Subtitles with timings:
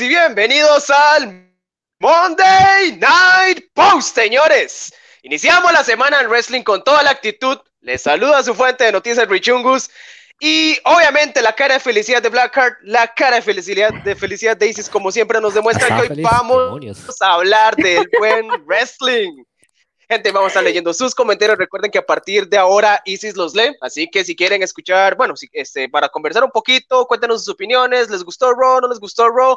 [0.00, 1.52] y bienvenidos al
[1.98, 4.94] Monday Night Post, señores.
[5.22, 7.58] Iniciamos la semana en wrestling con toda la actitud.
[7.80, 9.90] Les saluda su fuente de noticias Richungus
[10.38, 14.68] y obviamente la cara de felicidad de Blackheart, la cara de felicidad de felicidad de
[14.68, 19.44] Isis, como siempre nos demuestra que hoy vamos a hablar del buen wrestling.
[20.10, 21.56] Gente, vamos a estar leyendo sus comentarios.
[21.56, 25.36] Recuerden que a partir de ahora Isis los lee, así que si quieren escuchar, bueno,
[25.36, 28.10] si, este, para conversar un poquito, cuéntenos sus opiniones.
[28.10, 28.80] ¿Les gustó Raw?
[28.80, 29.54] ¿No les gustó Raw?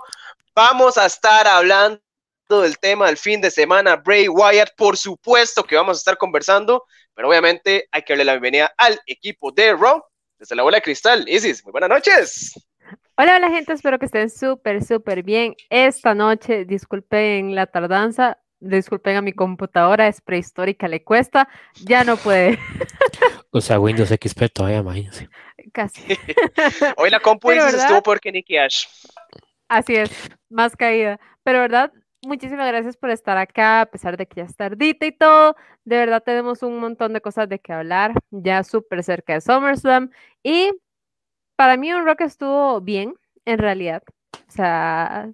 [0.55, 1.99] Vamos a estar hablando
[2.47, 3.95] del tema del fin de semana.
[3.95, 8.33] Bray Wyatt, por supuesto que vamos a estar conversando, pero obviamente hay que darle la
[8.33, 10.03] bienvenida al equipo de Raw
[10.37, 11.27] desde la bola de cristal.
[11.27, 12.53] Isis, muy buenas noches.
[13.17, 16.65] Hola, hola gente, espero que estén súper, súper bien esta noche.
[16.65, 21.49] Disculpen la tardanza, disculpen a mi computadora, es prehistórica, le cuesta,
[21.83, 22.59] ya no puede.
[23.49, 25.29] o sea, Windows XP todavía, imagínense.
[25.71, 26.03] Casi.
[26.97, 28.85] Hoy la compu estuvo porque Nicky Ash.
[29.73, 30.11] Así es,
[30.51, 31.19] más caída.
[31.41, 35.11] Pero verdad, muchísimas gracias por estar acá, a pesar de que ya es tardita y
[35.11, 35.55] todo.
[35.83, 40.11] De verdad tenemos un montón de cosas de que hablar, ya súper cerca de SummerSlam.
[40.43, 40.73] Y
[41.55, 43.15] para mí un rock estuvo bien,
[43.45, 44.03] en realidad.
[44.47, 45.31] O sea,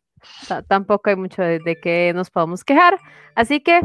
[0.70, 2.98] tampoco hay mucho de, de que nos podamos quejar.
[3.36, 3.82] Así que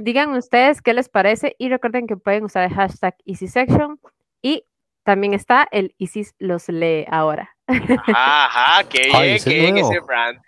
[0.00, 3.98] digan ustedes qué les parece y recuerden que pueden usar el hashtag EasySection
[4.42, 4.66] y
[5.02, 7.53] también está el Isis los lee ahora.
[7.66, 10.38] Ajá, qué bien, qué bien ese brand.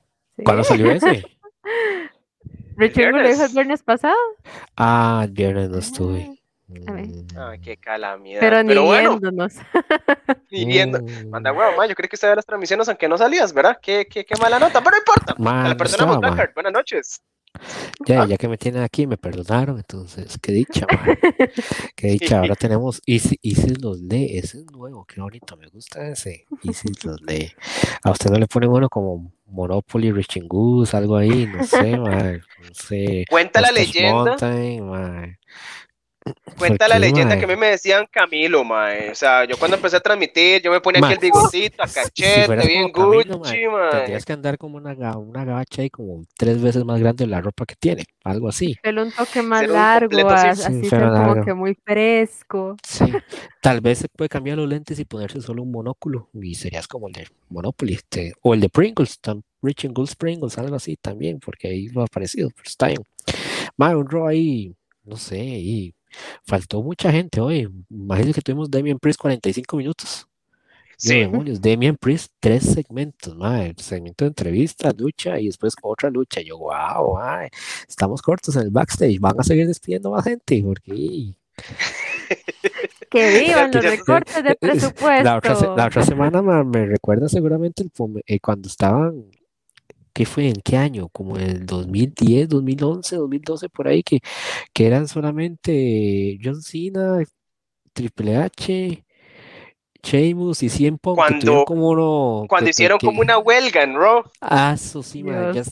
[0.44, 1.24] ¿Cuándo salió ese?
[2.76, 4.16] Richard lo dijo el viernes pasado.
[4.76, 6.36] Ah, el viernes no estuve.
[6.68, 7.38] Mm.
[7.38, 8.40] Ay, qué calamidad.
[8.40, 9.54] Pero, ni bueno, viéndonos.
[10.50, 11.00] Ni viendo.
[11.00, 11.30] Mm.
[11.30, 13.78] Manda huevo, yo creo que usted ve las transmisiones aunque no salías, ¿verdad?
[13.80, 15.68] Qué, qué, qué mala nota, pero no importa.
[15.68, 17.22] la perdonamos, Buenas noches.
[18.06, 21.18] Ya, ya que me tienen aquí, me perdonaron, entonces, qué dicha, man.
[21.96, 22.40] qué dicha.
[22.40, 26.46] Ahora tenemos Isis, Isis los lee, ese es nuevo, qué bonito, me gusta ese.
[26.62, 27.52] Isis los lee.
[28.02, 32.40] A usted no le pone bueno como Monopoly, Riching Goose, algo ahí, no sé, man.
[32.62, 33.24] No sé.
[33.28, 34.36] Cuenta la leyenda.
[36.58, 39.10] Cuenta la leyenda que a mí me decían Camilo, mae.
[39.10, 42.66] O sea, yo cuando empecé a transmitir, yo me ponía aquí el bigotito, a cachete,
[42.66, 43.90] bien Gucci, mae.
[43.90, 47.40] Tendrías que andar como una, una gacha y como tres veces más grande de la
[47.40, 48.76] ropa que tiene, algo así.
[48.82, 52.76] Pero un toque más largo, así, como que muy fresco.
[52.82, 53.04] Sí,
[53.60, 57.08] tal vez se puede cambiar los lentes y ponerse solo un monóculo y serías como
[57.08, 59.20] el de Monopoly, este, o el de Pringles,
[59.62, 63.02] Rich and Gold Pringles, algo así también, porque ahí lo ha aparecido, pero está bien.
[63.76, 65.92] Mae, un ahí, no sé, y
[66.44, 67.68] faltó mucha gente hoy.
[67.90, 70.26] Imagínense que tuvimos Demian Priest 45 minutos.
[70.98, 71.18] Sí.
[71.18, 73.74] Demonios, Demian Priest, tres segmentos, madre.
[73.76, 76.40] segmento de entrevista, lucha y después otra lucha.
[76.40, 77.50] Yo, wow, madre.
[77.86, 79.20] estamos cortos en el backstage.
[79.20, 81.34] Van a seguir despidiendo más gente porque.
[83.10, 85.24] Que vivan los recortes de presupuesto.
[85.76, 87.90] La otra, semana me recuerda seguramente el,
[88.26, 89.26] eh, cuando estaban
[90.16, 90.48] ¿qué fue?
[90.48, 91.10] ¿En qué año?
[91.10, 94.20] Como en el 2010, 2011, 2012, por ahí, que,
[94.72, 97.22] que eran solamente John Cena,
[97.92, 99.04] Triple H,
[100.02, 101.16] Sheamus y 100 Punk.
[101.16, 104.22] Cuando, como cuando hicieron como una huelga en Raw.
[104.40, 105.62] Ah, eso sí, ya, ya,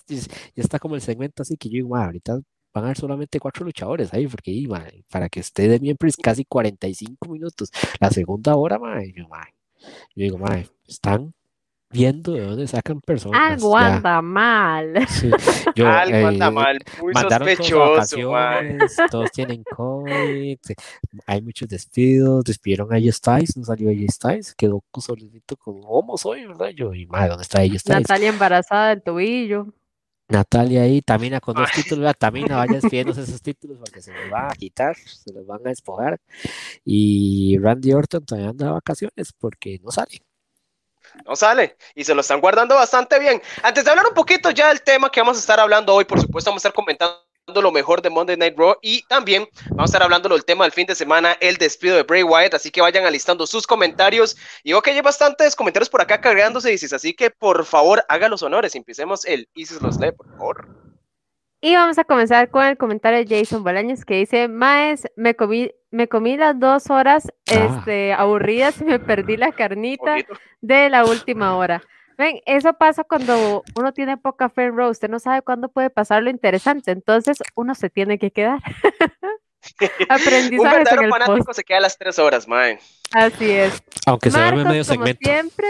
[0.55, 2.35] está como el segmento así que yo digo, ahorita
[2.75, 4.69] van a haber solamente cuatro luchadores ahí, porque
[5.11, 7.71] para que esté de miembro casi 45 minutos.
[7.99, 8.79] La segunda hora,
[9.17, 10.39] yo, yo digo,
[10.87, 11.33] están
[11.95, 13.53] viendo de dónde sacan personas.
[13.53, 15.07] Algo anda mal.
[15.09, 15.31] Sí,
[15.87, 18.17] Algo eh, anda mal, muy sospechoso.
[19.11, 20.59] Todos, tienen COVID,
[21.27, 26.27] hay muchos despidos, despidieron a ellos Styles, no salió ellos Styles, quedó solito con homos
[26.27, 26.71] hoy, ¿verdad?
[26.71, 28.01] Yo, y madre, ¿dónde está ellos Styles?
[28.01, 29.73] Natalia embarazada del tobillo.
[30.29, 34.51] Natalia ahí, Tamina con dos títulos, Tamina vaya despidiéndose esos títulos porque se los van
[34.51, 36.19] a quitar, se los van a despojar.
[36.85, 40.23] Y Randy Orton todavía anda de vacaciones porque no sale
[41.25, 43.41] no sale y se lo están guardando bastante bien.
[43.63, 46.21] Antes de hablar un poquito ya del tema que vamos a estar hablando hoy, por
[46.21, 49.93] supuesto vamos a estar comentando lo mejor de Monday Night Raw y también vamos a
[49.93, 52.81] estar hablando del tema del fin de semana, el despido de Bray Wyatt, así que
[52.81, 57.31] vayan alistando sus comentarios y que hay bastantes comentarios por acá cargándose, dices, así que
[57.31, 60.84] por favor haga los honores, empecemos el Isis los lee, por favor.
[61.65, 65.71] Y vamos a comenzar con el comentario de Jason Bolaños que dice, Maes, me comí,
[65.91, 67.79] me comí las dos horas ah.
[67.79, 70.17] este, aburridas y me perdí la carnita
[70.61, 71.83] de la última hora.
[72.19, 76.23] Ven, eso pasa cuando uno tiene poca fe en usted no sabe cuándo puede pasar
[76.23, 78.59] lo interesante, entonces uno se tiene que quedar.
[80.11, 82.79] Aprendizaje Un verdadero fanático se queda a las tres horas, mae.
[83.13, 83.83] Así es.
[84.05, 85.19] Aunque se duerme medio segmento.
[85.23, 85.69] siempre,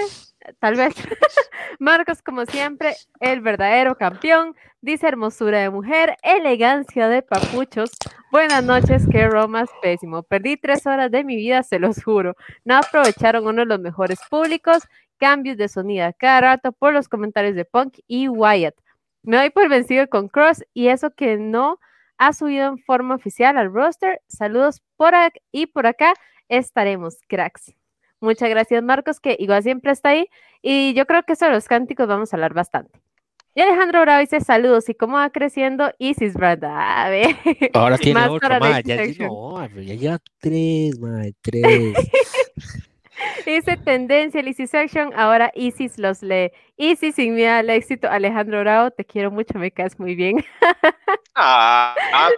[0.58, 0.94] tal vez.
[1.78, 4.54] Marcos, como siempre, el verdadero campeón.
[4.80, 7.90] Dice hermosura de mujer, elegancia de papuchos.
[8.30, 10.22] Buenas noches, qué romas pésimo.
[10.22, 12.36] Perdí tres horas de mi vida, se los juro.
[12.64, 14.82] No aprovecharon uno de los mejores públicos
[15.18, 18.74] cambios de sonido cada rato por los comentarios de Punk y Wyatt.
[19.22, 21.78] Me doy por vencido con Cross y eso que no
[22.18, 24.20] ha subido en forma oficial al roster.
[24.28, 26.12] Saludos por aquí y por acá
[26.48, 27.74] estaremos, cracks.
[28.24, 30.28] Muchas gracias, Marcos, que igual siempre está ahí.
[30.62, 33.00] Y yo creo que sobre los cánticos vamos a hablar bastante.
[33.54, 37.04] Y Alejandro Bravo dice saludos y cómo va creciendo Isis, ¿verdad?
[37.04, 37.36] A ver.
[37.72, 38.96] Ahora tiene Más otro, ma, ya,
[39.28, 41.94] no, ya lleva tres, ma, tres.
[43.46, 46.50] Dice tendencia el Easy Section, ahora Isis los lee.
[46.76, 50.44] Isis sin miedo al éxito, Alejandro Bravo, te quiero mucho, me caes muy bien.
[51.34, 52.30] Ah, ah,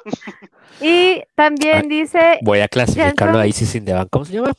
[0.80, 3.40] Y también dice Voy a clasificarlo Jensen.
[3.40, 4.52] ahí sin de ¿Cómo se llama?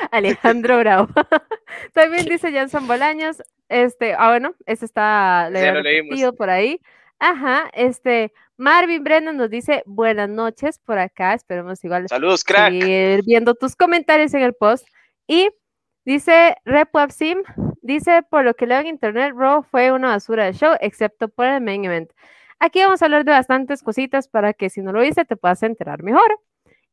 [0.10, 1.08] Alejandro Bravo.
[1.92, 6.08] También dice Janson Bolaños, este, ah, bueno, ese está lo Ya había lo leímos.
[6.10, 6.80] repetido por ahí.
[7.18, 12.72] Ajá, este, Marvin Brennan nos dice buenas noches por acá, esperemos igual saludos, crack.
[12.72, 14.86] seguir viendo tus comentarios en el post.
[15.26, 15.50] Y
[16.04, 17.42] dice RepWebSim,
[17.82, 21.46] dice por lo que leo en internet, Raw fue una basura de show, excepto por
[21.46, 22.10] el main event.
[22.58, 25.62] Aquí vamos a hablar de bastantes cositas para que si no lo viste te puedas
[25.62, 26.38] enterar mejor.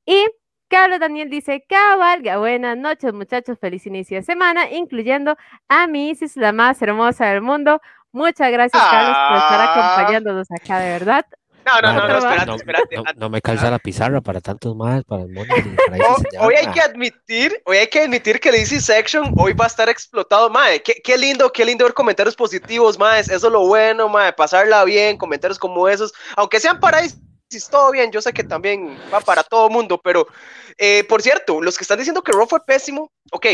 [0.05, 0.25] Y
[0.69, 5.37] Carlos Daniel dice, cabalga, buenas noches muchachos, feliz inicio de semana, incluyendo
[5.69, 7.81] a mi Isis, la más hermosa del mundo.
[8.11, 9.95] Muchas gracias, Carlos, por estar Ah.
[9.95, 11.25] acompañándonos acá, de verdad.
[11.65, 12.95] No, no, no, no, espérate, espérate.
[12.95, 15.53] no- no me calza la pizarra para tantos más, para el mundo.
[16.39, 19.67] Hoy hay que admitir, hoy hay que admitir que el Easy Section hoy va a
[19.67, 20.81] estar explotado, mae.
[20.81, 23.19] Qué, qué lindo, qué lindo ver comentarios positivos, mae.
[23.19, 24.31] Eso es lo bueno, mae.
[24.31, 27.01] Pasarla bien, comentarios como esos, aunque sean para
[27.69, 28.11] todo bien.
[28.11, 30.27] Yo sé que también va para todo mundo, pero
[30.77, 33.45] eh, por cierto, los que están diciendo que Raw fue pésimo, ok,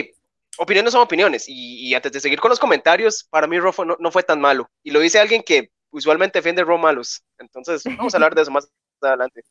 [0.57, 1.45] opiniones son opiniones.
[1.47, 4.41] Y, antes de seguir con los comentarios, para mí Raw fue- no, no fue tan
[4.41, 4.69] malo.
[4.83, 7.23] Y lo dice alguien que usualmente defiende Raw malos.
[7.37, 8.67] Entonces, vamos a hablar de eso más
[9.01, 9.43] adelante.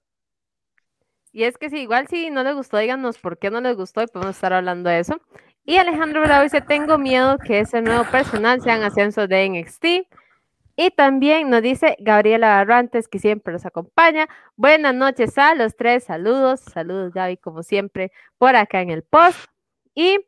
[1.33, 4.03] Y es que si igual si no les gustó, díganos por qué no les gustó
[4.03, 5.19] y podemos estar hablando de eso.
[5.65, 9.85] Y Alejandro Bravo dice, tengo miedo que ese nuevo personal sean ascensos de NXT.
[10.77, 14.29] Y también nos dice Gabriela Barrantes, que siempre nos acompaña.
[14.57, 19.39] Buenas noches a los tres, saludos, saludos Gaby, como siempre, por acá en el post.
[19.95, 20.19] Y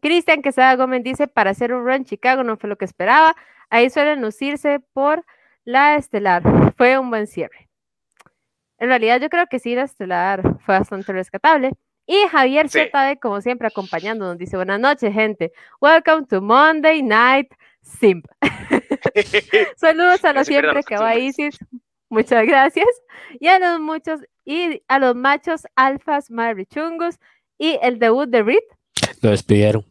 [0.00, 3.36] Cristian Quesada Gómez dice, para hacer un run en Chicago no fue lo que esperaba.
[3.70, 5.24] Ahí suelen lucirse por
[5.64, 6.42] la estelar.
[6.76, 7.68] Fue un buen cierre.
[8.78, 11.70] En realidad yo creo que sí, la estelar fue bastante rescatable.
[12.06, 12.80] Y Javier Sí.
[12.80, 15.52] ZD, como siempre, acompañándonos, dice, buenas noches, gente.
[15.80, 18.26] Welcome to Monday Night Simp.
[19.76, 21.38] Saludos a los siempre los que va costumbres.
[21.38, 21.58] Isis.
[22.08, 22.88] Muchas gracias.
[23.40, 27.16] Y a los muchos, y a los machos alfas marichungos.
[27.58, 28.62] Y el debut de Reed.
[29.20, 29.84] Lo despidieron.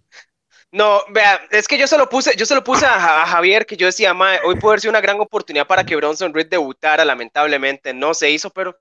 [0.73, 3.25] No, vea, es que yo se lo puse, yo se lo puse a, Ja- a
[3.25, 6.47] Javier, que yo decía, mae, hoy puede ser una gran oportunidad para que Bronson Reed
[6.47, 8.77] debutara, lamentablemente no se hizo, pero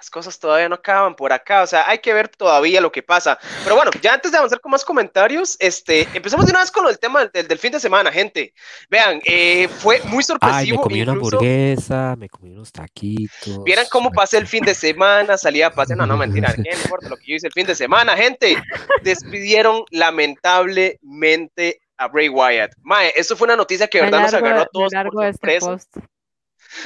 [0.00, 3.02] las cosas todavía no acaban por acá, o sea, hay que ver todavía lo que
[3.02, 3.38] pasa.
[3.62, 6.88] Pero bueno, ya antes de avanzar con más comentarios, este, empezamos de una vez con
[6.88, 8.54] el tema del, del fin de semana, gente.
[8.88, 13.62] Vean, eh, fue muy Ay, me sorpresivo, comí una incluso, hamburguesa, me comí unos taquitos.
[13.62, 17.10] vieran cómo pasé el fin de semana, salía a pasear, no, no, mentira, ¿qué importa
[17.10, 18.56] lo que yo hice el fin de semana, gente?
[19.02, 22.72] Despidieron lamentablemente a Bray Wyatt.
[22.80, 26.00] Mae, eso fue una noticia que de verdad nos agarró a todos por este.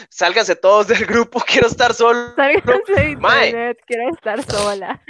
[0.08, 2.34] Sálganse todos del grupo, quiero estar solo.
[2.36, 5.02] Sálganse de internet, quiero estar sola.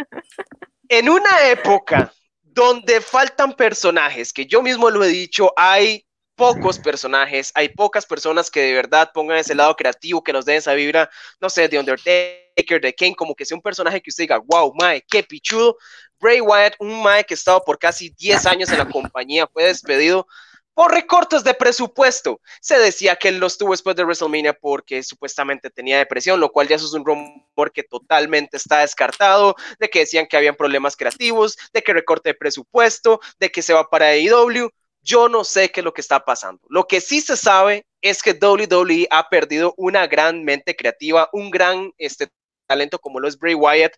[0.88, 2.12] En una época
[2.42, 8.50] donde faltan personajes, que yo mismo lo he dicho, hay pocos personajes, hay pocas personas
[8.50, 11.78] que de verdad pongan ese lado creativo, que nos den esa vibra, no sé, de
[11.78, 15.76] Undertaker, de Kane, como que sea un personaje que usted diga, wow, mae, qué pichudo.
[16.20, 19.64] Bray Wyatt, un mae que ha estado por casi 10 años en la compañía, fue
[19.64, 20.26] despedido
[20.74, 22.40] por recortes de presupuesto.
[22.60, 26.68] Se decía que él los tuvo después de WrestleMania porque supuestamente tenía depresión, lo cual
[26.68, 30.96] ya eso es un rumor que totalmente está descartado, de que decían que habían problemas
[30.96, 34.68] creativos, de que recorte de presupuesto, de que se va para AEW.
[35.00, 36.62] Yo no sé qué es lo que está pasando.
[36.68, 41.50] Lo que sí se sabe es que WWE ha perdido una gran mente creativa, un
[41.50, 42.28] gran este,
[42.66, 43.94] talento como lo es Bray Wyatt,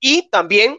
[0.00, 0.78] y también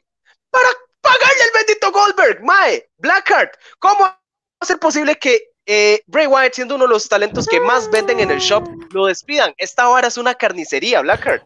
[0.49, 0.67] para
[0.99, 3.55] pagarle al bendito Goldberg, Mae, Blackheart.
[3.79, 4.20] ¿Cómo
[4.65, 8.31] ser posible que eh, Bray Wyatt, siendo uno de los talentos que más venden en
[8.31, 9.53] el shop, lo despidan?
[9.57, 11.43] Esta vara es una carnicería, Blackheart.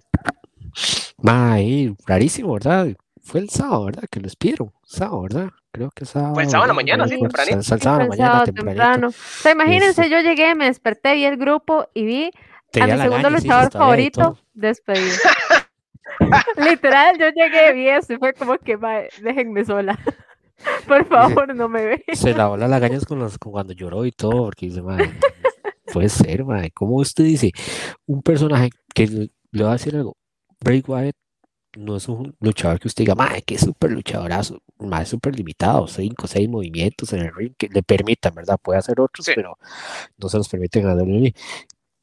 [1.17, 2.88] Mae, rarísimo, ¿verdad?
[3.24, 4.03] Fue el sábado, ¿verdad?
[4.12, 4.72] Que lo despidieron.
[4.86, 5.50] Sábado, ¿verdad?
[5.72, 6.34] Creo que sábado.
[6.36, 7.63] Fue el sábado en la mañana, sí, Fue- tempranito.
[7.63, 8.81] fue el sábado en la mañana, sábado tempranito.
[8.84, 9.07] temprano.
[9.10, 12.31] O sea, imagínense, Este- yo llegué, me desperté, vi el grupo y vi a
[12.72, 15.15] Tenía mi segundo sí, luchador sí, favorito despedido.
[16.57, 19.98] Literal, yo llegué, vi eso y fue como que, "Mae, déjenme sola.
[20.88, 22.03] Por favor, no me ve.
[22.13, 25.12] Se lavó las lagañas con, los, con cuando lloró y todo, porque dice, madre,
[25.91, 26.71] puede ser, madre.
[26.71, 27.51] ¿Cómo usted dice
[28.05, 30.17] un personaje que le le va a decir algo?
[30.59, 31.15] Bray Wyatt
[31.77, 36.25] no es un luchador que usted diga, madre, que súper luchadorazo, más súper limitado, cinco
[36.25, 38.57] o seis movimientos en el ring que le permitan, ¿verdad?
[38.62, 39.33] Puede hacer otros, Sí.
[39.35, 39.57] pero
[40.17, 41.33] no se los permiten a WWE.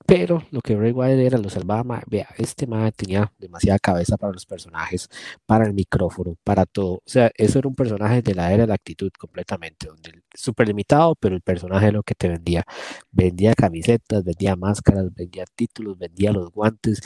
[0.07, 4.17] Pero lo que Bray Wyatt era, lo salvaba, mae, vea, este mae tenía demasiada cabeza
[4.17, 5.09] para los personajes,
[5.47, 6.95] para el micrófono, para todo.
[6.95, 10.69] O sea, eso era un personaje de la era de la actitud completamente, donde súper
[10.69, 12.65] limitado, pero el personaje es lo que te vendía.
[13.11, 17.01] Vendía camisetas, vendía máscaras, vendía títulos, vendía los guantes,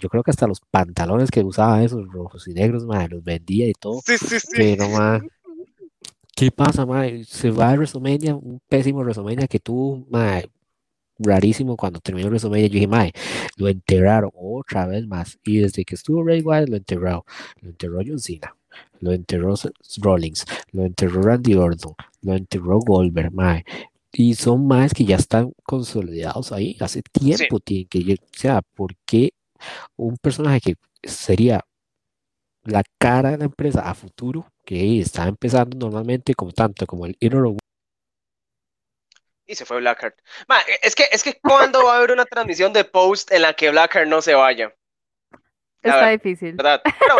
[0.00, 3.68] yo creo que hasta los pantalones que usaba esos rojos y negros, mae, los vendía
[3.68, 4.00] y todo.
[4.06, 4.48] Sí, sí, sí.
[4.56, 5.20] Pero, mae,
[6.34, 7.24] ¿qué pasa, mae?
[7.24, 10.48] Se va a WrestleMania, un pésimo WrestleMania que tuvo, mae,
[11.18, 12.66] rarísimo cuando terminó WrestleMania.
[12.68, 13.12] Yo dije, mae,
[13.56, 15.38] lo enterraron otra vez más.
[15.44, 17.24] Y desde que estuvo Ray Wyatt, lo enterró.
[17.60, 18.56] Lo enterró John Cena,
[19.00, 19.54] lo enterró
[19.98, 23.64] Rollins, lo enterró Randy Orton, lo enterró Goldberg, mae.
[24.12, 26.76] Y son más que ya están consolidados ahí.
[26.80, 29.32] Hace tiempo tienen que, o sea, ¿por qué
[29.96, 30.74] un personaje que
[31.08, 31.64] sería
[32.64, 37.16] la cara de la empresa a futuro, que está empezando normalmente como tanto como el
[37.20, 37.44] Inner
[39.50, 40.14] Y se fue Blackheart.
[40.46, 43.54] Ma, es que, es que ¿cuándo va a haber una transmisión de post en la
[43.54, 44.72] que Blackheart no se vaya?
[45.82, 46.52] La Está ver- difícil.
[46.54, 46.82] ¿Verdad?
[46.84, 47.16] Pero,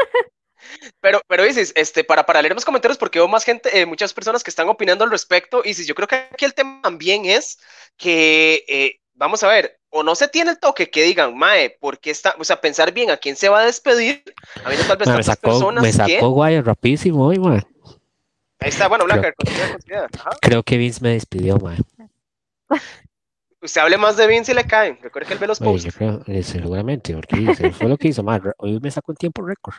[1.00, 4.12] pero, pero dices, este, para, para leer más comentarios, porque veo más gente, eh, muchas
[4.12, 7.25] personas que están opinando al respecto, y si yo creo que aquí el tema también
[7.25, 7.58] es
[7.97, 11.99] que, eh, vamos a ver, o no se tiene el toque que digan, Mae, ¿por
[11.99, 12.35] qué está?
[12.38, 14.23] O sea, pensar bien a quién se va a despedir,
[14.64, 16.14] habiendo tal vez me tantas sacó, personas me que.
[16.16, 17.62] sacó Wyatt rapidísimo hoy, ma.
[18.61, 20.08] Ahí está, bueno, Creo- continúa.
[20.18, 20.30] Ajá.
[20.42, 21.76] Creo que Vince me despidió, ma.
[23.60, 24.98] Usted hable más de Vince y le caen.
[25.02, 25.84] Recuerde que él ve los Oye, posts.
[25.84, 28.40] yo creo, eh, seguramente, porque eso fue lo que hizo, ma.
[28.58, 29.75] Hoy me sacó en tiempo récord.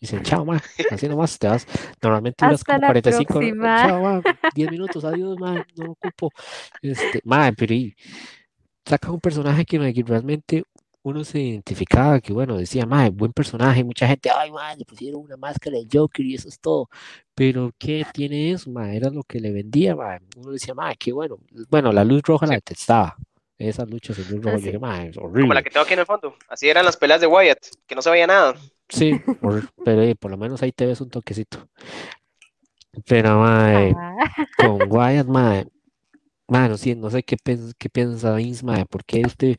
[0.00, 0.60] Dice, chao, ma.
[0.90, 1.66] Así nomás te vas.
[2.02, 3.34] Normalmente Hasta como la 45.
[3.34, 3.86] próxima.
[3.86, 4.22] Chao, ma.
[4.54, 5.54] 10 minutos, adiós, ma.
[5.76, 6.30] No lo ocupo.
[6.82, 7.94] Este, ma, pero y,
[8.84, 10.64] saca un personaje que, que realmente
[11.04, 13.84] uno se identificaba, que bueno, decía, ma, buen personaje.
[13.84, 16.88] Mucha gente, ay, ma, le pusieron una máscara de Joker y eso es todo.
[17.34, 18.92] Pero, ¿qué tiene eso, ma?
[18.94, 20.18] Era lo que le vendía, ma.
[20.36, 21.36] Uno decía, ma, qué bueno.
[21.68, 22.56] Bueno, la luz roja la Sí.
[22.56, 23.16] detestaba.
[23.58, 24.66] Esas luchas en luz roja, yo sí.
[24.66, 25.54] dije, ma, es Como horrible.
[25.54, 26.34] la que tengo aquí en el fondo.
[26.48, 28.54] Así eran las peleas de Wyatt, que no se veía nada.
[28.88, 31.68] Sí, por- pero eh, por lo menos ahí te ves un toquecito.
[33.06, 34.16] Pero, mae, Ah,
[34.56, 35.66] con Wyatt, mae,
[36.48, 39.56] mae, no sé, no sé qué, pens- qué piensa Vince, mae, porque este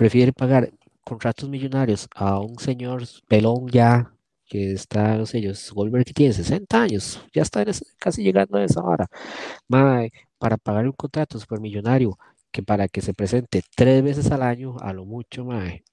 [0.00, 0.64] prefiere pagar
[1.04, 4.12] contratos millonarios a un señor pelón ya,
[4.46, 5.40] que está, no sé,
[5.74, 7.04] Goldberg que tiene 60 años,
[7.34, 9.06] ya está ese- casi llegando a esa hora,
[9.68, 12.18] mae, para pagar un contrato supermillonario,
[12.52, 15.84] que para que se presente tres veces al año, a lo mucho, mae,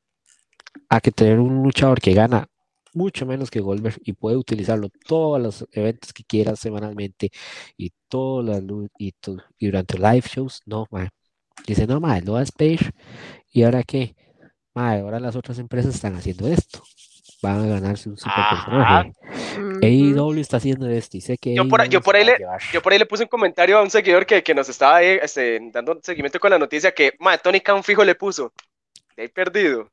[0.90, 2.48] a que tener un luchador que gana
[2.94, 7.30] mucho menos que Goldberg y puede utilizarlo todos los eventos que quiera semanalmente
[7.78, 8.64] y todas las
[8.98, 9.14] y,
[9.60, 11.10] y durante live shows, no, mae.
[11.66, 12.94] Dice, no, mae, lo va a despedir.
[13.52, 14.16] ¿Y ahora qué?
[14.74, 16.82] Mae, ahora las otras empresas están haciendo esto.
[17.42, 19.12] Van a ganarse un super personaje.
[19.84, 22.38] AEW está haciendo esto y sé que Yo por- yo por ahí le-.
[22.74, 25.20] Yo por ahí le puse un comentario a un seguidor que, que nos estaba ahí,
[25.22, 28.54] este, dando seguimiento con la noticia que, ma, Tony Khan fijo le puso.
[29.16, 29.90] De ahí perdido.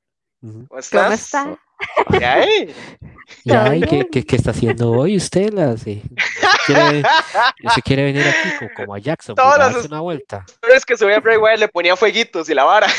[0.68, 0.90] ¿Cómo estás?
[1.34, 2.46] ¿Cómo está?
[3.28, 3.36] Ahí.
[3.44, 4.08] ¿Y ¿Todo ay, ¿qué, bien?
[4.10, 5.52] qué- qué está haciendo hoy usted?
[5.52, 6.02] La, sí?
[6.66, 7.02] ¿Se quiere,
[7.74, 10.44] se quiere venir aquí co- como, a Jackson, Todas a las darse una vuelta?
[10.74, 12.86] Es que subía Bray Wyatt le ponía fueguitos y la vara.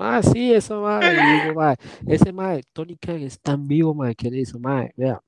[0.00, 1.74] Ah, sí, eso, digo, mae,
[2.06, 5.20] ese mae, Tony Khan es tan vivo, mae, que le dice, mae, vea,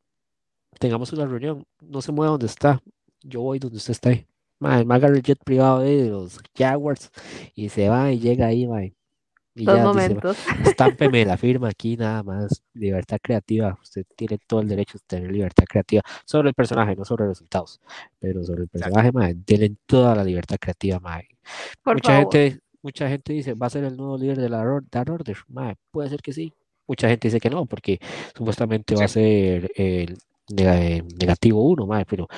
[0.79, 2.81] tengamos una reunión, no se mueva donde está,
[3.21, 4.25] yo voy donde usted está ahí.
[4.61, 7.11] Mae, me agarra el jet privado de los Jaguars
[7.57, 8.95] y se va y llega ahí, mae.
[9.55, 10.37] Y Dos ya dice, momentos.
[10.65, 15.31] estámpeme la firma aquí nada más, libertad creativa, usted tiene todo el derecho de tener
[15.33, 17.81] libertad creativa sobre el personaje, no sobre resultados,
[18.19, 21.27] pero sobre el personaje, mae, denle toda la libertad creativa, mae.
[21.83, 22.33] Por Mucha favor.
[22.33, 25.37] gente, mucha gente dice, va a ser el nuevo líder de la Dark Order.
[25.49, 26.53] Mae, puede ser que sí.
[26.87, 27.99] Mucha gente dice que no, porque
[28.37, 30.17] supuestamente va a ser el
[30.49, 32.29] nega- negativo uno, mae, pero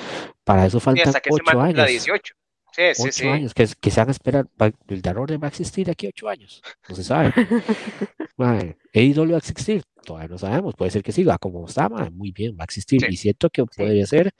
[0.43, 1.87] para eso faltan hasta que se ocho la años.
[1.87, 2.33] 18.
[2.75, 3.27] Sí, sí, Ocho sí.
[3.27, 4.47] años, que, que se van a esperar.
[4.61, 6.61] va- el Order va a existir aquí ocho años.
[6.89, 7.31] No se sabe.
[8.37, 9.83] Mae, AEW va a existir.
[10.03, 10.75] Todavía no sabemos.
[10.75, 12.99] Puede ser que sí, va como está, mae, muy bien, va a existir.
[13.01, 13.07] Sí.
[13.09, 14.33] Y siento que podría ser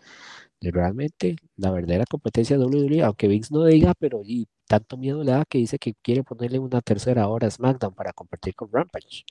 [0.61, 5.31] realmente la verdadera competencia de WWE, aunque Vince no diga, pero y tanto miedo le
[5.31, 9.25] da que dice que quiere ponerle una tercera hora a SmackDown para competir con Rampage.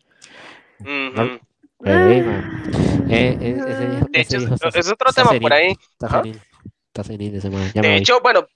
[0.84, 1.38] Eh,
[1.84, 5.74] eh, eh, ese De ese hecho, es, otro tema por ahí.
[5.92, 6.40] Está senil,
[6.86, 8.46] está senil ese man, De hecho, bueno,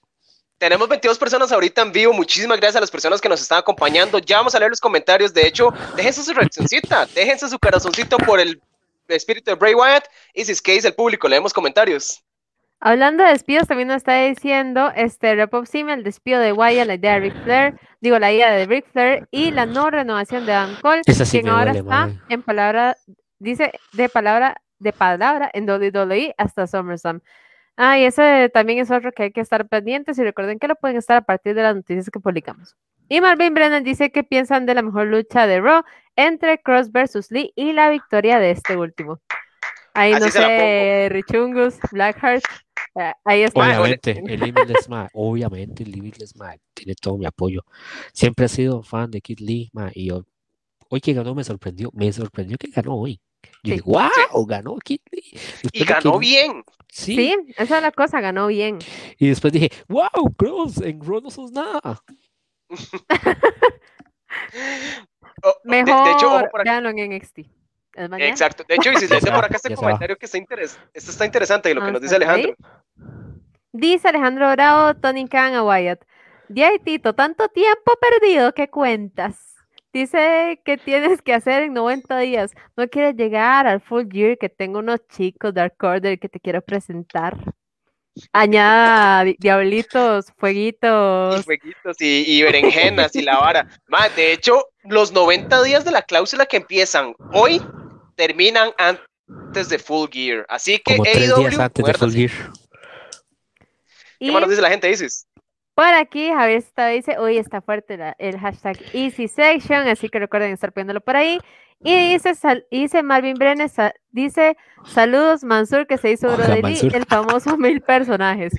[0.57, 2.13] tenemos 22 personas ahorita en vivo.
[2.13, 4.19] Muchísimas gracias a las personas que nos están acompañando.
[4.19, 5.33] Ya vamos a leer los comentarios.
[5.33, 8.61] De hecho, déjense su reaccioncita, déjense su corazoncito por el
[9.07, 10.05] espíritu de Bray Wyatt.
[10.33, 12.23] Y si es que dice el público, leemos comentarios.
[12.79, 16.93] Hablando de despidos, también nos está diciendo este Repop Sim, el despido de Wyatt, la
[16.93, 20.53] idea de Ric Flair, digo, la idea de Ric Flair y la no renovación de
[20.53, 22.95] Adam Cole, Esa sí quien ahora está en palabra,
[23.39, 27.21] dice de palabra, de palabra en WWE hasta SummerSlam.
[27.77, 30.75] Ah, y ese también es otro que hay que estar pendientes y recuerden que lo
[30.75, 32.75] pueden estar a partir de las noticias que publicamos.
[33.07, 35.83] Y Marvin Brennan dice que piensan de la mejor lucha de Raw
[36.15, 39.19] entre Cross versus Lee y la victoria de este último.
[39.93, 42.43] Ahí Así no sé, Richungus, Blackheart,
[42.95, 43.59] eh, ahí está.
[43.59, 46.33] Obviamente, el Limitless mae, obviamente el Limitless
[46.73, 47.61] tiene todo mi apoyo.
[48.11, 50.25] Siempre he sido fan de Kid Lee, mae, y yo-
[50.89, 53.19] hoy que ganó me sorprendió, me sorprendió que ganó hoy.
[53.43, 53.71] Yo Sí.
[53.71, 55.31] dije, wow, ganó Kid Lee.
[55.33, 56.63] Después Y ganó que- bien.
[56.89, 58.79] Sí, Sí, esa es la cosa, ganó bien.
[59.19, 62.01] y después dije, wow, Cross, en Raw no sos nada.
[65.43, 66.71] Oh, de- Mejor, de, hecho, ojo por acá.
[66.71, 67.39] véanlo en NXT.
[68.19, 68.63] Exacto.
[68.67, 69.75] De hecho, y si se por va, acá este va.
[69.75, 72.15] comentario que está, interes- esto está interesante, lo que nos Vamos dice.
[72.15, 72.55] Alejandro.
[73.71, 76.03] Dice Alejandro Bravo, Tony Khan a Wyatt.
[76.83, 79.56] Tito, tanto tiempo perdido que cuentas.
[79.93, 82.51] Dice que tienes que hacer en 90 días.
[82.75, 86.61] No quieres llegar al full year que tengo unos chicos Dark Order que te quiero
[86.61, 87.35] presentar.
[88.33, 91.45] Añada di- diablitos, Y fueguitos.
[91.45, 93.67] fueguitos y, y berenjenas y la vara.
[93.87, 97.61] Ma, de hecho, los 90 días de la cláusula que empiezan hoy
[98.15, 100.45] terminan antes de Full Gear.
[100.49, 102.11] Así que Como tres días antes de Full.
[102.11, 102.31] Gear.
[104.19, 105.26] ¿Qué Y más nos dice la gente, dices?
[105.77, 110.17] Por aquí Javier está, dice, hoy está fuerte la- el hashtag Easy Section, así que
[110.17, 111.39] recuerden estar poniéndolo por ahí.
[111.83, 114.57] Y dice, sal- dice Marvin Brenes, sa- dice,
[114.87, 118.53] saludos Mansur, que se hizo Hola, el famoso mil personajes.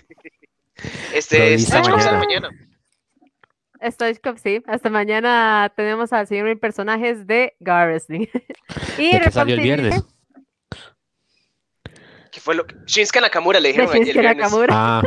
[1.13, 2.51] Este, es dice hasta mañana.
[3.83, 4.63] Stoichkov, sí.
[4.69, 8.27] Hasta mañana tenemos al señor mil personajes de Gar Wrestling.
[8.99, 9.95] y ¿De salió el Repompi viernes?
[9.97, 10.07] dice,
[12.31, 14.45] ¿Qué fue lo que Shinsuke Nakamura le dijeron ayer Shinsuke viernes?
[14.45, 14.75] Nakamura.
[14.77, 15.03] Ah,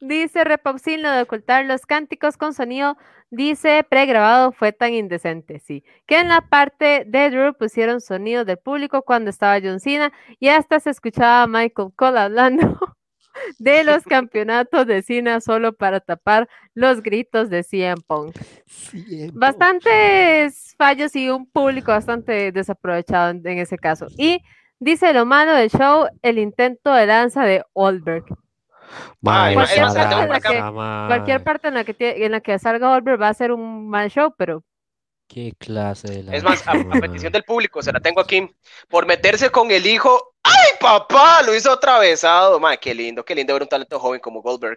[0.00, 2.96] Dice Repopsin, lo de ocultar los cánticos con sonido,
[3.30, 5.84] dice pregrabado fue tan indecente, sí.
[6.06, 10.48] Que en la parte de Drew pusieron sonido del público cuando estaba John Cena y
[10.48, 12.78] hasta se escuchaba a Michael Cole hablando
[13.58, 18.36] de los campeonatos de Cena solo para tapar los gritos de CM Punk.
[19.32, 24.06] Bastantes fallos y un público bastante desaprovechado en, en ese caso.
[24.18, 24.42] Y
[24.78, 28.24] dice lo malo del show, el intento de lanza de Oldberg.
[29.22, 31.06] Cualquier parte en la que- mae.
[31.08, 33.88] Cualquier parte en la que tie- en la que salga Oldberg va a ser un
[33.88, 34.62] mal show, pero
[35.28, 38.50] Qué clase de Es más, a, petición del público, se la tengo aquí,
[38.88, 40.34] por meterse con el hijo.
[40.42, 41.40] ¡Ay, papá!
[41.42, 42.60] Lo hizo atravesado.
[42.60, 44.76] Ma, qué lindo, qué lindo ver un talento joven como Goldberg.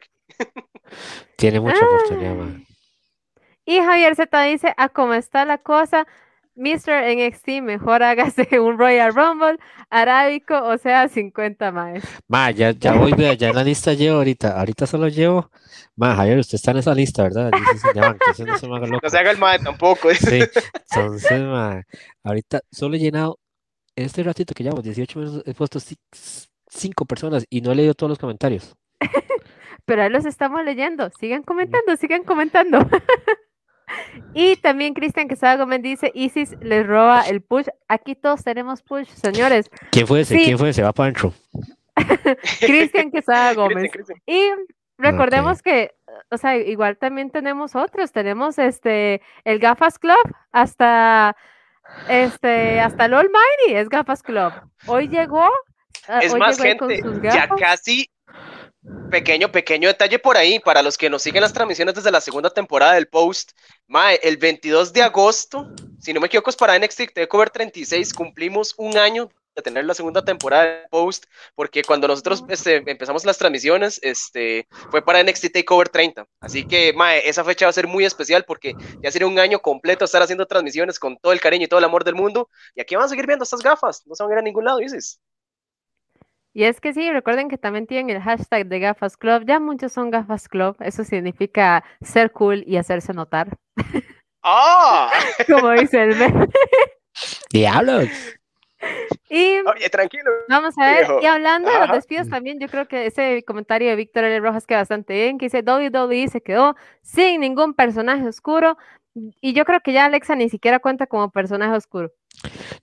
[1.35, 1.85] Tiene mucha Ah.
[1.87, 2.65] oportunidad, mae.
[3.65, 6.05] y Javier Z dice, a cómo está la cosa,
[6.55, 7.03] Mr.
[7.15, 9.57] NXT, mejor hágase un Royal Rumble
[9.89, 12.03] arábico, o sea, 50 más.
[12.27, 14.57] Ma, ya, ya voy, vea, ya en la lista llevo ahorita.
[14.57, 15.51] Ahorita solo llevo.
[15.95, 17.51] Ma, Javier, usted está en esa lista, ¿verdad?
[17.51, 18.99] Dice entonces no se me haga loco.
[19.03, 20.13] No se haga el mae tampoco.
[20.13, 20.39] Sí,
[20.91, 21.83] entonces, ma,
[22.23, 23.39] ahorita solo he llenado,
[23.95, 27.93] en este ratito que llevamos 18 minutos, he puesto 5 personas y no he leído
[27.93, 28.75] todos los comentarios.
[29.85, 32.79] Pero ahí los estamos leyendo, sigan comentando, sigan comentando.
[34.33, 37.67] y también Cristian Quesada Gómez dice, Isis les roba el push.
[37.87, 39.69] Aquí todos tenemos push, señores.
[39.91, 40.37] ¿Quién fue ese?
[40.37, 40.45] Sí.
[40.45, 40.81] ¿Quién fue ese?
[40.83, 41.33] Va para adentro.
[42.59, 43.91] Cristian Quesada Gómez.
[44.25, 44.49] Y
[44.97, 45.91] recordemos que,
[46.29, 51.35] o sea, igual también tenemos otros, tenemos este el Gafas Club hasta
[52.09, 54.51] este hasta el Almighty es Gafas Club.
[54.87, 55.47] Hoy llegó,
[56.07, 57.59] ah, Es hoy más, llegó gente, sus ya gafas.
[57.59, 58.09] casi.
[59.09, 62.49] Pequeño, pequeño detalle por ahí, para los que nos siguen las transmisiones desde la segunda
[62.49, 63.51] temporada del Post.
[63.87, 65.69] Mae, el 22 de agosto,
[65.99, 69.93] si no me equivoco, es para NXT TakeOver 36, cumplimos un año de tener la
[69.93, 75.51] segunda temporada del Post, porque cuando nosotros este, empezamos las transmisiones, este, fue para NXT
[75.53, 76.27] TakeOver 30.
[76.41, 79.59] Así que, mae, esa fecha va a ser muy especial porque ya sería un año
[79.59, 82.49] completo estar haciendo transmisiones con todo el cariño y todo el amor del mundo.
[82.75, 84.65] Y aquí van a seguir viendo estas gafas, no se van a ir a ningún
[84.65, 85.21] lado, dices.
[86.55, 89.43] Y es que sí, recuerden que también tienen el hashtag de Gafas Club.
[89.45, 90.77] Ya muchos son Gafas Club.
[90.79, 93.57] Eso significa ser cool y hacerse notar.
[94.41, 95.11] ¡Ah!
[95.51, 96.47] Como dice el meme.
[97.51, 98.07] ¡Diablos!
[99.29, 100.31] Y Oye, tranquilo.
[100.47, 101.19] Vamos a ver, viejo.
[101.21, 104.39] y hablando de los despidos también, yo creo que ese comentario de Víctor L.
[104.39, 108.77] Rojas queda bastante bien, que dice WWE se quedó sin ningún personaje oscuro,
[109.13, 112.11] y yo creo que ya Alexa ni siquiera cuenta como personaje oscuro.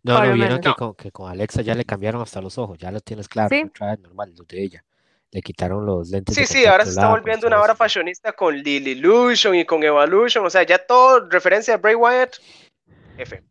[0.04, 0.74] No, Por no, lo vieron que No.
[0.74, 3.64] con, que con Alexa ya le cambiaron hasta los ojos, ya lo tienes claro, Sí.
[4.00, 4.84] normal, los de ella.
[5.30, 8.90] Le quitaron los lentes Sí, sí, ahora se está volviendo una hora fashionista con Lily
[8.90, 12.34] Illusion y con Evolution, o sea, ya todo referencia a Bray Wyatt.
[13.16, 13.42] F.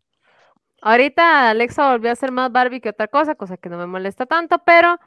[0.81, 4.25] Ahorita Alexa volvió a ser más Barbie que otra cosa, cosa que no me molesta
[4.25, 4.99] tanto, pero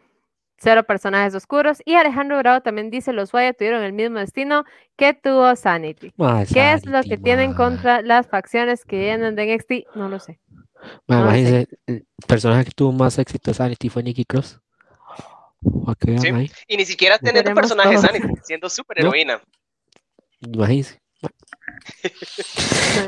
[0.57, 1.83] cero personajes oscuros.
[1.85, 4.65] Y Alejandro Bravo también dice, los Waya tuvieron el mismo destino
[4.97, 6.13] que tuvo Sanity.
[6.53, 9.97] ¿Qué es lo que tienen contra las facciones que vienen de NXT?
[9.97, 10.39] No lo sé.
[11.07, 11.39] Ma, No lo sé.
[11.41, 14.61] imagínese, el personaje que tuvo más éxito de Sanity fue Nikki Cross.
[15.87, 16.29] ¿A qué Sí.
[16.29, 16.51] ahí?
[16.69, 18.07] Y ni siquiera teniendo personajes todos.
[18.07, 19.41] Sanity, siendo super heroína.
[20.41, 21.01] Imagínese.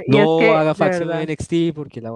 [0.08, 2.10] No, y No es que, haga facción de NXT porque la-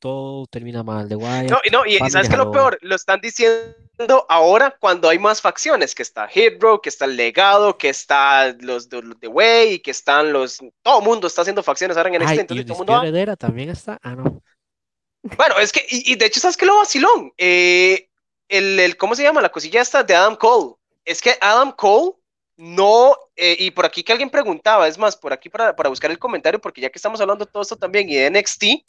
[0.00, 1.50] todo termina mal de Wyatt.
[1.50, 2.78] No, y no, y, y ¿sabes qué es lo peor?
[2.82, 7.76] Lo están diciendo ahora cuando hay más facciones, que está Hero, que está el legado,
[7.78, 10.58] que está los de, los de Way, y que están los...
[10.82, 13.02] Todo el mundo está haciendo facciones ahora en NXT, Ay, y entonces todo el mundo...
[13.02, 13.98] Heredera también está.
[14.02, 14.40] Ah, no.
[15.36, 17.32] Bueno, es que, y, y de hecho, ¿sabes qué lo vacilón?
[17.36, 18.08] Eh,
[18.48, 19.42] el, el- ¿cómo se llama?
[19.42, 20.74] La cosilla esta de Adam Cole.
[21.04, 22.12] Es que Adam Cole
[22.56, 26.10] no, eh, y por aquí que alguien preguntaba, es más, por aquí para, para buscar
[26.10, 28.84] el comentario, porque ya que estamos hablando de todo esto también y de NXT,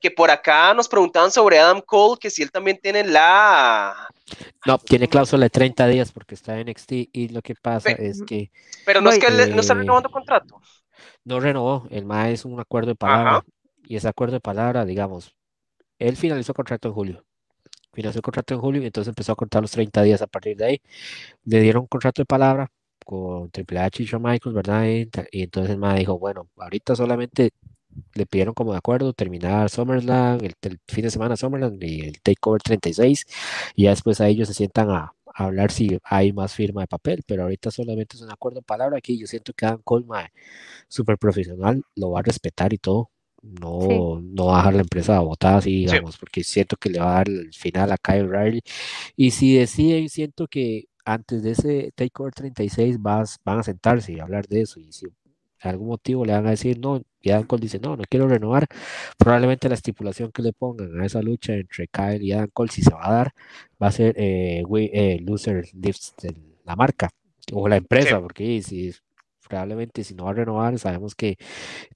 [0.00, 4.08] que por acá nos preguntaban sobre Adam Cole, que si él también tiene la...
[4.66, 8.22] No, tiene cláusula de 30 días porque está en NXT y lo que pasa es
[8.22, 8.50] que
[8.86, 10.60] Pero no es que él no está Eh, renovando contrato.
[11.24, 11.86] no renovó.
[11.90, 13.44] El MAE es un acuerdo de palabra
[13.84, 15.34] y ese acuerdo de palabra, digamos,
[16.08, 17.24] él finalizó contrato en julio.
[17.92, 20.56] Finalizó el contrato en julio y entonces empezó a contar los 30 días a partir
[20.56, 20.82] de ahí.
[21.44, 22.70] Le dieron un contrato de palabra
[23.04, 24.86] con Triple H y Shawn Michaels, ¿verdad?
[24.86, 27.50] Y, y entonces el MAE dijo, bueno, ahorita solamente
[28.14, 32.20] le pidieron como de acuerdo terminar SummerSlam, el, el fin de semana SummerSlam y el
[32.22, 33.26] Takeover 36
[33.76, 37.22] y ya después a ellos se sientan a, hablar si hay más firma de papel,
[37.26, 39.18] pero ahorita solamente es un acuerdo de palabra aquí.
[39.18, 40.30] Yo siento que Adam Cole, mae,
[40.88, 43.10] súper profesional, lo va a respetar y todo.
[43.42, 45.92] No, no va a dejar la empresa botada así, Sí.
[45.94, 48.62] digamos, porque siento que le va a dar el final a Kyle Riley.
[49.16, 54.20] Y si deciden, siento que antes de ese Takeover 36 vas, van a sentarse y
[54.20, 54.78] hablar de eso.
[54.78, 55.06] Y si
[55.60, 58.66] algún motivo le van a decir no, y Adam Cole dice no, no quiero renovar,
[59.18, 62.82] probablemente la estipulación que le pongan a esa lucha entre Kyle y Adam Cole, si
[62.82, 63.32] se va a dar,
[63.82, 67.10] va a ser eh, we- eh, loser lifts de la marca
[67.52, 68.22] o la empresa, Sí.
[68.22, 68.92] porque si
[69.56, 71.36] probablemente si no va a renovar, sabemos que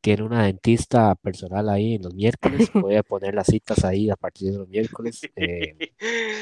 [0.02, 4.52] tiene una dentista personal ahí en los miércoles, puede poner las citas ahí a partir
[4.52, 5.22] de los miércoles.
[5.36, 5.74] eh,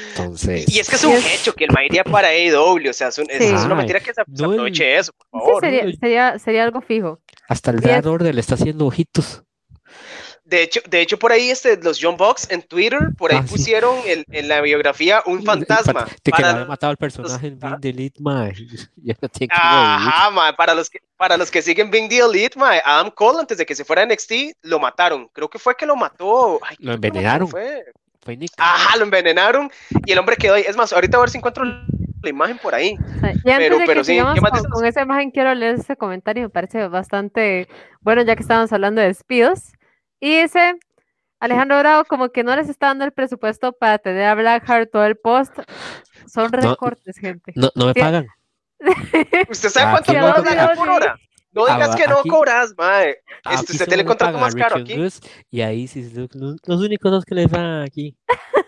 [0.09, 2.93] entonces, Y, y es que es un hecho que el ma iría para AEW, o
[2.93, 3.45] sea, es, un- es- Sí.
[3.53, 5.61] es una mentira que se, se no el- aproveche eso, por Sí, favor.
[5.61, 7.21] sería, sería, sería algo fijo.
[7.47, 9.43] hasta el Order le está haciendo ojitos.
[10.47, 13.43] De hecho, de hecho, por ahí este, los John Box en Twitter, por ahí Ah,
[13.47, 13.49] sí.
[13.49, 16.05] pusieron el- en la biografía un fantasma.
[16.05, 18.53] Que le para había matado al personaje en the mae.
[18.53, 18.77] Tiene
[19.09, 19.49] que revivir.
[19.51, 23.39] Ajá, ma, para los que para los que siguen Big The Elite, ma, Adam Cole
[23.39, 25.27] antes de que se fuera a NXT lo mataron.
[25.33, 26.59] Creo que fue que lo mató.
[26.61, 27.47] ay, que envenenaron.
[27.47, 27.83] fue.
[28.21, 28.51] Fue Nick.
[28.57, 29.71] Ajá, lo envenenaron
[30.05, 30.63] y el hombre quedó ahí.
[30.67, 32.89] Es más, ahorita a ver si encuentro la imagen por ahí.
[32.91, 35.53] Y antes Pero- de pero que sí, sigamos ¿qué más con, con esa imagen, quiero
[35.55, 37.67] leer ese comentario, me parece bastante
[38.01, 39.73] bueno, ya que estábamos hablando de despidos.
[40.25, 40.73] Y dice,
[41.39, 45.05] Alejandro Bravo, como que no les está dando el presupuesto para tener a Blackheart todo
[45.05, 45.53] el post.
[46.25, 46.71] Son No.
[46.71, 47.51] recortes, gente.
[47.55, 47.99] No, no me Sí.
[47.99, 48.27] pagan.
[49.49, 51.15] ¿Usted sabe Ah, cuánto cobra no- Blackheart por hora?
[51.51, 53.17] No Ah, digas que no aquí- cobras, mae.
[53.43, 54.97] Aquí Este, tiene le contrato más caro aquí.
[55.51, 58.17] Y ahí sí, los, los únicos dos que le pagan aquí.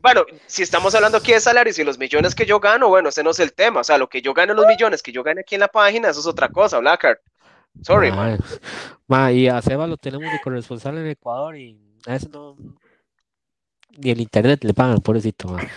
[0.00, 3.22] Bueno, si estamos hablando aquí de salarios y los millones que yo gano, bueno, ese
[3.22, 3.80] no es el tema.
[3.80, 6.08] O sea, lo que yo gano, los millones que yo gane aquí en la página,
[6.08, 7.20] eso es otra cosa, Blackheart.
[7.82, 8.38] Sorry, Ma, man.
[9.08, 12.56] ma, y a Seba lo tenemos de corresponsal en Ecuador y a eso no.
[13.98, 15.48] Ni el internet le pagan, pobrecito.
[15.48, 15.60] ma.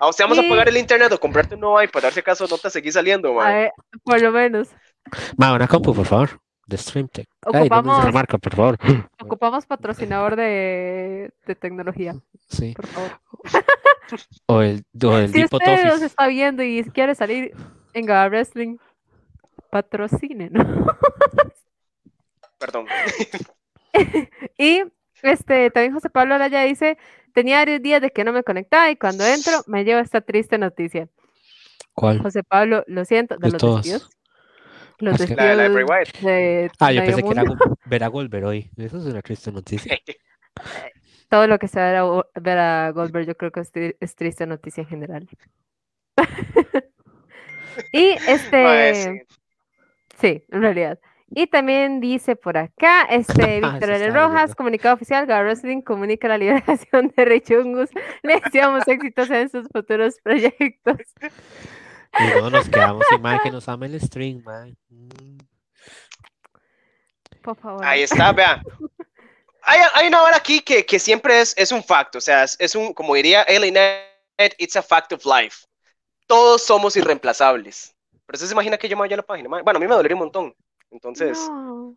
[0.00, 2.12] A usted vamos a Y- pagar el internet o comprarte un nuevo iPad, a ver
[2.14, 3.52] si acaso no te seguís saliendo, A man.
[3.54, 3.72] ver,
[4.04, 4.68] por lo menos.
[5.36, 6.40] Ma, una compu, por favor.
[6.66, 7.28] De StreamTech.
[7.54, 8.76] Ay, no Ocupamos- dice la marca, por favor.
[9.22, 12.14] Ocupamos patrocinador de, de tecnología,
[12.48, 12.74] Sí.
[12.74, 13.10] por favor.
[14.46, 17.52] O el, o el Si usted nos está viendo y quiere salir
[17.96, 18.76] en Gaba Wrestling,
[19.70, 20.52] patrocinen.
[22.58, 22.86] Perdón.
[24.58, 24.82] Y
[25.22, 26.98] este, también José Pablo Araya dice,
[27.32, 30.58] tenía varios días de que no me conectaba y cuando entro me lleva esta triste
[30.58, 31.08] noticia.
[31.94, 32.20] ¿Cuál?
[32.20, 33.76] José Pablo, lo siento, de De los todos.
[33.82, 34.10] despidos.
[34.98, 36.18] Los Ah, es que- La de Bray Wyatt.
[36.18, 37.44] de Ah, yo pensé que era
[37.86, 38.70] ver a Goldberg hoy.
[38.76, 39.98] Eso es una triste noticia.
[41.30, 42.04] Todo lo que se ver a,
[42.38, 43.60] ver a Goldberg yo creo que
[43.98, 45.28] es triste noticia en general.
[47.92, 48.62] y este...
[48.62, 48.94] Mae,
[49.28, 49.36] sí.
[50.20, 50.98] Sí, en realidad.
[51.28, 54.10] Y también dice por acá, este Eso Víctor L.
[54.10, 57.90] Rojas, comunicado oficial, Gaba Wrestling comunica la liberación de Rey Chungus.
[58.22, 60.96] Le deseamos éxitos en sus futuros proyectos.
[62.18, 64.76] Y no nos quedamos sin más que nos ame el string, man.
[64.88, 65.38] Mm.
[67.42, 67.84] Por favor.
[67.84, 68.62] Ahí está, vea.
[69.62, 72.56] Hay, hay una hora aquí que, que siempre es, es un facto, o sea, es,
[72.60, 75.65] es un, como diría Ellie Net, it's a fact of life.
[76.26, 77.94] Todos somos irreemplazables.
[78.26, 79.48] Pero usted se imagina que yo me vaya a la página.
[79.48, 80.54] Bueno, a mí me dolería un montón.
[80.90, 81.94] Entonces, No.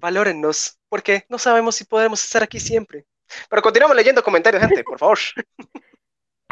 [0.00, 3.04] valórennos, porque no sabemos si podremos estar aquí siempre.
[3.48, 5.18] Pero continuamos leyendo comentarios, gente, por favor.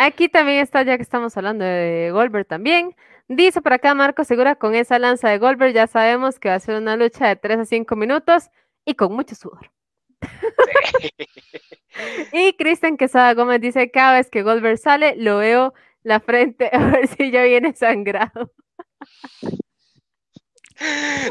[0.00, 2.94] Aquí también está, ya que estamos hablando de Goldberg también.
[3.26, 6.60] Dice por acá Marco Segura, con esa lanza de Goldberg ya sabemos que va a
[6.60, 8.44] ser una lucha de 3 a 5 minutos
[8.84, 9.72] y con mucho sudor.
[12.32, 16.78] y Kristen Quesada Gómez dice, cada vez que Goldberg sale, lo veo la frente a
[16.90, 18.52] ver si ya viene sangrado.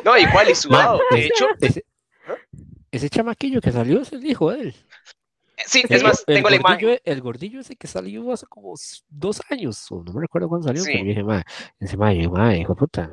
[0.04, 1.00] No, igual y sudado.
[1.12, 1.86] De hecho, ese,
[2.92, 4.76] ese chamaquillo que salió es el hijo de él.
[5.66, 7.00] Sí, es más, tengo la imagen.
[7.04, 8.76] El gordillo ese que salió hace como
[9.10, 11.46] dos años, o no me recuerdo cuándo salió, pero dije, madre,
[11.80, 13.12] ese madre, madre, hijo de puta,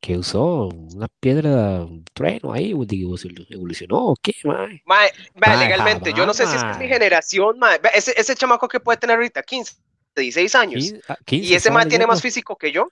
[0.00, 4.82] que usó una piedra, un trueno ahí, evolucionó, ¿o qué, madre?
[4.86, 5.12] Madre,
[5.58, 8.80] legalmente, yo no sé si es que es mi generación, madre, ese, ese chamaco que
[8.80, 9.74] puede tener ahorita 15,
[10.16, 10.94] 16 años,
[11.24, 12.90] 15, y ese madre tiene más físico que yo,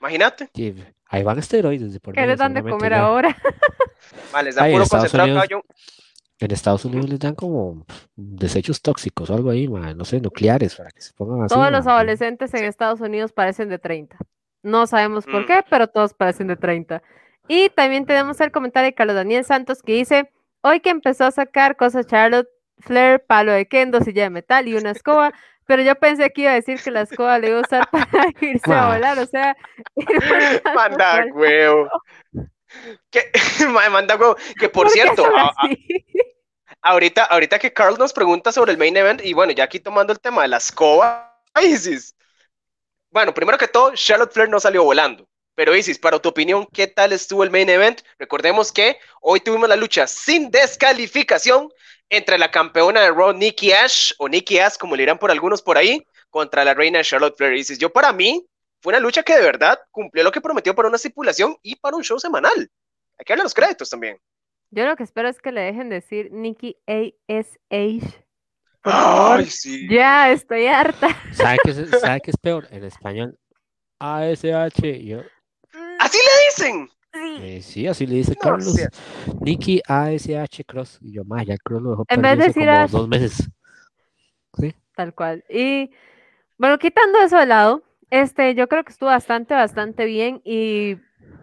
[0.00, 0.50] imagínate.
[1.08, 1.92] Ahí van esteroides.
[1.92, 3.36] De por ¿Qué les dan de comer ahora?
[4.32, 5.62] Vale, les dan puro concentrado.
[6.38, 10.90] En Estados Unidos les dan como desechos tóxicos o algo ahí, no sé, nucleares, para
[10.90, 11.54] que se pongan así.
[11.54, 14.18] Todos los adolescentes en Estados Unidos parecen de 30.
[14.62, 15.46] No sabemos por mm.
[15.46, 17.02] qué, pero todos parecen de 30.
[17.48, 21.30] Y también tenemos el comentario de Carlos Daniel Santos que dice, hoy que empezó a
[21.30, 22.48] sacar cosas Charlotte
[22.80, 25.32] Flair, palo de kendo, silla de metal y una escoba,
[25.66, 28.28] pero yo pensé que iba a decir que la escoba le iba a usar para
[28.40, 29.56] irse a volar, o sea...
[30.74, 31.88] Manda huevo.
[33.10, 33.30] Que,
[33.90, 34.36] manda huevo.
[34.58, 35.26] Que por cierto,
[36.82, 40.12] ahorita, ahorita que Carl nos pregunta sobre el main event, y bueno, ya aquí tomando
[40.12, 42.14] el tema de la escoba, Isis.
[43.10, 45.26] Bueno, primero que todo, Charlotte Flair no salió volando.
[45.54, 48.02] Pero Isis, para tu opinión, ¿qué tal estuvo el main event?
[48.18, 51.70] Recordemos que hoy tuvimos la lucha sin descalificación
[52.10, 55.62] entre la campeona de Raw, Nikki Ash, o Nikki Ash, como le dirán por algunos
[55.62, 57.54] por ahí, contra la reina Charlotte Flair.
[57.54, 58.46] Isis, yo para mí,
[58.80, 61.96] fue una lucha que de verdad cumplió lo que prometió para una estipulación y para
[61.96, 62.70] un show semanal.
[63.18, 64.18] Hay que darle los créditos también.
[64.70, 68.26] Yo lo que espero es que le dejen decir Nikki A.S.H.
[68.82, 69.88] Ay, sí.
[69.88, 71.08] Ya, estoy harta.
[71.32, 72.68] ¿Sabe qué, es, ¿Sabe qué es peor?
[72.70, 73.38] En español,
[73.98, 75.04] A.S.H.
[75.04, 75.22] Yo...
[75.98, 76.90] ¿Así le dicen?
[77.40, 78.76] Eh, sí, así le dice Carlos.
[79.40, 80.98] Nikki ASH Cross.
[81.02, 83.50] Y yo, más, ya Cross lo dejó En vez de decir como dos meses.
[84.58, 84.74] ¿Sí?
[84.94, 85.44] Tal cual.
[85.48, 85.90] Y
[86.58, 90.40] bueno, quitando eso de lado, este, yo creo que estuvo bastante, bastante bien.
[90.44, 90.96] Y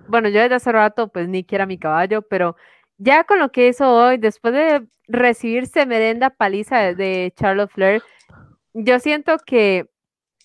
[0.07, 2.55] bueno, yo desde hace rato, pues Nikki era mi caballo, pero
[2.97, 8.03] ya con lo que hizo hoy, después de recibirse merenda paliza de Charlotte Flair,
[8.73, 9.89] yo siento que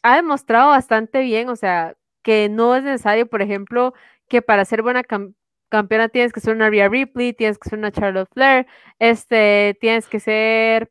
[0.03, 3.95] ha demostrado bastante bien, o sea, que no es necesario, por ejemplo,
[4.29, 5.03] que para ser buena
[5.69, 8.67] campeona tienes que ser una Rhea Ripley, tienes que ser una Charlotte Flair,
[8.99, 10.91] este, tienes que ser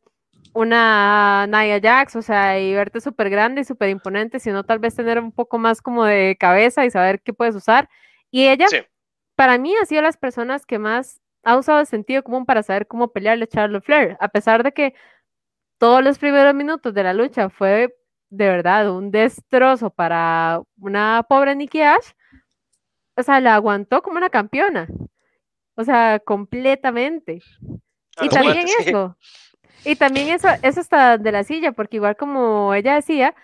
[0.54, 4.94] una Nia Jax, o sea, y verte súper grande y súper imponente, sino tal vez
[4.94, 7.88] tener un poco más como de cabeza y saber qué puedes usar.
[8.30, 8.66] Y ella,
[9.36, 12.86] para mí, ha sido las personas que más ha usado el sentido común para saber
[12.86, 14.94] cómo pelearle a Charlotte Flair, a pesar de que
[15.78, 17.94] todos los primeros minutos de la lucha fue
[18.30, 22.10] de verdad un destrozo para una pobre Nikki Ash,
[23.18, 24.86] o sea, la aguantó como una campeona.
[25.74, 27.42] O sea, completamente.
[28.22, 29.16] y también eso.
[29.84, 33.34] Y también eso, eso está de la silla, porque igual como ella decía,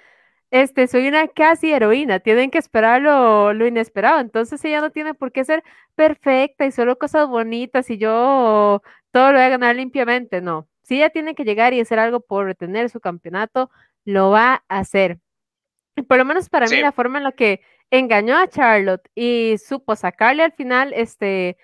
[0.51, 5.15] este, soy una casi heroína, tienen que esperar lo, lo, inesperado, entonces ella no tiene
[5.15, 5.63] por qué ser
[5.95, 8.83] perfecta y solo cosas bonitas y yo
[9.13, 10.69] todo lo voy a ganar limpiamente, no.
[10.83, 13.71] Si ella tiene que llegar y hacer algo por retener su campeonato,
[14.05, 15.19] lo va a hacer.
[16.09, 17.61] Por lo menos para mí la forma en la que
[17.98, 21.57] engañó a Charlotte y supo sacarle al final, este,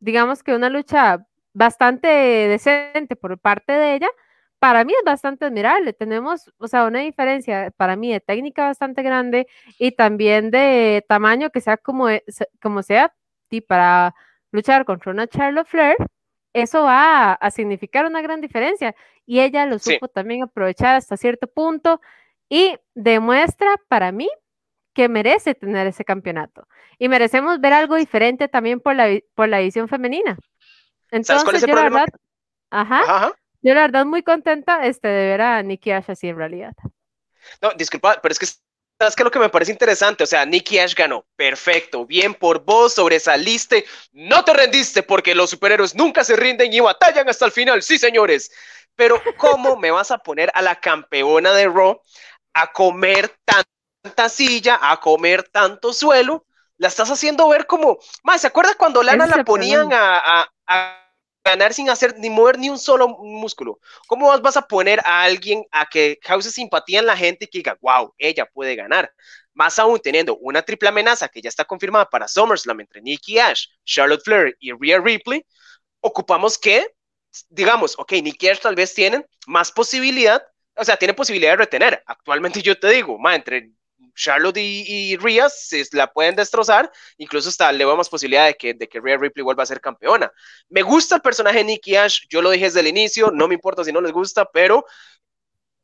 [0.00, 4.08] digamos que una lucha bastante decente por parte de ella,
[4.58, 5.92] para mí es bastante admirable.
[5.92, 9.46] Tenemos, o sea, una diferencia para mí de técnica bastante grande
[9.78, 12.24] y también de tamaño que sea como, e,
[12.62, 13.14] como sea,
[13.50, 14.14] y para
[14.52, 15.96] luchar contra una Charlotte Flair,
[16.54, 18.94] eso va a, significar una gran diferencia.
[19.26, 22.00] Y ella lo supo también aprovechar hasta cierto punto
[22.48, 24.28] y demuestra para mí
[24.94, 26.66] que merece tener ese campeonato.
[26.98, 30.38] Y merecemos ver algo diferente también por la, por la edición femenina.
[31.10, 32.06] Entonces, yo la verdad,
[32.70, 36.74] ajá, yo la verdad muy contenta este, de ver a Nikki Ash así en realidad.
[37.60, 38.46] No, disculpa, pero es que
[38.96, 40.22] ¿Sabes qué lo que me parece interesante?
[40.22, 41.26] O sea, Nikki Ash ganó.
[41.34, 42.06] Perfecto.
[42.06, 43.84] Bien por vos, sobresaliste.
[44.12, 47.82] No te rendiste porque los superhéroes nunca se rinden y batallan hasta el final.
[47.82, 48.52] Sí, señores.
[48.94, 52.00] Pero, ¿cómo me vas a poner a la campeona de Raw
[52.54, 53.64] a comer tan
[54.04, 59.02] tanta silla, a comer tanto suelo, la estás haciendo ver como, más, ¿se acuerda cuando
[59.02, 60.50] Lana la ponían a,
[61.46, 63.80] ganar sin hacer ni mover ni un solo músculo?
[64.06, 67.58] ¿Cómo vas a poner a alguien a que cause simpatía en la gente y que
[67.58, 69.10] diga, wow, ella puede ganar?
[69.54, 73.68] Más aún teniendo una triple amenaza que ya está confirmada para SummerSlam entre Nikki Ash,
[73.84, 75.46] Charlotte Flair y Rhea Ripley,
[76.00, 76.94] ocupamos que,
[77.48, 80.42] digamos, ok, Nikki Ash tal vez tienen más posibilidad
[80.76, 82.02] o sea, tiene posibilidad de retener.
[82.06, 83.70] Actualmente yo te digo, ma, entre
[84.14, 88.74] Charlotte y, y Rhea se la pueden destrozar, incluso hasta le vemos posibilidad de que,
[88.74, 90.30] de que Rhea Ripley vuelva a ser campeona.
[90.68, 93.54] Me gusta el personaje de Nikki Ash, yo lo dije desde el inicio, no me
[93.54, 94.84] importa si no les gusta, pero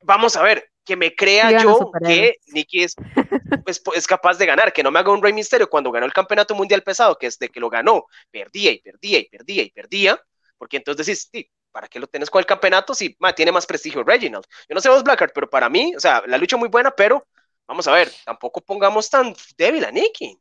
[0.03, 2.95] vamos a ver, que me crea yo que Nikki es,
[3.67, 6.13] es, es, capaz de ganar, que no me haga un Rey Misterio cuando ganó el
[6.13, 9.71] campeonato mundial pesado, que es de que lo ganó, perdía y perdía y perdía y
[9.71, 10.21] perdía,
[10.59, 13.67] porque entonces decís, sí, ¿para qué lo tenés con el campeonato si ma, tiene más
[13.67, 14.45] prestigio Reginald?
[14.69, 17.27] Yo no sé vos, Blackheart, pero para mí, o sea, la lucha muy buena, pero
[17.71, 20.37] vamos a ver, tampoco pongamos tan débil a Nikki.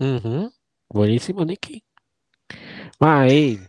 [0.00, 0.50] Uh.
[0.88, 1.84] Buenísimo, Nikki.
[2.98, 3.60] Ay.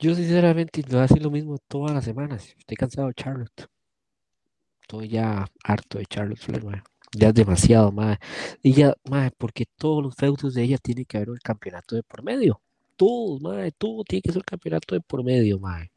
[0.00, 2.52] Yo sinceramente a decir lo mismo todas las semanas.
[2.58, 3.68] Estoy cansado de Charlotte.
[4.82, 6.82] Estoy ya harto de Charlotte Flair.
[7.12, 8.18] Ya es demasiado, madre.
[8.60, 12.02] Y ya, madre, porque todos los feudos de ella tienen que haber un campeonato de
[12.02, 12.60] por medio.
[12.96, 15.92] Todos, madre, todo tiene que ser un campeonato de por medio, madre.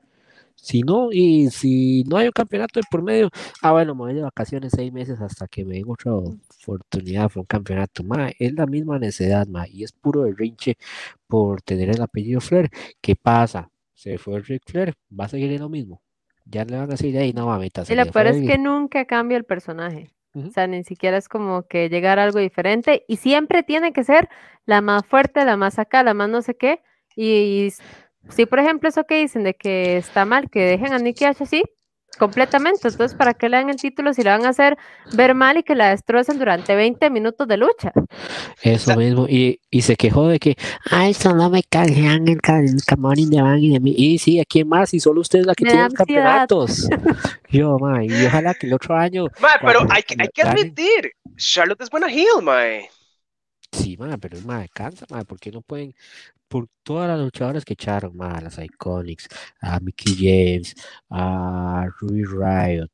[0.61, 3.29] Si no, y si no hay un campeonato de por medio,
[3.61, 7.39] ah, bueno, me voy de vacaciones seis meses hasta que me den otra oportunidad por
[7.41, 8.03] un campeonato.
[8.03, 10.75] Ma, es la misma necesidad, ma, y es puro rinche
[11.27, 12.69] por tener el apellido Flair.
[13.01, 13.69] ¿Qué pasa?
[13.93, 16.01] Se fue Rick Flair, va a seguir en lo mismo.
[16.45, 17.83] Ya le van a decir, ahí no mamita.
[17.87, 20.09] Y lo peor es que nunca cambia el personaje.
[20.33, 20.47] Uh -huh.
[20.49, 24.03] O sea, ni siquiera es como que llegar a algo diferente y siempre tiene que
[24.03, 24.29] ser
[24.65, 26.81] la más fuerte, la más acá, la más no sé qué.
[27.15, 27.69] Y
[28.29, 31.41] Sí, por ejemplo, eso que dicen de que está mal que dejen a Nikki Ash
[31.41, 31.63] así,
[32.17, 32.87] completamente.
[32.87, 34.77] Entonces, ¿para qué le dan el título si la van a hacer
[35.13, 37.91] ver mal y que la destrocen durante 20 minutos de lucha?
[38.61, 40.55] Eso mismo, y, y se quejó de que,
[40.91, 43.95] ay, solo me canjean el, el Camón de Van y de mí.
[43.97, 44.93] Y sí, ¿a quién más?
[44.93, 46.89] Y solo usted es la que Me tiene los campeonatos.
[47.49, 49.25] Yo, ma, y ojalá que el otro año.
[49.41, 52.89] Ma, pero hay que, hay que admitir, Charlotte es buena heel, mae.
[53.71, 55.93] Sí, ma, pero es ma, cansa, ma, porque no pueden,
[56.49, 59.27] por todas las luchadoras que echaron, a las Iconics,
[59.61, 60.75] a Mickey James,
[61.09, 62.91] a Ruby Riot,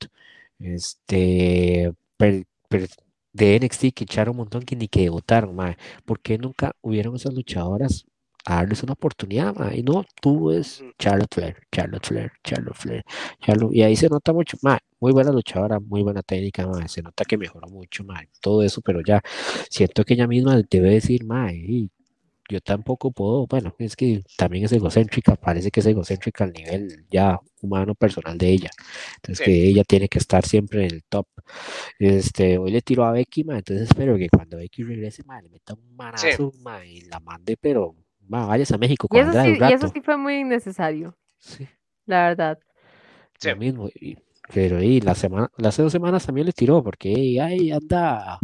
[0.60, 2.90] este, per- per-
[3.34, 7.16] de NXT que echaron un montón que ni que debutaron, ma, ¿por qué nunca hubieron
[7.16, 8.06] esas luchadoras
[8.46, 9.74] a darles una oportunidad, ma?
[9.76, 10.84] Y no, tú es.
[11.00, 13.04] Charlotte Flair, Charlotte Flair, Charlotte Flair,
[13.42, 17.02] Charlotte- y ahí se nota mucho, ma, muy buena luchadora, muy buena técnica, ma, se
[17.02, 19.22] nota que mejoró mucho, ma, todo eso, pero ya
[19.70, 21.90] siento que ella misma debe decir, ma, y
[22.50, 27.06] yo tampoco puedo, bueno, es que también es egocéntrica, parece que es egocéntrica al nivel
[27.10, 28.70] ya humano personal de ella.
[29.18, 29.44] Entonces Sí.
[29.46, 31.28] que ella tiene que estar siempre en el top.
[32.00, 35.50] Este, hoy le tiró a Becky, ma, entonces espero que cuando Becky regrese, ma, le
[35.50, 37.96] meta un manazo, ma, y la mande, pero
[38.28, 39.94] ma, vayas a México Y eso, Andrade sí, un y eso rato.
[39.94, 41.68] sí fue muy innecesario, Sí,
[42.06, 42.60] la verdad.
[43.40, 43.50] Sí.
[43.50, 43.90] lo mismo.
[44.00, 44.18] y-
[44.54, 48.38] pero y la semana, las dos semanas también le tiró, porque ay, anda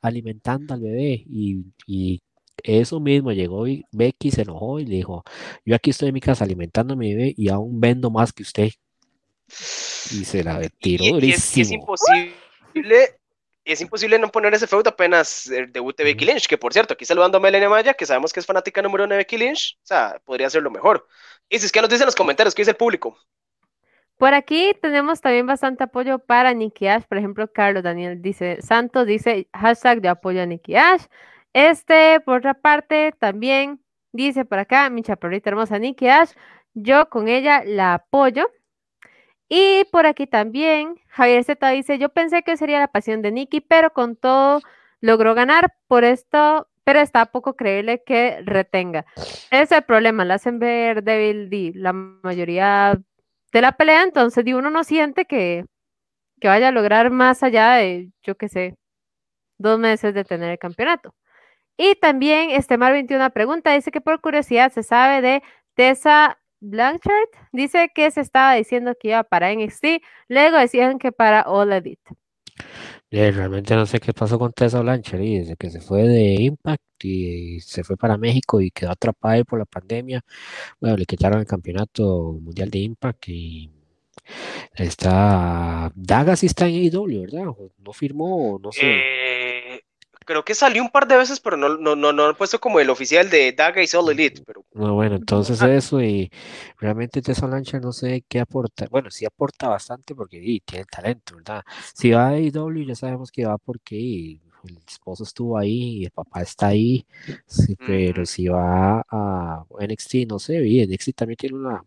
[0.00, 2.22] alimentando al bebé y, y
[2.64, 5.24] eso mismo llegó y Becky se enojó y le dijo,
[5.64, 8.42] yo aquí estoy en mi casa alimentando a mi bebé y aún vendo más que
[8.42, 8.70] usted.
[9.48, 11.80] Y se la tiró y- y es, y es durísimo.
[11.80, 13.18] imposible,
[13.64, 17.04] es imposible no poner ese feudo apenas eh, debute Becky Lynch, que por cierto, aquí
[17.04, 19.86] saludando a Melanie Maya, que sabemos que es fanática número uno de Becky Lynch, o
[19.86, 21.06] sea, podría ser lo mejor.
[21.48, 23.16] Y si es que nos dicen en los comentarios, ¿qué dice el público?
[24.16, 27.02] Por aquí tenemos también bastante apoyo para Nikki Ash.
[27.08, 31.02] Por ejemplo, Carlos Daniel dice, Santos dice hashtag de apoyo a Nikki Ash.
[31.52, 33.80] Este, por otra parte, también
[34.12, 36.32] dice por acá, mi chaparrita hermosa Nikki Ash,
[36.74, 38.50] yo con ella la apoyo.
[39.48, 43.60] Y por aquí también, Javier Z dice, yo pensé que sería la pasión de Nikki,
[43.60, 44.60] pero con todo
[45.00, 49.04] logró ganar, por esto, pero está poco creíble que retenga.
[49.50, 52.98] Ese es el problema, la hacen ver débil di, la mayoría
[53.52, 55.66] de la pelea, entonces uno no siente que,
[56.40, 58.76] que vaya a lograr más allá de, yo qué sé,
[59.58, 61.14] dos meses de tener el campeonato.
[61.76, 65.42] Y también este Mar 21 pregunta, dice que por curiosidad se sabe de
[65.74, 71.42] Tessa Blanchard, dice que se estaba diciendo que iba para NXT, luego decían que para
[71.42, 72.12] All Elite.
[73.10, 76.34] Eh, realmente no sé qué pasó con Tessa Blanchard y desde que se fue de
[76.34, 80.22] Impact y se fue para México y quedó atrapada ahí por la pandemia.
[80.80, 83.70] Bueno, le quitaron el campeonato mundial de Impact y
[84.74, 87.44] está Daga sí está en AEW, ¿verdad?
[87.78, 88.80] No firmó, no sé.
[88.82, 89.41] Eh,
[90.24, 92.80] creo que salió un par de veces, pero no, no, no, no han puesto como
[92.80, 95.74] el oficial de Daga y Soul Elite, pero No, bueno, entonces Ah.
[95.74, 96.30] eso y
[96.78, 98.86] realmente Tessa Blanchard no sé qué aporta.
[98.90, 101.62] Bueno, sí aporta bastante porque y, tiene talento, ¿verdad?
[101.94, 106.10] Si va a AEW ya sabemos que va porque el esposo estuvo ahí y el
[106.10, 107.06] papá está ahí,
[107.46, 111.84] sí, pero si va a NXT, no sé, y NXT también tiene una,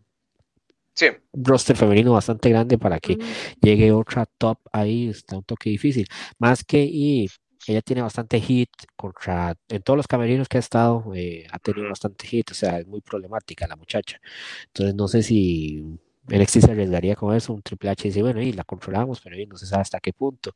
[0.94, 1.06] sí.
[1.32, 6.06] roster femenino bastante grande para que Mm, llegue otra top ahí, está un toque difícil.
[6.38, 7.28] Más que y
[7.66, 11.88] ella tiene bastante hit contra, en todos los camerinos que ha estado, eh, ha tenido
[11.88, 14.20] bastante hit, o sea, es muy problemática la muchacha.
[14.68, 15.98] Entonces no sé si
[16.28, 19.56] NXT se arriesgaría con eso, un Triple H dice, bueno, y la controlamos, pero no
[19.56, 20.52] se sabe hasta qué punto.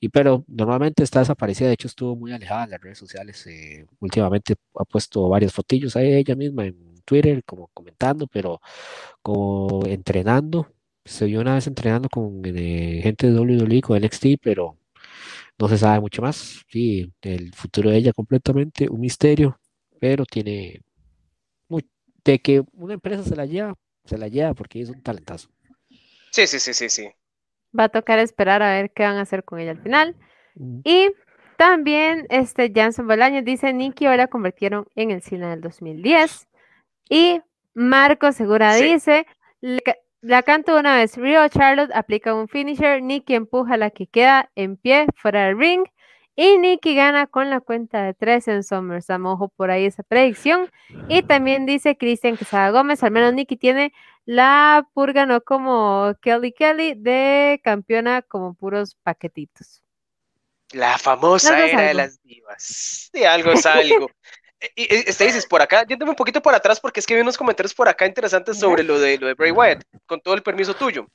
[0.00, 3.86] Y pero normalmente está desaparecida, de hecho estuvo muy alejada de las redes sociales, eh,
[4.00, 8.60] últimamente ha puesto varias fotillos ahí ella misma en Twitter, como comentando, pero
[9.22, 10.68] como entrenando,
[11.04, 14.78] se vio una vez entrenando con eh, gente de WWE, con NXT, pero
[15.58, 16.62] no se sabe mucho más.
[16.68, 19.58] Sí, el futuro de ella completamente un misterio,
[20.00, 20.80] pero tiene
[22.24, 23.74] de que una empresa se la lleva,
[24.04, 25.50] se la lleva porque es un talentazo.
[26.30, 27.08] Sí, sí, sí, sí, sí.
[27.78, 30.16] Va a tocar esperar a ver qué van a hacer con ella al final.
[30.84, 31.10] Y
[31.56, 36.48] también este Jansen Bolaños dice, Nicky ahora convirtieron en el cine del 2010.
[37.10, 37.40] Y
[37.74, 39.26] Marco Segura dice,
[40.24, 44.76] la canto una vez, Rio Charlotte aplica un finisher, Nicky empuja la que queda en
[44.76, 45.84] pie fuera del ring
[46.34, 49.26] y Nikki gana con la cuenta de tres en SummerSlam.
[49.26, 50.70] Ojo por ahí esa predicción.
[51.08, 53.92] Y también dice Cristian Quesada Gómez, al menos Nikki tiene
[54.24, 59.82] la purga, no como Kelly Kelly, de campeona como puros paquetitos.
[60.72, 63.10] La famosa era de las divas.
[63.12, 64.08] De algo es algo.
[64.74, 67.74] y, dices por acá, yéndome un poquito por atrás porque es que vi unos comentarios
[67.74, 71.06] por acá interesantes sobre lo de lo de Bray Wyatt, con todo el permiso tuyo.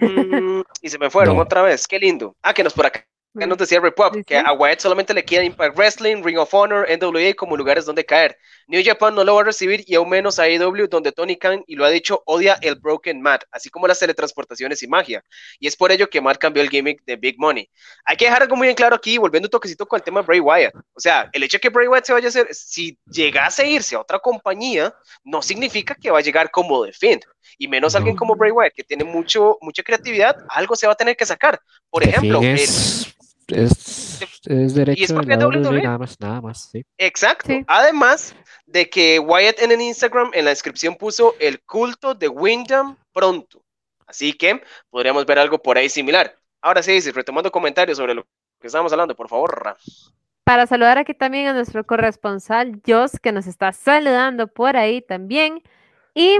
[0.00, 2.36] Mm, y se me fueron otra vez, qué lindo.
[2.42, 3.06] Ah, que nos por acá
[3.38, 6.86] que nos decía Repop, que a Wyatt solamente le queda Impact Wrestling, Ring of Honor,
[6.88, 8.38] NWA como lugares donde caer.
[8.68, 11.62] New Japan no lo va a recibir y aún menos a AEW, donde Tony Khan,
[11.66, 15.22] y lo ha dicho, odia el Broken Mat, así como las teletransportaciones y magia.
[15.60, 17.70] Y es por ello que Matt cambió el gimmick de Big Money.
[18.04, 20.26] Hay que dejar algo muy en claro aquí, volviendo un toquecito con el tema de
[20.26, 20.74] Bray Wyatt.
[20.74, 23.66] O sea, el hecho de que Bray Wyatt se vaya a hacer, si llegase a
[23.66, 27.20] irse a otra compañía, no significa que va a llegar como The
[27.58, 30.96] Y menos alguien como Bray Wyatt, que tiene mucho, mucha creatividad, algo se va a
[30.96, 31.60] tener que sacar.
[31.88, 32.40] Por ejemplo,
[33.48, 36.84] es, es derecho de la WWE, nada más, nada más, sí.
[36.98, 37.52] Exacto.
[37.66, 38.34] Además
[38.66, 43.62] de que Wyatt en el Instagram en la descripción puso el culto de Windham pronto.
[44.06, 46.36] Así que podríamos ver algo por ahí similar.
[46.60, 48.24] Ahora sí, retomando comentarios sobre lo
[48.60, 49.76] que estábamos hablando, por favor.
[50.44, 55.62] Para saludar aquí también a nuestro corresponsal Joss, que nos está saludando por ahí también.
[56.14, 56.38] Y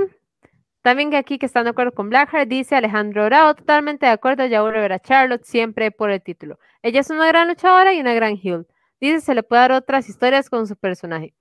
[0.87, 4.63] también aquí que están de acuerdo con Blackheart, dice Alejandro Orao, totalmente de acuerdo, ya
[4.63, 6.61] vuelve a Charlotte siempre por el título.
[6.81, 8.69] Ella es una gran luchadora y una gran heel.
[9.01, 11.35] Dice se le puede dar otras historias con su personaje.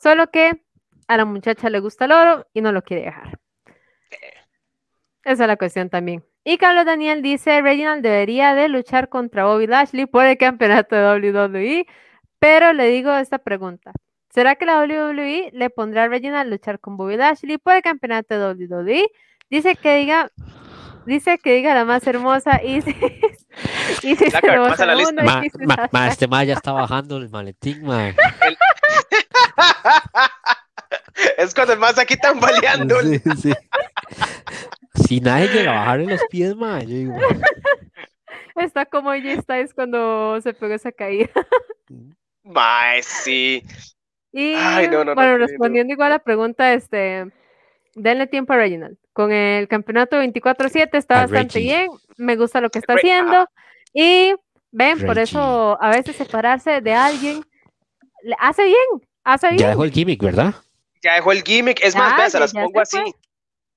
[0.00, 0.62] Solo que
[1.08, 3.40] a la muchacha le gusta el oro y no lo quiere dejar.
[5.24, 6.24] Esa es la cuestión también.
[6.44, 11.02] Y Carlos Daniel dice, Reginald debería de luchar contra Bobby Lashley por el campeonato de
[11.02, 11.86] WWE,
[12.38, 13.90] pero le digo esta pregunta.
[14.34, 17.82] ¿Será que la WWE le pondrá a Reginald a luchar con Bobby Lashley por el
[17.82, 19.08] campeonato de WWE?
[19.48, 20.32] Dice que diga,
[21.06, 22.90] dice que diga la más hermosa y si,
[24.02, 25.22] y si se lo pasa la lista.
[25.22, 28.08] Ma, ma, ma, este ma ya está bajando el maletín, ma.
[31.38, 33.00] es cuando el más aquí están baleando.
[33.02, 33.52] Sí, sí.
[35.06, 37.16] Si nadie llega a bajarle los pies, ma, yo digo.
[38.56, 41.30] Está como ella está es cuando se pegó esa caída.
[42.42, 43.62] Ma, sí.
[44.36, 44.56] Y
[44.88, 47.30] bueno, respondiendo igual a la pregunta, este,
[47.94, 48.96] denle tiempo a Reginald.
[49.12, 53.48] Con el campeonato 24-7 está bastante bien, me gusta lo que está haciendo.
[53.92, 54.34] Y
[54.72, 57.44] ven, por eso a veces separarse de alguien
[58.40, 59.60] hace bien, hace bien.
[59.60, 60.52] Ya dejó el gimmick, ¿verdad?
[61.00, 62.98] Ya dejó el gimmick, es más, ya, se las pongo así.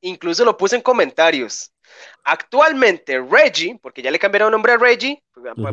[0.01, 1.71] Incluso lo puse en comentarios.
[2.23, 5.21] Actualmente Reggie, porque ya le cambiaron el nombre a Reggie,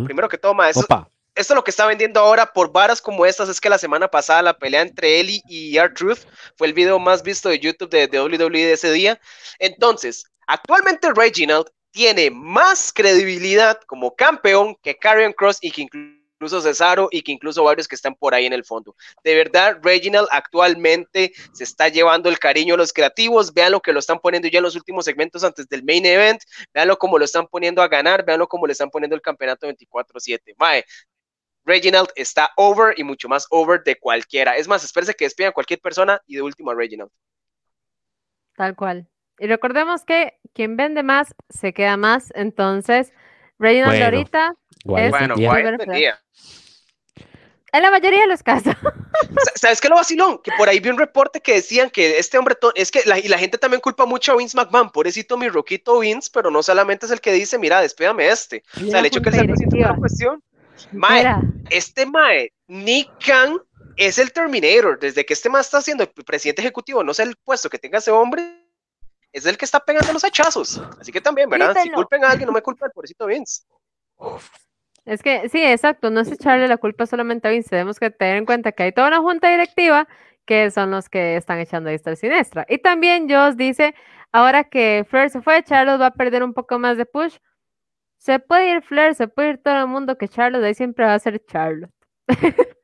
[0.04, 0.86] primero que toma, eso,
[1.34, 4.42] esto lo que está vendiendo ahora por varas como estas es que la semana pasada
[4.42, 6.26] la pelea entre Eli y R-Truth
[6.56, 9.20] fue el video más visto de YouTube de, WWE de ese día.
[9.58, 17.08] Entonces, actualmente Reginald tiene más credibilidad como campeón que Karrion Cross y que incluso Cesaro
[17.10, 18.94] y que incluso varios que están por ahí en el fondo.
[19.22, 23.54] De verdad, Reginald actualmente se está llevando el cariño a los creativos.
[23.54, 26.42] Vean lo que lo están poniendo ya en los últimos segmentos antes del main event.
[26.72, 28.24] Veanlo como lo están poniendo a ganar.
[28.24, 30.54] Veanlo como le están poniendo el campeonato 24-7.
[30.58, 30.84] Mae,
[31.64, 34.56] Reginald está over y mucho más over de cualquiera.
[34.56, 37.10] Es más, espérese que despidan a cualquier persona y de último a Reginald.
[38.56, 39.08] Tal cual.
[39.38, 42.32] Y recordemos que quien vende más se queda más.
[42.34, 43.12] Entonces,
[43.58, 45.34] Reginald ahorita es bueno,
[47.74, 48.74] en la mayoría de los casos.
[49.56, 50.38] ¿Sabes qué lo vacilón?
[50.42, 53.26] Que por ahí vi un reporte que decían que este hombre, es que la, y
[53.26, 57.06] la gente también culpa mucho a Vince McMahon, pobrecito mi roquito Vince, pero no solamente
[57.06, 58.62] es el que dice, mira, despídame este.
[58.76, 60.40] o sea, el hecho que él se presente una cuestión
[60.92, 61.24] Mae,
[61.70, 63.58] este Mae, Nick Khan
[63.96, 64.98] es el Terminator.
[64.98, 67.98] Desde que este Mae está siendo el presidente ejecutivo, no sé el puesto que tenga
[67.98, 68.64] ese hombre,
[69.32, 70.80] es el que está pegando los hachazos.
[71.00, 71.76] Así que también, ¿verdad?
[71.82, 73.62] Si culpen a alguien, no me culpen al pobrecito Vince.
[75.04, 78.38] Es que sí, exacto, no es echarle la culpa solamente a Vince, tenemos que tener
[78.38, 80.08] en cuenta que hay toda una junta directiva
[80.46, 82.66] que son los que están echando a diestra siniestra.
[82.68, 83.94] Y también Joss dice,
[84.32, 87.36] ahora que Flair se fue, Charlotte va a perder un poco más de push.
[88.24, 91.12] Se puede ir Flair, se puede ir todo el mundo, que Charlotte ahí siempre va
[91.12, 91.92] a ser Charlotte.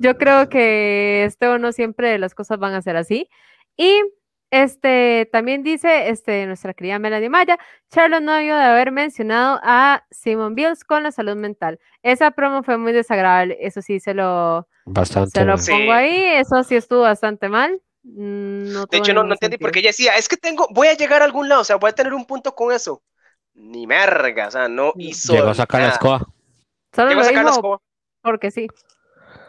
[0.00, 3.28] Yo creo que este o no siempre las cosas van a ser así.
[3.76, 4.02] Y
[4.50, 7.56] este también dice este, nuestra querida Melanie Maya,
[7.88, 11.78] Charlotte no debió de haber mencionado a Simon Bills con la salud mental.
[12.02, 15.30] Esa promo fue muy desagradable, eso sí se lo, Bastante.
[15.38, 15.64] se lo mal.
[15.64, 15.88] pongo Sí.
[15.88, 17.80] ahí, eso sí estuvo bastante mal.
[18.02, 20.94] Mm, No De hecho, no, no entendí porque ella decía, es que tengo, voy a
[20.96, 23.04] llegar a algún lado, o sea, voy a tener un punto con eso.
[23.54, 25.32] Ni merga, o sea, no hizo.
[25.34, 25.96] Llegó a sacar la nada.
[25.98, 26.26] escoba.
[26.94, 27.80] Solo Llegó a sacar la escoba.
[28.22, 28.66] porque sí.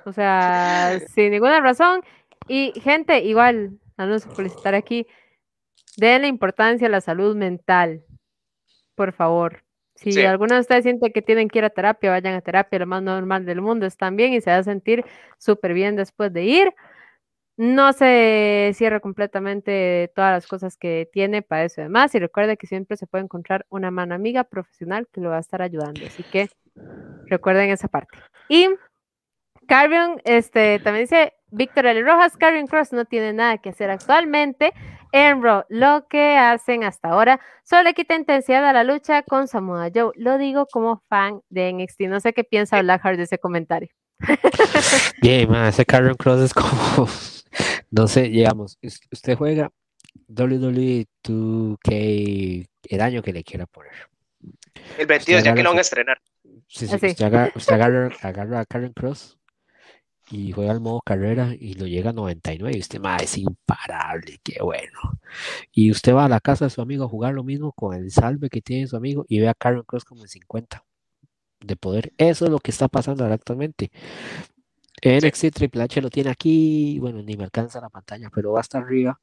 [0.06, 2.02] O sea, sin ninguna razón.
[2.48, 5.06] Y gente, igual, anuncio publicitar aquí,
[5.98, 8.04] den la importancia a la salud mental,
[8.96, 9.64] por favor.
[9.96, 10.26] Si Sí.
[10.26, 13.04] alguno de ustedes siente que tienen que ir a terapia, vayan a terapia, lo más
[13.04, 15.06] normal del mundo, están bien y se va a sentir
[15.38, 16.74] súper bien después de ir.
[17.62, 22.16] No se cierra completamente todas las cosas que tiene para eso y demás.
[22.16, 25.42] Y recuerde que siempre se puede encontrar una mano amiga profesional que lo va a
[25.42, 26.02] estar ayudando.
[26.04, 26.50] Así que
[27.28, 28.18] recuerden esa parte.
[28.50, 28.68] Y
[29.68, 32.02] Carrion, este, también dice Víctor L.
[32.02, 34.74] Rojas, Carrion Cross no tiene nada que hacer actualmente
[35.12, 35.64] en Raw.
[35.70, 40.14] Lo que hacen hasta ahora solo le quita intensidad a la lucha con Samoa Joe.
[40.16, 42.02] Lo digo como fan de NXT.
[42.08, 43.90] No sé qué piensa Blackheart de ese comentario.
[45.22, 47.08] Bien, man, ese Carrion Cross es como,
[47.92, 49.72] no sé, digamos, us- usted juega
[50.28, 53.92] WWE 2K el año que le quiera poner.
[54.98, 56.20] El 22 ya que lo van a estrenar.
[56.68, 57.08] Sí, sí, Así.
[57.08, 59.38] usted agarra, usted agarra, agarra a Karen Cross
[60.32, 64.40] y juega el modo carrera y lo llega a 99 y usted, ma, es imparable,
[64.44, 65.00] qué bueno.
[65.72, 68.10] Y usted va a la casa de su amigo a jugar lo mismo con el
[68.12, 70.84] salve que tiene su amigo y ve a Karen Cross como en 50
[71.60, 72.14] de poder.
[72.18, 73.92] Eso es lo que está pasando ahora actualmente.
[75.04, 78.78] NXT Triple H lo tiene aquí, bueno, ni me alcanza la pantalla, pero va hasta
[78.78, 79.20] arriba.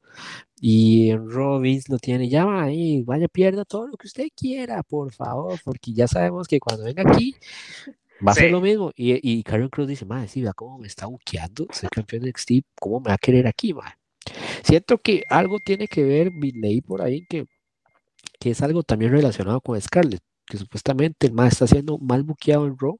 [0.59, 1.27] Y en
[1.61, 5.57] Vince lo tiene, ya va ahí, vaya, pierda todo lo que usted quiera, por favor,
[5.63, 7.35] porque ya sabemos que cuando venga aquí
[8.27, 8.51] va a ser Sí.
[8.51, 8.91] lo mismo.
[8.95, 12.29] Y, y Karen Cross dice, madre, sí, vea cómo me está buqueando, soy campeón de
[12.31, 13.93] NXT, ¿cómo me va a querer aquí, madre?
[14.63, 17.45] Siento que algo tiene que ver, leí por ahí que,
[18.39, 22.65] que es algo también relacionado con Scarlett, que supuestamente el más está siendo mal buqueado
[22.67, 22.99] en Raw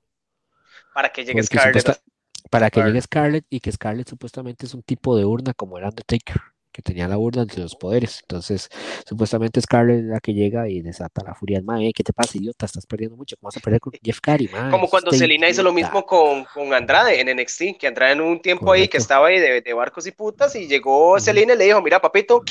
[0.93, 1.79] Para que llegue Scarlett.
[1.81, 2.03] supuesta-
[2.49, 5.83] para que llegue Scarlett y que Scarlett supuestamente es un tipo de urna como el
[5.83, 6.41] Undertaker,
[6.71, 8.19] que tenía la urna entre los poderes.
[8.21, 8.69] Entonces,
[9.07, 11.91] supuestamente Scarlett es la que llega y desata la furia del mae.
[11.93, 12.65] ¿Qué te pasa, idiota?
[12.65, 13.35] Estás perdiendo mucho.
[13.37, 14.71] ¿Cómo vas a perder con Jeff Carey, mae?
[14.71, 18.41] Como cuando Selena hizo lo mismo con, con Andrade en NXT, que Andrade en un
[18.41, 21.19] tiempo ahí que estaba ahí de, de barcos y putas y llegó Ujú.
[21.19, 22.43] Selena y le dijo, mira papito,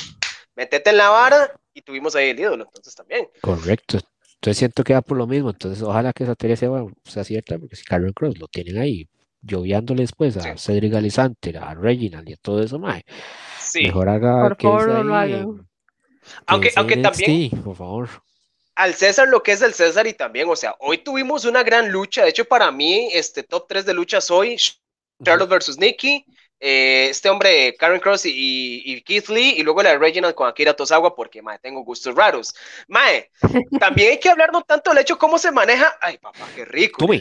[0.55, 3.27] métete en la vara y tuvimos ahí el ídolo, entonces también.
[3.41, 3.99] Correcto.
[4.35, 5.49] Entonces siento que va por lo mismo.
[5.49, 6.69] Entonces, ojalá que esa teoría sea,
[7.03, 9.07] sea cierta, porque si Cross lo tienen ahí,
[9.41, 10.49] lloviándole después a Sí.
[10.57, 13.03] Cedric Alexander, a Reginald y a todo eso, mae.
[13.59, 14.67] Sí, Mejor haga Por que
[16.47, 18.09] Aunque- aunque en también- NXT, por favor.
[18.75, 21.91] al César lo que es del César y también, o sea, hoy tuvimos una gran
[21.91, 24.57] lucha, de hecho para mí, este top 3 de luchas hoy,
[25.23, 26.23] Charlotte versus Nikki,
[26.61, 30.33] eh, este hombre Karen Cross y, y- y Keith Lee, y luego la de Reginald
[30.35, 32.53] con Akira Tosawa, porque, mae, tengo gustos raros.
[32.87, 33.29] Mae,
[33.79, 36.99] también hay que hablar no tanto del hecho cómo se maneja, ay papá, qué rico,
[36.99, 37.19] Tome.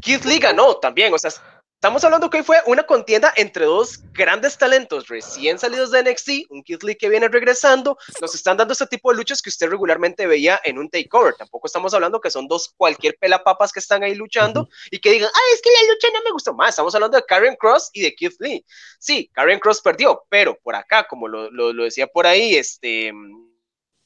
[0.00, 1.30] Keith Lee ganó también, o sea,
[1.74, 6.50] estamos hablando que hoy fue una contienda entre dos grandes talentos recién salidos de NXT,
[6.50, 9.68] un Keith Lee que viene regresando, nos están dando este tipo de luchas que usted
[9.68, 11.34] regularmente veía en un takeover.
[11.34, 15.30] Tampoco estamos hablando que son dos cualquier pelapapas que están ahí luchando y que digan,
[15.34, 16.70] ay, es que la lucha no me gustó más.
[16.70, 18.64] Estamos hablando de Karen Cross y de Keith Lee.
[18.98, 23.12] Sí, Karen Cross perdió, pero por acá, como lo, lo, lo decía por ahí, este,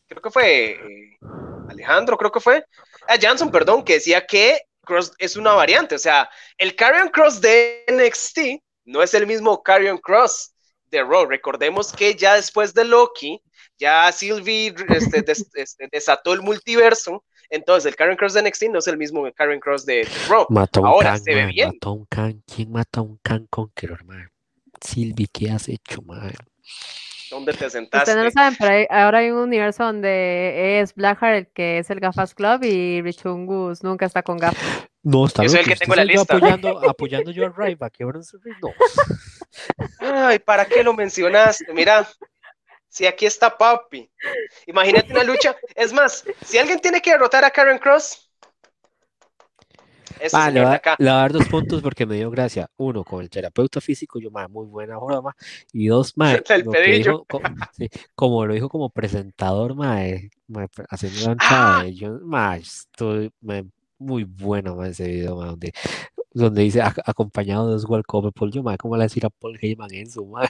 [0.07, 1.18] creo que fue eh,
[1.68, 2.64] Alejandro, creo que fue,
[3.09, 7.43] a Johnson, perdón, que decía que Cross es una variante, o sea, el Carrion Cross
[7.43, 8.39] de NXT
[8.87, 10.55] no es el mismo Carrion Cross
[10.91, 11.26] de Raw.
[11.26, 13.43] Recordemos que ya después de Loki,
[13.78, 18.78] ya Sylvie este, des- este, desató el multiverso, entonces el Carrion Cross de NXT no
[18.78, 20.47] es el mismo Carrion Cross de, de Raw.
[20.49, 21.68] Mató a un Ahora can, se ve bien.
[21.68, 22.43] mató un can.
[22.47, 24.28] ¿Quién mata a un can Conqueror, mae?
[24.80, 26.32] Silvi, ¿qué has hecho, mae?
[27.31, 27.99] ¿Dónde te sentaste?
[28.12, 31.79] Ustedes no lo saben, pero hay- ahora hay un universo donde es Blackheart el que
[31.79, 34.62] es el Gafas Club y Richungus nunca está con gafas.
[35.03, 36.37] No, está Yo soy el que tengo la lista.
[36.37, 38.72] apoyando, apoyando yo a Ryback, no.
[39.99, 41.72] Ay, ¿para qué lo mencionaste?
[41.72, 42.09] Mira,
[42.89, 44.11] si aquí está Papi.
[44.66, 45.57] Imagínate una lucha.
[45.74, 48.26] Es más, si alguien tiene que derrotar a Karen Cross,
[50.32, 50.96] Ah, le acá.
[50.98, 52.68] le va a dar dos puntos porque me dio gracia.
[52.76, 55.34] Uno, con el terapeuta físico, yo, mae, muy buena broma.
[55.72, 56.14] Y dos,
[56.64, 57.26] lo que dijo,
[57.72, 59.74] sí, como lo dijo como presentador,
[60.90, 61.32] haciendo la Ah.
[61.32, 63.30] entrada de John, mae, estoy,
[63.98, 65.72] muy bueno, mae, ese video, donde
[66.32, 68.52] donde dice "Ac- acompañado de Oswald Cobblepot.
[68.52, 70.46] Yo, mae, ¿cómo le decir a Paul Heyman eso, mae?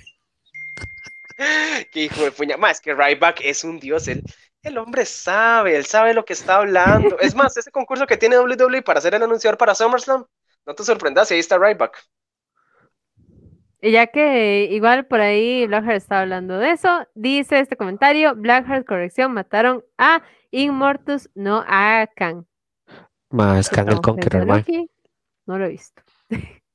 [1.93, 2.57] Qué hijo de puña.
[2.57, 4.09] Más que Ryback es un dios.
[4.09, 4.23] Él,
[4.67, 7.19] el hombre sabe, él sabe lo que está hablando.
[7.21, 10.25] Es más, ese concurso que tiene WWE para ser el anunciador para SummerSlam,
[10.67, 12.05] no te sorprendas, ahí está Ryback.
[13.81, 18.87] Y ya que igual por ahí Blackheart está hablando de eso, dice este comentario, Blackheart,
[18.87, 22.47] corrección, mataron a Immortus, no a Khan.
[23.59, 24.65] Es Khan el Estamos Conqueror,
[25.47, 26.03] No lo he visto.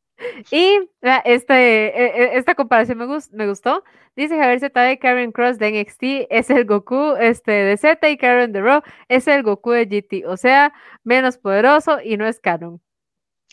[0.51, 1.53] y vea, este,
[1.88, 3.84] e- e- esta comparación me, gus- me gustó.
[4.15, 8.17] Dice Javier Z de Karen Cross de NXT es el Goku este, de Z y
[8.17, 10.26] Karen de Raw es el Goku de GT.
[10.28, 12.82] O sea, menos poderoso y no es canon.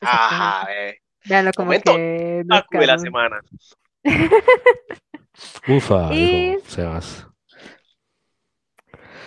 [0.01, 0.99] Ajá, eh.
[1.27, 3.41] Véanlo como Momento que no es de la semana.
[5.69, 7.28] Ufa, Y- Sebas.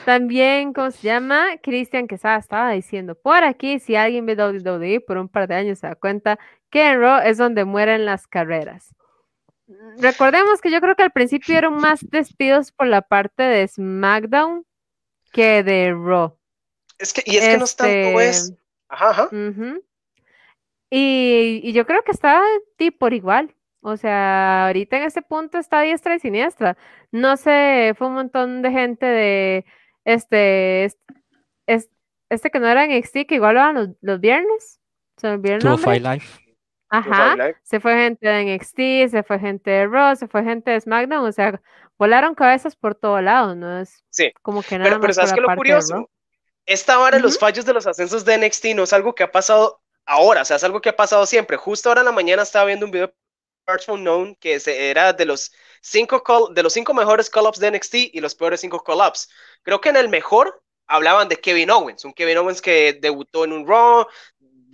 [0.03, 1.57] También, ¿cómo se llama?
[1.61, 5.79] Cristian Quesada estaba diciendo por aquí, si alguien ve WWE por un par de años
[5.79, 6.39] se da cuenta
[6.71, 8.95] que en Raw es donde mueren las carreras.
[9.67, 13.67] Mm, Recordemos que yo creo que al principio eran más despidos por la parte de
[13.67, 14.65] SmackDown
[15.31, 16.37] que de Raw.
[16.97, 18.53] Es que, y es que no es tanto Este, es.
[18.89, 19.23] Ajá, ajá.
[19.31, 19.83] ujú.
[20.89, 22.41] y, y yo creo que está
[22.77, 23.55] ti por igual.
[23.81, 26.77] O sea, ahorita en este punto está diestra y siniestra.
[27.11, 29.65] No sé, fue un montón de gente de
[30.05, 30.97] este, es-
[31.67, 31.89] es-
[32.29, 34.79] este que no era en NXT, que igual lo daban los, los viernes.
[35.17, 35.99] Se me olvidó el Tuvo nombre.
[35.99, 36.41] Five Life.
[36.89, 37.35] Ajá.
[37.63, 41.25] Se fue gente de NXT, se fue gente de Raw, se fue gente de SmackDown.
[41.25, 41.61] O sea,
[41.97, 43.79] volaron cabezas por todos lados, ¿no?
[43.79, 44.33] Es Sí.
[44.41, 46.09] como que nada Pero, pero más ¿sabes qué es lo de curioso?
[46.65, 49.31] Esta vara de los fallos de los ascensos de NXT no es algo que ha
[49.31, 51.57] pasado ahora, o sea, es algo que ha pasado siempre.
[51.57, 53.13] Justo ahora en la mañana estaba viendo un video
[53.87, 55.51] Unknown que era de los
[55.81, 59.29] cinco call- de los cinco mejores call-ups de NXT y los peores cinco call-ups.
[59.63, 63.53] Creo que en el mejor hablaban de Kevin Owens, un Kevin Owens que debutó en
[63.53, 64.07] un Raw,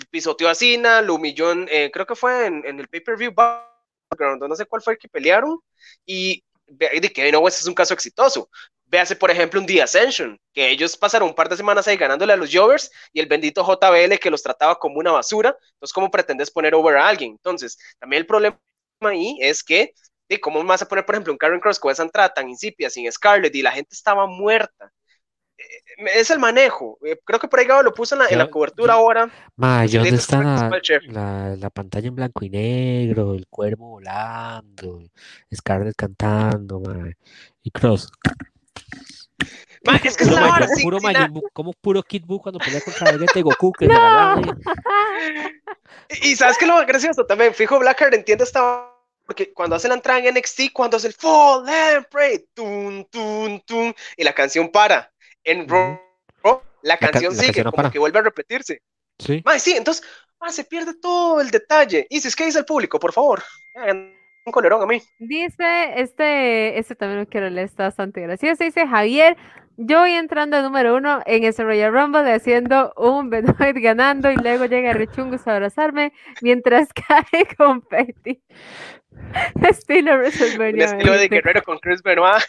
[0.09, 4.43] pisoteó a Cena, lo humilló en, eh, creo que fue en, en el pay-per-view Battleground,
[4.47, 5.59] no sé cuál fue el que pelearon,
[6.05, 8.49] y de Kevin Owens es un caso exitoso.
[8.85, 12.33] Véase, por ejemplo, un The Ascension, que ellos pasaron un par de semanas ahí ganándole
[12.33, 15.57] a los Jovers y el bendito JBL que los trataba como una basura.
[15.73, 17.31] Entonces, ¿cómo pretendes poner over a alguien?
[17.31, 18.57] Entonces, también el problema
[19.01, 19.93] ahí es que,
[20.29, 22.89] de ¿cómo vas a poner, por ejemplo, un Karen Cross con esa entrada tan insípida,
[22.89, 24.91] sin Scarlett y la gente estaba muerta?
[25.57, 25.63] Eh,
[26.15, 26.97] Es el manejo.
[27.05, 28.99] Eh, Creo que por ahí Gabo lo puso en la, en la Yo- cobertura yo-
[28.99, 29.31] ahora.
[29.55, 30.69] Mae, Los ¿y dónde está la,
[31.07, 33.33] la, la pantalla en blanco y negro?
[33.33, 35.01] El cuervo volando,
[35.53, 36.81] Scarlett cantando.
[37.63, 38.11] Y Cross.
[39.95, 42.81] Es que es la sí, puro Majin la- Buu, como puro Kid Buu cuando pelea
[42.81, 44.51] contra Vegeta y Goku que agarran ahí.
[46.21, 48.93] Y sabes que lo más gracioso también, fijo, Blackheart entiende esta
[49.25, 53.59] porque cuando hace la entrada en NXT, cuando hace el Fall and Pray, tun, tun,
[53.65, 55.11] tun, y la canción para.
[55.43, 55.99] En Raw,
[56.81, 57.91] la ca- canción la sigue, canción no como para.
[57.91, 58.81] que vuelve a repetirse.
[59.19, 59.41] Sí.
[59.45, 60.01] Ma, sí, entonces,
[60.39, 62.07] ma, se pierde todo el detalle.
[62.09, 63.43] Y si es que dice el público, por favor,
[63.75, 64.13] hagan
[64.45, 65.01] un colerón a mí.
[65.19, 68.63] Dice, este, este también lo quiero leer, está bastante gracioso.
[68.63, 69.35] Dice Javier,
[69.77, 74.35] yo voy entrando a número uno en ese Royal Rumble haciendo un Benoit ganando y
[74.35, 78.41] luego llega Richungus a abrazarme mientras cae con Petty.
[79.67, 81.35] Estilo Un WrestleMania estilo de 20.
[81.35, 82.43] guerrero con Chris Benoit.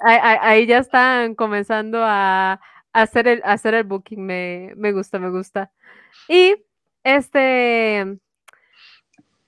[0.00, 2.60] Ahí, ahí- ahí ya están comenzando a, a
[2.92, 5.70] hacer el, a hacer el booking, me, me gusta, me gusta.
[6.28, 6.54] Y
[7.02, 8.18] este,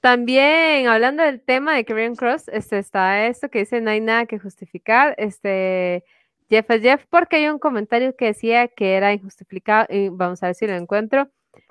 [0.00, 4.26] también hablando del tema de Karrion Cross, este, está esto que dice no hay nada
[4.26, 6.04] que justificar, este,
[6.52, 10.46] Jeff es Jeff, porque hay un comentario que decía que era injustificado, y vamos a
[10.46, 11.30] ver si lo encuentro,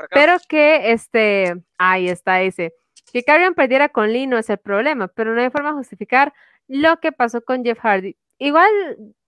[0.10, 2.74] pero que este, ahí está, dice,
[3.14, 6.34] que Carrion perdiera con Lee no es el problema, pero no hay forma de justificar
[6.68, 8.18] lo que pasó con Jeff Hardy.
[8.40, 8.72] Igual,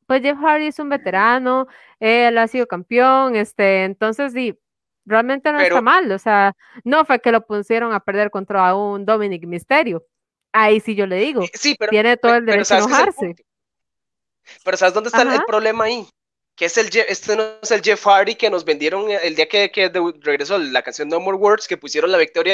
[0.07, 1.67] pues Jeff Hardy es un veterano,
[1.99, 4.59] él ha sido campeón, este, entonces sí,
[5.05, 8.73] realmente no Pero- está mal, o sea, no fue que lo pusieron a perder contra
[8.75, 10.03] un Dominic Mysterio.
[10.51, 12.97] Ahí sí yo le digo, Sí, pero, tiene todo el derecho a ¿sabes qué es
[12.97, 13.45] el enojarse.
[14.63, 16.07] Pero ¿sabes dónde está el- problema ahí?
[16.55, 19.47] Que es el Je- este no es el Jeff Hardy que nos vendieron el día
[19.47, 22.53] que, que de- regresó la canción No More Words, que pusieron la victoria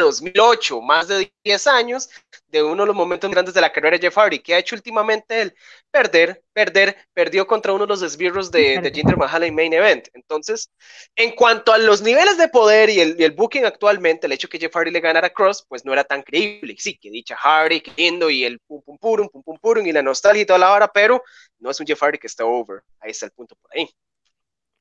[0.00, 2.08] 2008, más de 10 años,
[2.48, 4.38] de uno de los momentos grandes de la carrera de Jeff Hardy.
[4.38, 5.54] ¿Qué ha hecho últimamente él?
[5.90, 8.90] Perder, perder, perdió contra uno de los esbirros de, de.
[8.90, 10.08] Jinder Mahal en Main Event.
[10.14, 10.70] Entonces,
[11.16, 14.48] en cuanto a los niveles de poder y el, y el booking actualmente, el hecho
[14.48, 16.74] que Jeff Hardy le ganara a Cross, pues no era tan creíble.
[16.78, 19.92] Sí, que dicha Hardy, que lindo, y el pum pum purum, pum pum purum, y
[19.92, 21.22] la nostalgia y toda la hora, pero
[21.58, 22.82] no es un Jeff Hardy que está over.
[23.00, 23.88] Ahí está el punto por ahí.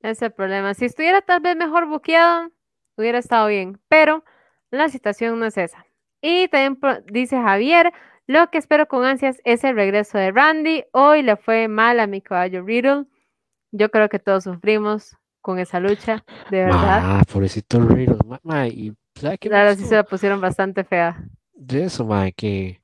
[0.02, 0.74] Ese es el problema.
[0.74, 2.50] Si estuviera tal vez mejor buqueado,
[2.96, 4.24] hubiera estado bien, pero
[4.72, 5.86] la situación no es esa.
[6.22, 6.80] Y también
[7.12, 7.92] dice Javier,
[8.28, 10.86] lo que espero con ansias es el regreso de Randy.
[10.94, 13.06] Hoy le fue mal a mi caballo Riddle.
[13.72, 17.02] Yo creo que todos sufrimos con esa lucha, de verdad.
[17.02, 18.18] Ma, pobrecito Riddle.
[18.26, 21.24] Ma, ma, y ¿sabe qué La me verdad sí se la pusieron bastante fea.
[21.54, 22.82] De eso, mae, que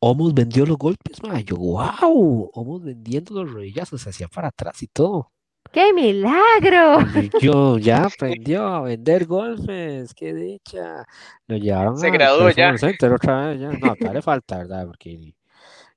[0.00, 1.44] Omos vendió los golpes, mae.
[1.44, 5.32] Yo, wow, Omos vendiendo los rodillazos hacia para atrás y todo.
[5.72, 7.00] ¡Qué milagro!
[7.20, 11.04] Y yo ya aprendió a vender golpes, qué dicha.
[11.46, 12.76] Lo llevaron Se al graduó ya.
[12.78, 13.70] Center otra vez, ya.
[13.70, 14.86] No, le falta, ¿verdad?
[14.86, 15.34] Porque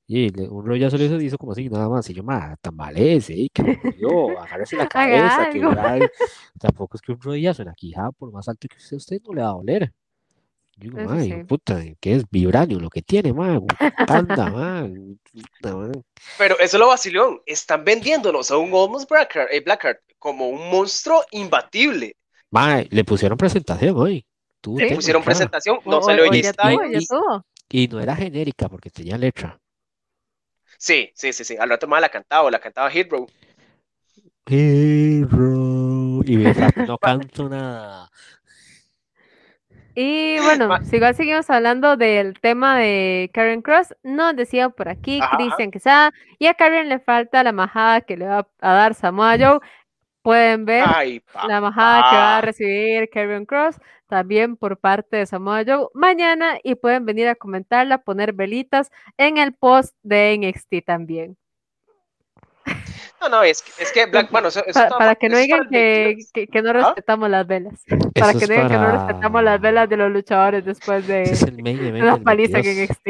[0.10, 2.10] y un rodillazo le hizo, hizo como así, nada más.
[2.10, 5.60] Y yo, ma, tambalece, y que me murió, agárrese la cabeza, que
[6.60, 9.34] Tampoco es que un rodillazo en la quijada, por más alto que sea usted, no
[9.34, 9.92] le va a doler.
[10.80, 11.34] Yo Eso sí.
[11.48, 12.24] puta, ¿qué es?
[12.30, 13.60] Vibranio, lo que tiene, ma,
[14.06, 14.88] tanda, ma,
[15.32, 15.92] puta, ma.
[16.38, 17.42] Pero eso es lo vacilón.
[17.46, 22.16] Están vendiéndonos a un Almost Blackheart, eh, Blackheart como un monstruo imbatible.
[22.52, 24.24] Ma, le pusieron presentación hoy.
[24.62, 25.36] Tuvo Le pusieron claro.
[25.36, 26.78] presentación, no salió o- en o ya Style.
[26.78, 27.84] tuvo, ya y-.
[27.84, 29.60] Y no era genérica porque tenía letra.
[30.78, 31.58] Sí, sí, sí, sí.
[31.58, 33.26] Al rato más la cantaba, o la cantaba Hero.
[34.46, 36.22] Hero.
[36.26, 36.54] Y me
[36.88, 38.10] no canto nada.
[40.00, 44.90] Y bueno, Ma- si igual seguimos hablando del tema de Karen Cross, nos decía por
[44.90, 45.20] aquí.
[45.36, 49.38] Cristian Quesada, y a Karen le falta la majada que le va a dar Samoa
[49.40, 49.60] Joe.
[50.22, 55.26] Pueden ver Ay, la majada que va a recibir Karen Cross también por parte de
[55.26, 60.86] Samoa Joe mañana y pueden venir a comentarla, poner velitas en el post de NXT
[60.86, 61.38] también.
[63.20, 66.04] No, no, es, que- es que Black, bueno, eso, eso para que no digan que,
[66.06, 66.32] 22.
[66.34, 66.74] que- que no ¿Ah?
[66.74, 67.74] respetamos las velas.
[68.14, 71.24] Para Eso que no digan que no respetamos las velas de los luchadores después de
[71.24, 72.90] Ese es el main event la paliza 22.
[72.90, 73.08] NXT.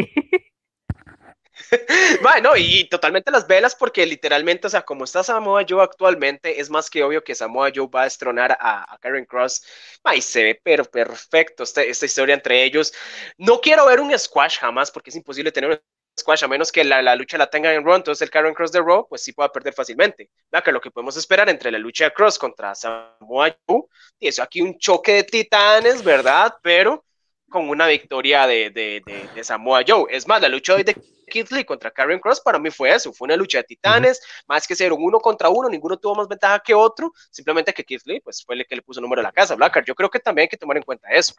[2.22, 6.70] Bueno, y totalmente las velas, porque literalmente, o sea, como está Samoa Joe actualmente, es
[6.70, 9.64] más que obvio que Samoa Joe va a destronar a, a Karen Cross.
[10.04, 12.94] Ay, se ve pero perfecto esta, esta historia entre ellos.
[13.38, 15.80] No quiero ver un squash jamás, porque es imposible tener un
[16.20, 18.72] squash, a menos que la, la lucha la tengan en Raw, entonces el Karen Cross
[18.72, 20.30] de Raw, pues sí pueda perder fácilmente.
[20.64, 23.84] Que lo que podemos esperar entre la lucha de Cross contra Samoa Joe,
[24.20, 26.54] y eso aquí un choque de titanes, ¿verdad?
[26.62, 27.06] Pero
[27.50, 30.06] con una victoria de, de, de, de Samoa Joe.
[30.10, 30.96] Es más, la lucha hoy de
[31.28, 34.66] Keith Lee contra Karen Cross para mí fue eso, fue una lucha de titanes, más
[34.66, 38.04] que ser un uno contra uno, ninguno tuvo más ventaja que otro, simplemente que Keith
[38.06, 39.88] Lee pues fue el que le puso número a la casa, Blackheart.
[39.88, 41.36] Yo creo que también hay que tomar en cuenta eso.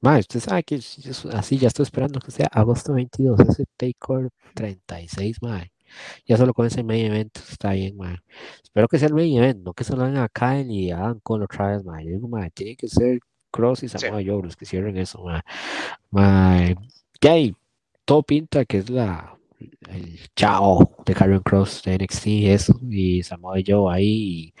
[0.00, 5.38] Ma, usted sabe que así ya estoy esperando que sea agosto 22, ese Takeover 36,
[5.42, 5.64] ma.
[6.26, 8.22] Ya solo con ese main event está bien, ma.
[8.62, 11.20] Espero que sea el main event, no que se lo hagan a Kyle y Adam
[11.22, 12.02] Cole otra vez, ma.
[12.02, 15.42] Yo digo, tiene que ser Cross y Samoa Joe los que cierren eso, ma.
[16.10, 16.74] Ma,
[17.20, 17.54] ya y
[18.04, 19.36] todo pinta que es la
[19.88, 24.54] el chao de Karen Cross de NXT, eso, y Samoa Joe ahí, y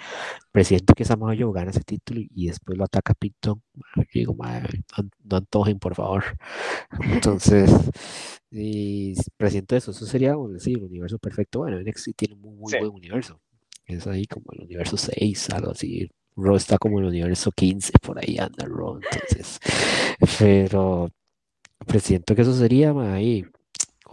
[0.50, 3.62] presiento que Samoa Joe gana ese título y después lo ataca Pitton.
[3.96, 6.24] Yo digo, ma, no, no antojen, por favor.
[7.02, 7.70] Entonces,
[8.50, 11.60] y presiento eso, eso sería un, sí, el universo perfecto.
[11.60, 12.78] Bueno, NXT tiene un muy, muy Sí.
[12.80, 13.40] buen universo.
[13.86, 16.08] Es ahí como el universo 6, algo así.
[16.36, 19.58] Raw está como el universo 15, por ahí anda Raw, entonces.
[20.38, 21.10] Pero
[21.86, 23.44] presiento que eso sería, ahí.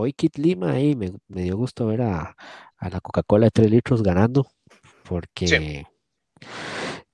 [0.02, 2.34] Hoy Kit Lima ahí me, me dio gusto ver a,
[2.78, 4.48] a la Coca-Cola de 3 litros ganando,
[5.04, 5.86] porque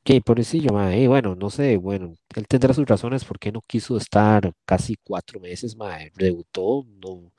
[0.03, 3.61] que pobrecillo, mae, y bueno, no sé, bueno, él tendrá sus razones por qué no
[3.65, 7.31] quiso estar casi cuatro meses, mae, debutó, no,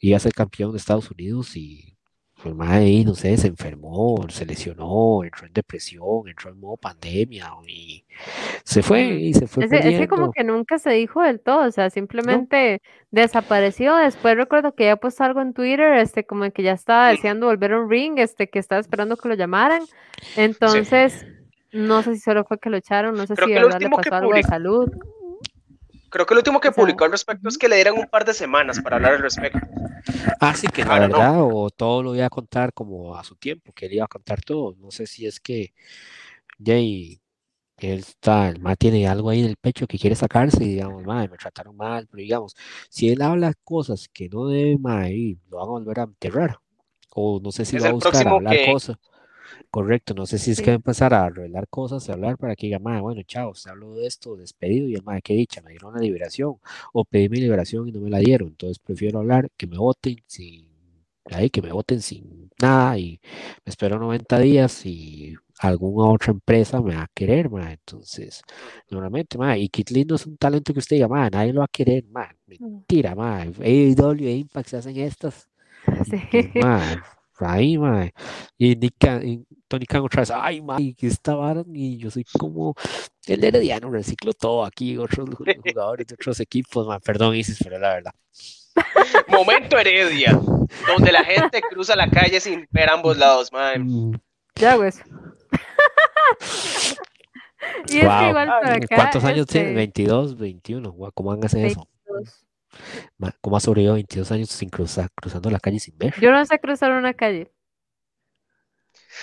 [0.00, 1.96] iba a ser campeón de Estados Unidos y
[2.42, 6.76] pues mae, ahí, no sé, se enfermó, se lesionó, entró en depresión, entró en modo
[6.76, 8.04] pandemia y
[8.64, 11.40] se fue y se fue Es, que- es que como que nunca se dijo del
[11.40, 12.80] todo, o sea, simplemente
[13.10, 13.96] desapareció.
[13.96, 17.16] Después recuerdo que ya puso algo en Twitter, este, como que ya estaba Ujú.
[17.16, 19.82] deseando volver a un ring, este, que estaba esperando que lo llamaran.
[20.36, 21.26] Entonces,
[21.72, 23.90] no sé si solo fue que lo echaron, no sé Creo si de verdad le
[23.90, 24.88] pasó algo de salud.
[26.10, 28.34] Creo que lo último que publicó al respecto es que le dieran un par de
[28.34, 29.60] semanas para hablar al respecto.
[30.40, 31.18] Así que la Ahora no.
[31.18, 34.08] verdad, o todo lo iba a contar como a su tiempo, que él iba a
[34.08, 35.72] contar todo, no sé si es que
[36.62, 37.20] Jay
[37.78, 41.02] él está, el ma tiene algo ahí en el pecho que quiere sacarse y digamos,
[41.04, 42.54] ma, me trataron mal, pero digamos,
[42.90, 46.58] si él habla cosas que no debe, ma, y lo van a volver a enterrar,
[47.14, 48.96] o no sé si Es va a buscar hablar que- cosas,
[49.70, 50.64] correcto, no sé si es Sí.
[50.64, 53.54] que va a empezar a revelar cosas, a hablar para que diga, ma, bueno, chao,
[53.54, 56.56] se habló de esto, despedido, y el ma, qué dicha, me dieron una liberación,
[56.92, 60.16] o pedí mi liberación y no me la dieron, entonces prefiero hablar, que me voten
[60.26, 60.66] sin,
[61.30, 63.20] ahí, que me voten sin nada, y
[63.64, 68.42] me espero 90 días y alguna otra empresa me va a querer, ma, entonces,
[68.90, 71.60] normalmente, ma, y Kit Lee no es un talento que usted diga, ma, nadie lo
[71.60, 75.48] va a querer, ma, mentira, ma, AEW e Impact se hacen estas,
[76.10, 76.50] Sí.
[76.60, 76.80] ma,
[77.46, 78.08] ahí, ma,
[78.58, 81.96] y, Nick Khan- y Tony Khan otra vez, ay, ma, y que esta vara, y
[81.98, 82.74] yo soy como
[83.26, 85.36] el herediano, reciclo todo aquí, otros ju-
[85.74, 88.12] jugadores de otros equipos, ma, perdón, Isis, pero es la verdad.
[89.28, 90.32] Momento Heredia,
[90.86, 93.84] donde la gente cruza la calle sin ver ambos lados, man.
[93.86, 94.12] Mm,
[94.56, 95.02] Ya hago eso.
[97.88, 98.28] Y es que Wow.
[98.30, 98.96] igual por acá.
[98.96, 99.68] ¿Cuántos años tiene?
[99.68, 100.92] este, 22, 21.
[100.92, 101.86] Guau, ¿Cómo van a hacer eso?
[102.06, 102.24] 22.
[102.24, 102.49] Ma-
[103.40, 106.14] ¿Cómo ha sobrevivido 22 años sin cruzar, cruzando la calle sin ver?
[106.20, 107.50] Yo no sé cruzar una calle.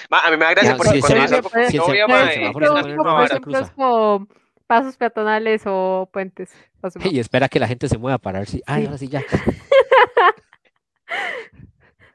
[0.09, 3.73] Ma, a mí me da gracia Ya, el eh, por es cruza.
[3.73, 4.27] como
[4.67, 6.51] pasos peatonales o puentes.
[7.11, 8.61] Y espera que la gente se mueva para ver si.
[8.67, 9.23] Ay, ahora sí ya.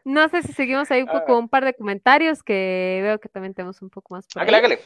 [0.05, 1.21] No sé si seguimos ahí un Ah.
[1.21, 4.57] poco un par de comentarios que veo que también tenemos un poco más por Hágale,
[4.57, 4.65] ahí.
[4.65, 4.81] hágale.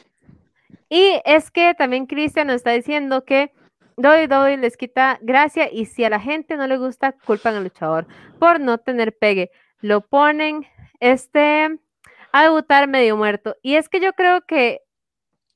[0.89, 3.51] Y es que también Cristian nos está diciendo que
[3.97, 8.07] WWE les quita gracia y si a la gente no le gusta, culpan al luchador
[8.39, 9.51] por no tener pegue.
[9.81, 10.65] Lo ponen
[10.99, 11.79] este
[12.31, 13.55] a debutar medio muerto.
[13.61, 14.81] Y es que yo creo que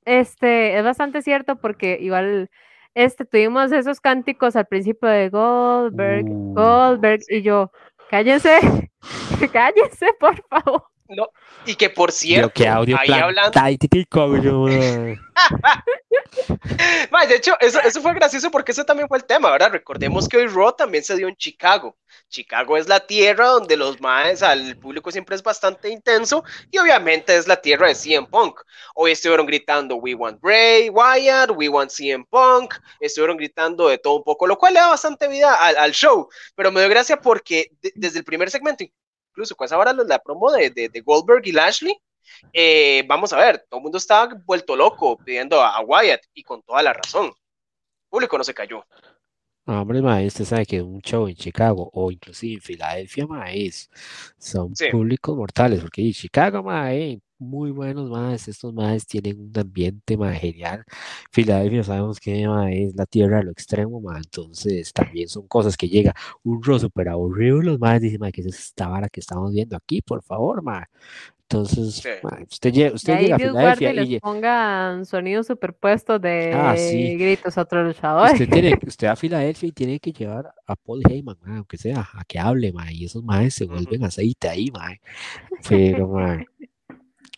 [0.05, 2.49] este es bastante cierto porque igual
[2.95, 6.53] este tuvimos esos cánticos al principio de Goldberg, Uh.
[6.55, 7.71] Goldberg y yo,
[8.09, 8.59] cállense,
[9.53, 10.90] cállense, por favor.
[11.13, 11.29] No,
[11.65, 14.65] y que por Yo cierto, que audio ahí hablando, plantatico, yo,
[15.61, 15.83] ma.
[17.11, 19.71] Ma, de hecho, eso, eso fue gracioso porque ese también fue el tema, ¿verdad?
[19.71, 21.97] Recordemos que hoy Raw también se dio en Chicago.
[22.29, 27.35] Chicago es la tierra donde los maes, al público siempre es bastante intenso y obviamente
[27.35, 28.61] es la tierra de CM Punk.
[28.95, 34.15] Hoy estuvieron gritando We want Bray Wyatt, We want CM Punk, estuvieron gritando de todo
[34.15, 37.17] un poco, lo cual le da bastante vida al, al show, pero me dio gracia
[37.19, 38.85] porque de- desde el primer segmento,
[39.31, 41.95] incluso pues ahora la promo de, de, de Goldberg y Lashley,
[42.53, 46.43] eh, vamos a ver, todo el mundo estaba vuelto loco pidiendo a, a Wyatt y
[46.43, 47.25] con toda la razón.
[47.25, 48.85] El público no se cayó.
[49.65, 53.51] No, hombre, ma, usted sabe que un show en Chicago o inclusive en Filadelfia, ma,
[53.51, 53.89] es,
[54.37, 54.89] son Sí.
[54.89, 60.15] públicos mortales, porque en Chicago, ma, eh, muy buenos más, estos más tienen un ambiente
[60.15, 60.83] ma, genial.
[61.31, 65.75] Filadelfia sabemos que ma, es la tierra de lo extremo, ma, entonces también son cosas
[65.75, 66.13] que llega
[66.43, 69.75] un ro súper aburrido, los más dicen, ma, que es esta vara que estamos viendo
[69.75, 70.87] aquí, por favor, ma.
[71.49, 72.09] Entonces, Sí.
[72.23, 77.17] ma, usted, lle- De usted llega a Filadelfia y pongan sonidos superpuestos de Ah, sí.
[77.17, 78.31] gritos a otro luchador.
[78.31, 81.77] Usted tiene, usted va a Filadelfia y tiene que llevar a Paul Heyman, ma, aunque
[81.77, 84.91] sea, a que hable, ma, y esos maes se vuelven aceite ahí, ma.
[85.67, 86.41] Pero, ma,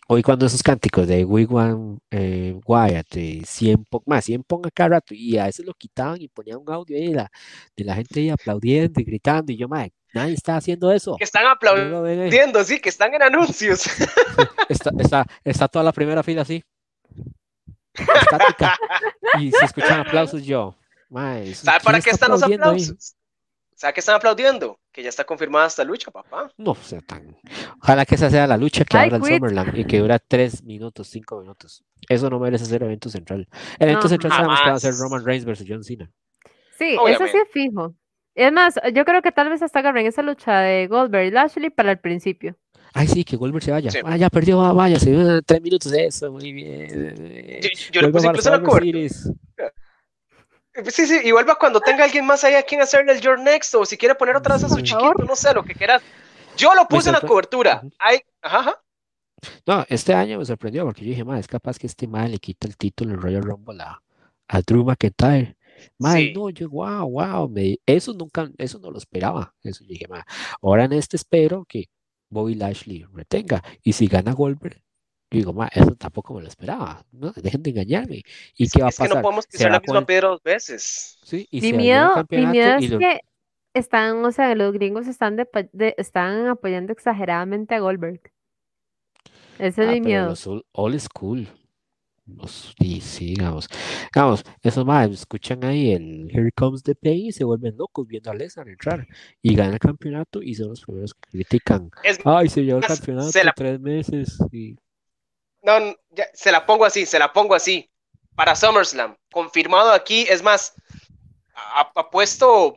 [0.08, 4.70] hoy cuando esos cánticos de Wigwam, eh, Wyatt, eh, 100 Punk, más 100 Punk a
[4.70, 7.30] cada rato, y a veces lo quitaban y ponían un audio ahí de la,
[7.76, 11.16] de la gente ahí aplaudiendo y gritando, y yo, ma, nadie está haciendo eso.
[11.18, 13.84] Que están aplaudiendo, sí, que están en anuncios.
[14.68, 16.62] Está, está, está toda la primera fila así.
[17.92, 18.76] Estática.
[19.38, 20.74] Y se escuchan aplausos yo.
[21.10, 23.14] Ma, eso- ¿Sabe para ¿quién qué está están los aplausos?
[23.76, 24.78] ¿Sabe qué están aplaudiendo?
[24.94, 26.52] Que ya está confirmada esta lucha, papá.
[26.56, 27.36] No sea tan.
[27.82, 29.24] Ojalá que esa sea la lucha que abra el.
[29.24, 31.82] Summerland y que dura 3 minutos, 5 minutos.
[32.08, 33.48] Eso no merece ser evento central.
[33.80, 34.94] El evento No, central sabemos que va a ser.
[34.94, 36.08] Roman Reigns versus John Cena.
[36.78, 37.96] Sí, eso sí es fijo.
[38.36, 41.70] Es más, yo creo que tal vez hasta agarren esa lucha de Goldberg y Lashley
[41.70, 42.56] para el principio.
[42.92, 43.90] Ay, sí, que Goldberg se vaya.
[43.90, 43.98] Sí.
[44.04, 45.92] Ah, ya perdió, ah, vaya, se dio 3 minutos.
[45.92, 47.60] Eso, muy bien.
[47.60, 49.08] Yo, yo le puse incluso la cobertura.
[50.90, 53.74] Sí, sí, y vuelva cuando tenga alguien más ahí a quien hacerle el Your Next
[53.76, 56.02] o si quiere poner otra vez a su chiquito, no sé, lo que quieras.
[56.56, 57.82] Yo lo puse en la sorpre- cobertura.
[57.98, 58.82] Ay, ajá, ajá.
[59.66, 62.66] No, este año me sorprendió porque yo dije, es capaz que este mal le quita
[62.66, 64.00] el título en Royal Rumble a,
[64.48, 65.56] a Drew McIntyre.
[65.98, 66.32] Ma, Sí.
[66.34, 69.54] no, yo, wow, wow, me, eso nunca, eso no lo esperaba.
[69.62, 70.24] Eso yo dije, ma,
[70.62, 71.88] ahora en este espero que
[72.30, 73.62] Bobby Lashley retenga.
[73.82, 74.80] Y si gana Goldberg,
[75.34, 77.04] yo digo, ma, eso tampoco me lo esperaba.
[77.12, 78.22] No, dejen de engañarme.
[78.56, 79.22] ¿Y Es, qué va a es que no pasar?
[79.22, 81.18] podemos pisar la misma piedra dos veces.
[81.22, 83.20] sí, y Mi miedo, mi campeonato miedo y es lo- que
[83.74, 88.20] están, o sea, los gringos están, de, de- están apoyando exageradamente a Goldberg.
[89.58, 90.28] Ese es Ah, mi pero miedo.
[90.30, 91.48] los old, old school.
[92.26, 93.68] Los, y sí, digamos.
[94.14, 98.30] Digamos, esos más escuchan ahí el Here Comes the Pain y se vuelven locos viendo
[98.30, 99.06] a Lesnar entrar
[99.42, 101.90] y gana el campeonato y son los primeros que critican.
[102.02, 104.76] Es, Ay, se llevó el campeonato se la- tres meses y
[105.64, 107.90] no, no, ya, se la pongo así, se la pongo así.
[108.36, 110.74] Para SummerSlam, confirmado aquí, es más,
[111.94, 112.76] apuesto,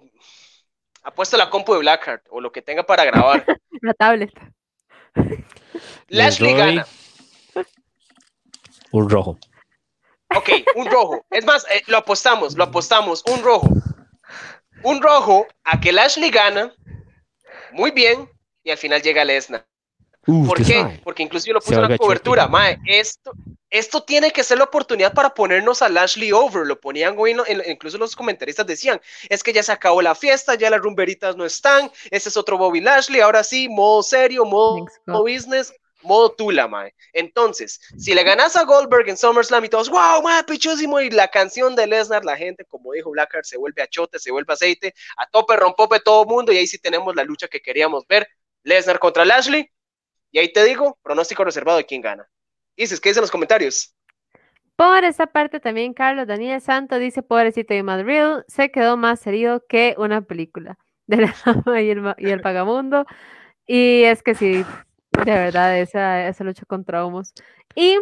[1.03, 3.43] apuesto la compu de Blackheart o lo que tenga para grabar.
[3.81, 4.31] La tablet.
[6.07, 6.87] Lashley doy- gana.
[8.91, 9.37] un rojo.
[10.35, 11.25] Ok, un rojo.
[11.29, 13.69] Es más, eh, lo apostamos, lo apostamos, un rojo.
[14.83, 16.73] Un rojo a que Lashley gana.
[17.71, 18.29] Muy bien.
[18.63, 19.65] Y al final llega Lesnar.
[20.27, 20.81] Uh, ¿Por qué?
[20.81, 21.01] sabe.
[21.03, 22.47] Porque incluso yo lo Se puse en la cobertura.
[22.47, 23.31] Mae, esto,
[23.69, 26.67] esto tiene que ser la oportunidad para ponernos a Lashley over.
[26.67, 28.99] Lo ponían hoy, en- en- incluso los comentaristas decían,
[29.29, 32.57] es que ya se acabó la fiesta, ya las rumberitas no están, ese es otro
[32.57, 35.73] Bobby Lashley, ahora sí, modo serio, modo, modo business,
[36.03, 36.93] modo tula, mae.
[37.13, 41.27] Entonces, si le ganas a Goldberg en SummerSlam y todos, wow, mae, pichúsimo, y la
[41.27, 44.93] canción de Lesnar, la gente, como dijo Blackheart, se vuelve a chote, se vuelve aceite,
[45.17, 48.27] a tope, rompope todo el mundo, y ahí sí tenemos la lucha que queríamos ver,
[48.63, 49.69] Lesnar contra Lashley,
[50.31, 52.27] y ahí te digo, pronóstico reservado de quién gana.
[52.75, 53.95] Dices, ¿qué dicen los comentarios?
[54.75, 59.63] Por esa parte también Carlos Daniel Santo dice, pobrecito de Madrid, se quedó más herido
[59.67, 63.05] que una película de la dama y el, y el vagabundo.
[63.65, 64.63] Y es que sí,
[65.11, 67.33] de verdad, esa, esa lucha contra homos.
[67.75, 67.97] Y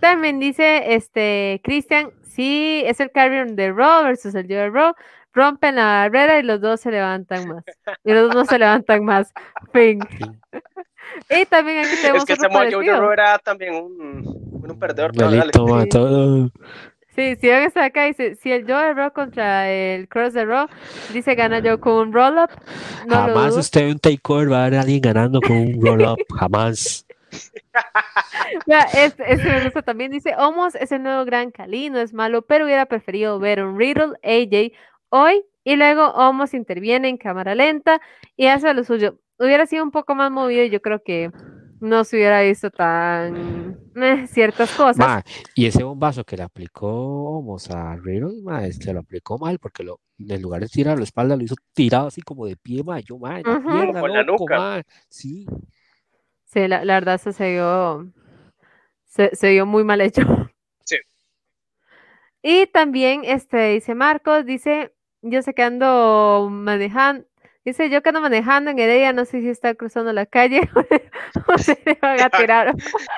[0.00, 4.94] también dice, este, Cristian, sí, es el carrier de Raw versus el Joe de Raw,
[5.32, 7.64] rompen la barrera y los dos se levantan más.
[8.04, 9.32] Y los dos no se levantan más.
[9.72, 10.00] Fin.
[11.30, 14.24] Y también aquí tenemos Es que ese de Raw era también un,
[14.68, 15.12] un perdedor.
[15.14, 16.52] sí.
[17.16, 20.44] Sí, si ven esta acá, dice, si el Joe de Raw contra el Cross de
[20.44, 20.68] Raw,
[21.14, 22.50] dice gana yo con un roll-up.
[23.06, 27.06] No jamás usted un takeover va a ver a alguien ganando con un roll-up, jamás.
[28.92, 32.42] Este, este, me gusta también, dice, Omos es el nuevo Gran Cali, no es malo,
[32.42, 34.72] pero hubiera preferido ver un Riddle, AJ
[35.08, 38.00] hoy y luego Omos interviene en cámara lenta
[38.36, 39.18] y hace lo suyo.
[39.38, 41.30] Hubiera sido un poco más movido y yo creo que
[41.80, 45.24] no se hubiera visto tan eh, ciertas cosas.
[45.54, 49.82] y ese bombazo que le aplicó Homos a Riddle, ma, se lo aplicó mal porque
[49.84, 53.00] lo, en lugar de tirar la espalda lo hizo tirado así como de pie, ma,
[53.00, 54.82] yo, ma, la pierna, la nuca.
[55.08, 55.46] Sí.
[56.44, 58.10] Sí, la, verdad se, se vio
[59.04, 60.22] se, se vio muy mal hecho.
[60.84, 60.98] Sí.
[62.42, 67.26] Y también este dice Marcos, dice, yo sé que ando manejando,
[67.66, 70.60] Dice, yo que ando manejando en Heredia, no sé si está cruzando la calle
[71.48, 72.72] o se le van a tirar.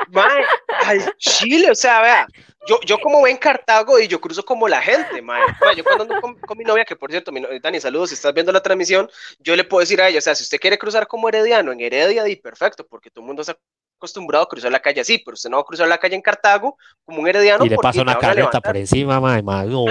[0.09, 0.43] Mae,
[0.87, 2.27] al Chile, o sea, vea,
[2.67, 5.43] yo, yo como ven Cartago y yo cruzo como la gente, mae.
[5.77, 8.51] yo cuando ando con, mi novia, que por cierto, mi, Dani, saludos, si estás viendo
[8.51, 11.29] la transmisión, yo le puedo decir a ella, o sea, si usted quiere cruzar como
[11.29, 13.55] herediano en Heredia, di perfecto, porque todo el mundo se
[13.99, 16.23] acostumbrado a cruzar la calle así, pero usted no va a cruzar la calle en
[16.23, 17.67] Cartago como un herediano.
[17.67, 19.85] Y le pasa una carreta por encima, mae, no,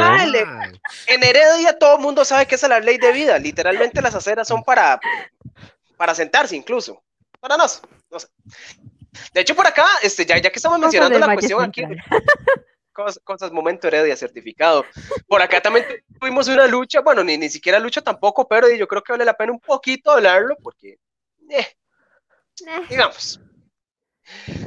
[1.05, 3.38] En Heredia todo el mundo sabe que esa es la ley de vida.
[3.38, 4.99] Literalmente las aceras son para,
[5.97, 7.03] para sentarse incluso.
[7.39, 7.66] Para no,
[8.10, 8.28] no sé.
[9.34, 11.84] De hecho, por acá, este, ya, ya que estamos mencionando la cuestión aquí,
[12.93, 14.86] cosas, cosas, momento Heredia certificado.
[15.28, 15.86] Por acá también
[16.20, 19.36] tuvimos una lucha, bueno, ni, ni siquiera lucha tampoco, pero yo creo que vale la
[19.36, 20.97] pena un poquito hablarlo porque,
[21.49, 22.86] eh, eh.
[22.89, 23.39] digamos,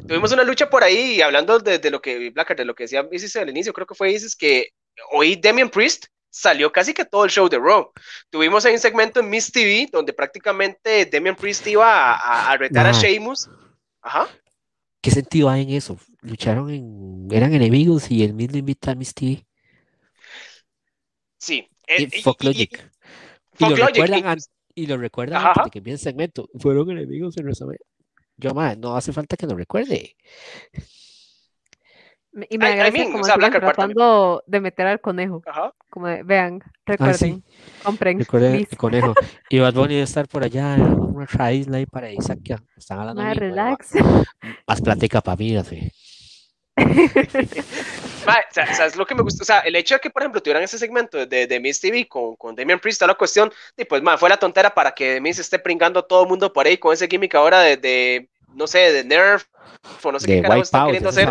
[0.07, 3.37] Tuvimos una lucha por ahí, hablando de, lo que Blacker, de lo que decía Isis
[3.37, 4.71] al inicio, creo que fue Isis que
[5.13, 7.91] hoy Damian Priest salió casi que todo el show de Raw.
[8.31, 12.93] Tuvimos ahí un segmento en Miss TV donde prácticamente Damian Priest iba a, retar a
[12.93, 13.49] Sheamus.
[14.01, 14.29] Ajá.
[15.03, 15.99] ¿Qué sentido hay en eso?
[16.21, 17.29] Lucharon en.
[17.31, 19.47] eran enemigos y el mismo invita a Miss TV.
[21.39, 21.67] Sí.
[21.87, 22.91] Eh, y, Logic.
[23.59, 24.39] Y, lo recuerdan,
[24.75, 26.49] y lo recuerdan antes de que empiece el segmento.
[26.59, 27.90] Fueron enemigos en WrestleMania.
[28.41, 30.17] Yo, más, no hace falta que lo recuerde.
[32.49, 35.43] Y me agradece como tratando de meter al conejo.
[35.89, 37.45] Como de, vean, ah, recuerden,
[37.83, 38.19] compren.
[38.21, 39.15] Recuerden el conejo.
[39.51, 42.39] Y Bad Bunny debe estar por allá en una raíz ahí para Isaac.
[42.77, 43.23] Están hablando.
[43.23, 43.91] Más relax.
[44.67, 45.91] Más plática para mí, así.
[48.27, 49.43] o sea, es lo que me gusta.
[49.43, 52.07] O sea, el hecho de que, por ejemplo, tuvieran ese segmento de, de Miss TV
[52.09, 55.59] con, con Damian Priest, la cuestión, y pues, fue la tontera para que Miss esté
[55.59, 58.93] pringando a todo el mundo por ahí con ese gimmick ahora de, de no sé,
[58.93, 59.45] de Nerf,
[60.03, 61.29] o no sé qué carajo está queriendo hacer.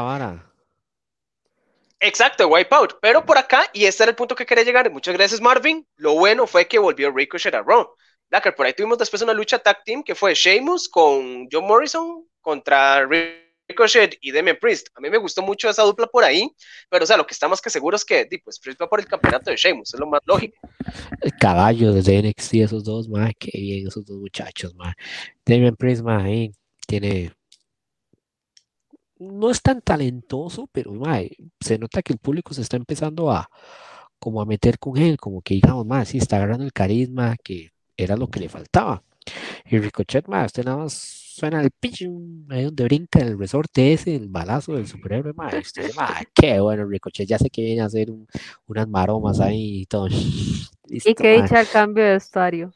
[2.00, 3.00] Exacto, Wipeout.
[3.02, 6.14] Pero por acá, y este era el punto que quería llegar, muchas gracias Marvin, lo
[6.14, 7.90] bueno fue que volvió Ricochet a Raw.
[8.30, 12.26] Blacker, por ahí tuvimos después una lucha tag team que fue Sheamus con John Morrison
[12.42, 14.88] contra Ricochet Ricochet y Demian Priest.
[14.96, 16.52] A mí me gustó mucho esa dupla por ahí,
[16.90, 19.00] pero o sea, lo que está más que seguro es que pues, Priest va por
[19.00, 20.58] el campeonato de Sheamus, es lo más lógico.
[21.22, 24.96] El caballo de NXT, esos dos, más qué bien, esos dos muchachos, más.
[25.46, 26.52] Demian Priest, más ahí,
[26.88, 27.32] tiene.
[29.20, 30.94] No es tan talentoso, pero
[31.60, 33.50] se nota que el público se está empezando a
[34.18, 37.72] como a meter con él, como que digamos más, sí, está agarrando el carisma que
[37.96, 39.04] era lo que le faltaba.
[39.66, 44.16] Y Ricochet, más, usted nada más suena el pichum, ahí donde brinca el resorte ese,
[44.16, 45.84] el balazo del superhéroe, maestro.
[46.34, 48.10] qué bueno, Ricochet, ya sé que viene a hacer
[48.68, 50.08] unas maromas ahí y todo.
[50.90, 52.72] y que echa el cambio de vestuario.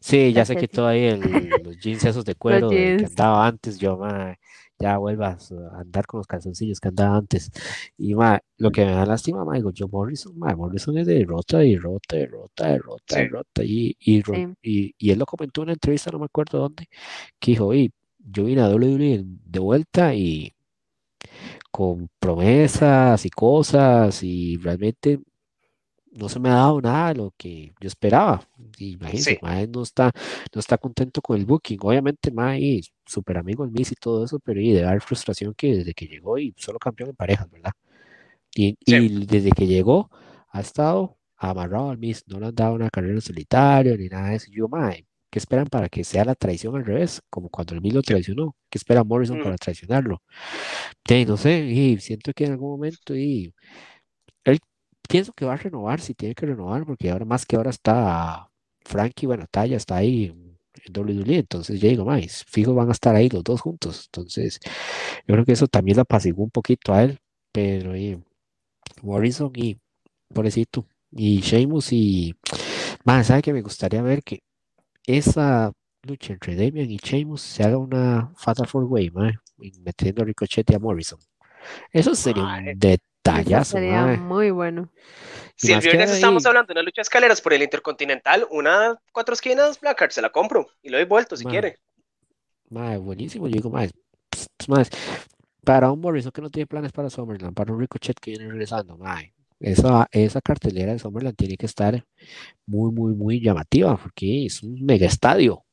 [0.00, 1.10] Sí, ya sé que todo ahí
[1.64, 3.98] los jeans esos de cuero que andaba antes, yo,
[4.78, 7.50] ya vuelvas a andar con los calzoncillos que andaba antes.
[7.98, 8.14] Y
[8.58, 12.16] lo que me da lástima, ma, digo, yo Morrison, Morrison es de rota y rota
[12.16, 13.64] y rota y rota y rota.
[13.64, 14.22] Y, y,
[14.98, 16.88] y, él lo comentó en una entrevista, no me acuerdo dónde,
[17.38, 20.52] que dijo, y yo vine a WWE de vuelta y
[21.70, 25.20] con promesas y cosas y realmente
[26.16, 28.42] no se me ha dado nada de lo que yo esperaba.
[28.78, 29.38] Imagínense,
[29.72, 30.12] no está,
[30.54, 31.78] no está contento con el booking.
[31.82, 35.76] Obviamente, Mae, súper amigo el Miss y todo eso, pero y de dar frustración que
[35.76, 37.72] desde que llegó y solo campeón en parejas, ¿verdad?
[38.54, 38.76] Y,
[39.26, 40.10] desde que llegó
[40.50, 44.30] ha estado amarrado al Miss, no le han dado una carrera en solitario ni nada
[44.30, 44.50] de eso.
[44.50, 47.20] Yo, Mae, ¿Qué esperan para que sea la traición al revés?
[47.28, 48.56] Como cuando el Miz lo traicionó.
[48.70, 50.22] ¿Qué espera Morrison para traicionarlo?
[51.06, 53.52] Sí, no sé, y siento que en algún momento y
[55.08, 58.50] pienso que va a renovar si tiene que renovar, porque ahora más que ahora está
[58.84, 60.58] Frankie, bueno, Taya está ahí en
[60.94, 64.04] WWE, entonces ya digo, más, fijo van a estar ahí los dos juntos.
[64.06, 64.60] Entonces,
[65.26, 67.18] yo creo que eso también le apaciguó un poquito a él,
[67.52, 68.22] pero y,
[69.02, 69.78] Morrison y
[70.32, 72.34] pobrecito, y Sheamus y
[73.04, 74.40] más, ¿sabe que me gustaría ver que
[75.06, 79.12] esa lucha entre Damian y Sheamus se haga una Fatal Four Way,
[79.80, 81.18] metiendo a Ricochet y a Morrison?
[81.92, 82.78] Eso sería un
[83.26, 84.90] Eso sería muy bueno.
[85.56, 89.32] Si el viernes estamos hablando de una lucha de escaleras por el Intercontinental, una cuatro
[89.34, 91.52] esquinas, Blackheart, se la compro y lo doy vuelto si Man.
[91.52, 91.78] quiere.
[92.68, 93.48] Mae, buenísimo.
[93.48, 94.84] Yo digo, pss, mae,
[95.64, 98.98] para un Morrison que no tiene planes para Summerland, para un Ricochet que viene regresando,
[98.98, 102.04] mae, esa, esa cartelera de Summerland tiene que estar
[102.66, 105.64] muy, muy, muy llamativa, porque es un mega estadio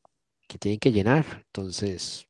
[0.47, 1.25] que tienen que llenar.
[1.47, 2.25] Entonces,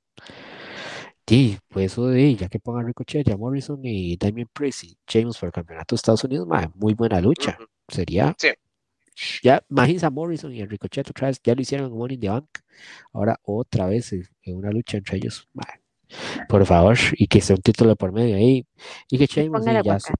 [1.27, 5.37] sí, pues eso de ya que pongan Ricochet, ya Morrison y Damien Priest y James
[5.37, 7.57] por el campeonato de Estados Unidos, muy buena lucha.
[7.87, 8.35] Sería.
[8.37, 8.49] Sí.
[9.43, 12.21] Ya, imagínense a Morrison y a Ricochet otra vez, ya lo hicieron en Money in
[12.21, 12.47] the Bank.
[13.13, 15.47] Ahora otra vez en una lucha entre ellos.
[16.49, 18.65] Por favor, y que sea un título por medio ahí.
[19.09, 20.13] Y que Póngale y ya su-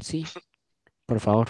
[0.00, 0.24] Sí,
[1.06, 1.48] por favor.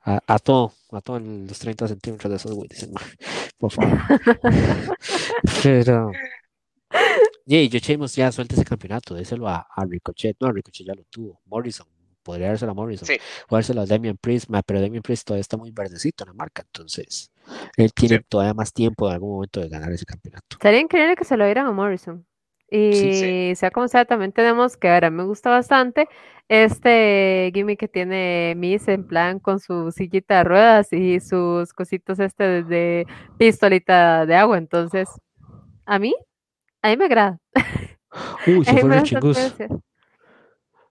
[0.00, 2.88] A, a todo, a todo en los 30 centímetros de esos güeyes.
[3.58, 3.98] Por favor.
[5.62, 6.10] Pero.
[7.46, 10.36] Y yo Sheamus ya suelta ese campeonato, déselo a, a Ricochet.
[10.40, 11.40] No, Ricochet ya lo tuvo.
[11.46, 11.86] Morrison,
[12.22, 13.06] podría dárselo a Morrison.
[13.06, 13.16] Sí.
[13.48, 16.62] O dárselo a Damian Priest, pero Damian Priest todavía está muy verdecito en la marca,
[16.62, 17.30] entonces
[17.76, 18.24] él tiene Sí.
[18.28, 20.56] todavía más tiempo en algún momento de ganar ese campeonato.
[20.60, 22.26] Sería increíble que se lo dieran a Morrison.
[22.70, 23.52] Y Sí.
[23.56, 26.08] sea como sea, también tenemos que ahora me gusta bastante
[26.48, 32.18] este gimmick que tiene Miss en plan con su sillita de ruedas y sus cositos
[32.18, 33.06] este de
[33.38, 34.56] pistolita de agua.
[34.58, 35.08] Entonces,
[35.84, 36.14] a mí,
[36.84, 37.38] a mí me agrada.
[38.46, 39.48] Uy, se mí fue me da Richie Goose.
[39.48, 39.74] sorpresa.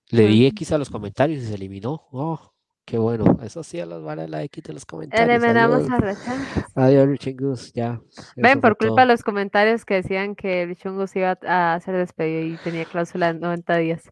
[0.10, 0.48] Le di Ujú.
[0.50, 2.08] X a los comentarios y se eliminó.
[2.12, 2.52] Oh,
[2.86, 3.38] qué bueno.
[3.44, 5.30] Eso sí, a los vale la X de los comentarios.
[5.30, 6.46] Eliminamos Adiós, a Rachan.
[6.76, 7.74] Adiós.
[7.74, 8.02] Ya.
[8.36, 12.58] Ven, por culpa de los comentarios que decían que Richungus iba a ser despedido y
[12.58, 14.10] tenía cláusula de 90 días.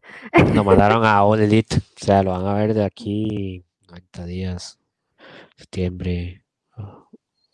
[0.54, 1.76] Lo mandaron a All Elite.
[1.78, 4.78] O sea, lo van a ver de aquí 90 días.
[5.56, 6.44] Septiembre,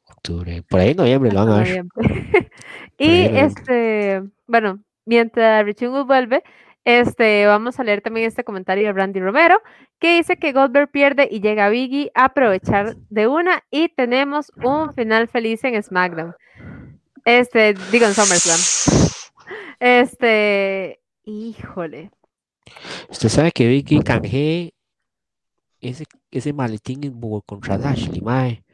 [0.07, 0.62] octubre.
[0.62, 1.85] Por ahí en noviembre lo van a ver.
[2.99, 6.42] y este, bueno, mientras Richungus vuelve,
[6.84, 9.61] este, vamos a leer también este comentario de Randy Romero,
[9.99, 14.94] que dice que Goldberg pierde y llega Biggie a aprovechar de una y tenemos un
[14.94, 16.34] final feliz en SmackDown.
[17.24, 18.59] Este, digo en SummerSlam.
[19.80, 22.11] Este, híjole.
[23.09, 24.72] Usted sabe que Vicky canjeé
[25.80, 28.64] ese, ese maletín en Bogotá contra Dashley, mae.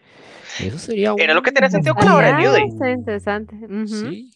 [0.60, 2.92] Eso sería Era lo que tenía sentido con la hora de New Day.
[2.92, 3.56] Interesante.
[3.86, 4.30] Sí.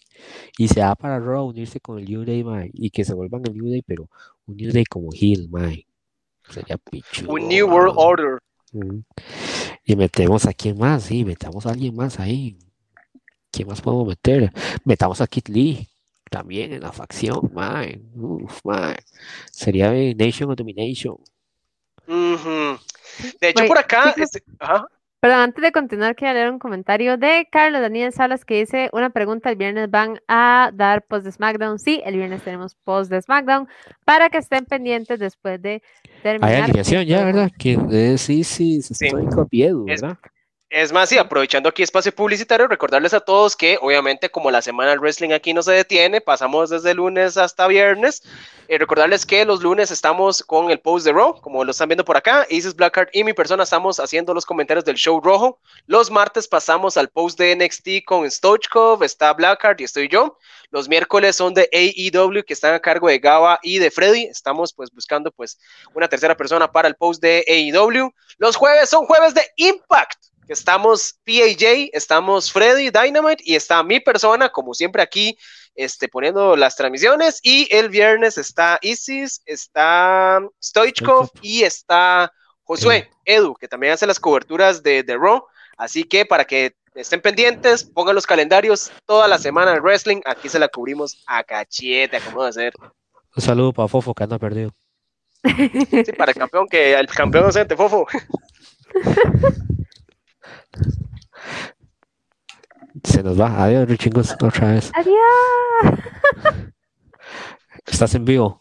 [0.59, 2.71] Y se da para Raw unirse con el New Day, mae.
[2.73, 4.09] Y que se vuelvan el New Day, pero
[4.47, 5.87] un New Day como heel, mae.
[6.51, 7.33] Sería pichudo.
[7.33, 7.95] Un New World.
[7.97, 8.39] Order.
[9.85, 12.59] Y metemos a quién más, sí, metamos a alguien más ahí.
[13.51, 14.53] ¿Quién más podemos meter?
[14.85, 15.89] Metamos a Kit Lee
[16.31, 18.01] también en la facción, mae.
[18.15, 18.97] Uf, mae.
[19.51, 21.17] Sería Nation of Domination.
[22.07, 22.79] Ujú.
[23.41, 24.15] De hecho, Wait, por acá.
[24.17, 24.87] este- ajá.
[25.21, 29.11] Perdón, antes de continuar, quiero leer un comentario de Carlos Daniel Salas que dice una
[29.11, 31.81] pregunta, el viernes van a dar post de SmackDown.
[31.81, 33.67] Sí, el viernes tenemos post de SmackDown
[34.05, 35.83] para que estén pendientes después de
[36.23, 36.55] terminar.
[36.55, 37.51] Hay alineación ya, ¿verdad?
[37.59, 39.07] Que eh, sí, sí, se Sí.
[39.07, 39.27] estoy
[39.89, 40.19] Es- ¿verdad?
[40.71, 44.91] Es más, sí, aprovechando aquí espacio publicitario, recordarles a todos que obviamente como la semana
[44.91, 48.23] del wrestling aquí no se detiene, pasamos desde lunes hasta viernes.
[48.69, 52.05] Eh, recordarles que los lunes estamos con el post de Raw, como lo están viendo
[52.05, 52.47] por acá.
[52.51, 55.59] Isis Blackheart y mi persona estamos haciendo los comentarios del show rojo.
[55.87, 60.37] Los martes pasamos al post de NXT con Stoichkov, está Blackheart y estoy yo.
[60.71, 64.25] Los miércoles son de AEW que están a cargo de Gaba y de Freddy.
[64.25, 65.59] Estamos pues buscando pues
[65.95, 68.13] una tercera persona para el post de AEW.
[68.37, 74.01] Los jueves son jueves de Impact que estamos PAJ, estamos Freddy Dynamite y está mi
[74.01, 75.37] persona, como siempre aquí,
[75.75, 77.39] este, poniendo las transmisiones.
[77.43, 84.19] Y el viernes está Isis, está Stoichkov y está Josué Edu, que también hace las
[84.19, 85.45] coberturas de The Raw.
[85.77, 90.23] Así que para que estén pendientes, pongan los calendarios toda la semana de wrestling.
[90.25, 92.73] Aquí se la cubrimos a cachete, a como de ser.
[93.37, 94.73] Un saludo para Fofo que anda perdido.
[95.45, 98.07] Sí, para el campeón, que el campeón docente, Fofo.
[103.05, 103.63] Se nos va.
[103.63, 104.91] Adiós, Richingos, otra vez.
[104.95, 105.99] Adiós.
[107.87, 108.61] Estás en vivo.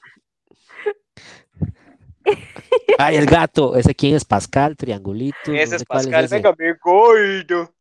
[2.97, 3.75] Ay, el gato.
[3.75, 4.25] ¿Ese quién es?
[4.25, 5.37] Pascal, Triangulito.
[5.47, 6.35] no Ese sé es Pascal, ese.
[6.35, 7.73] venga, mi gordo.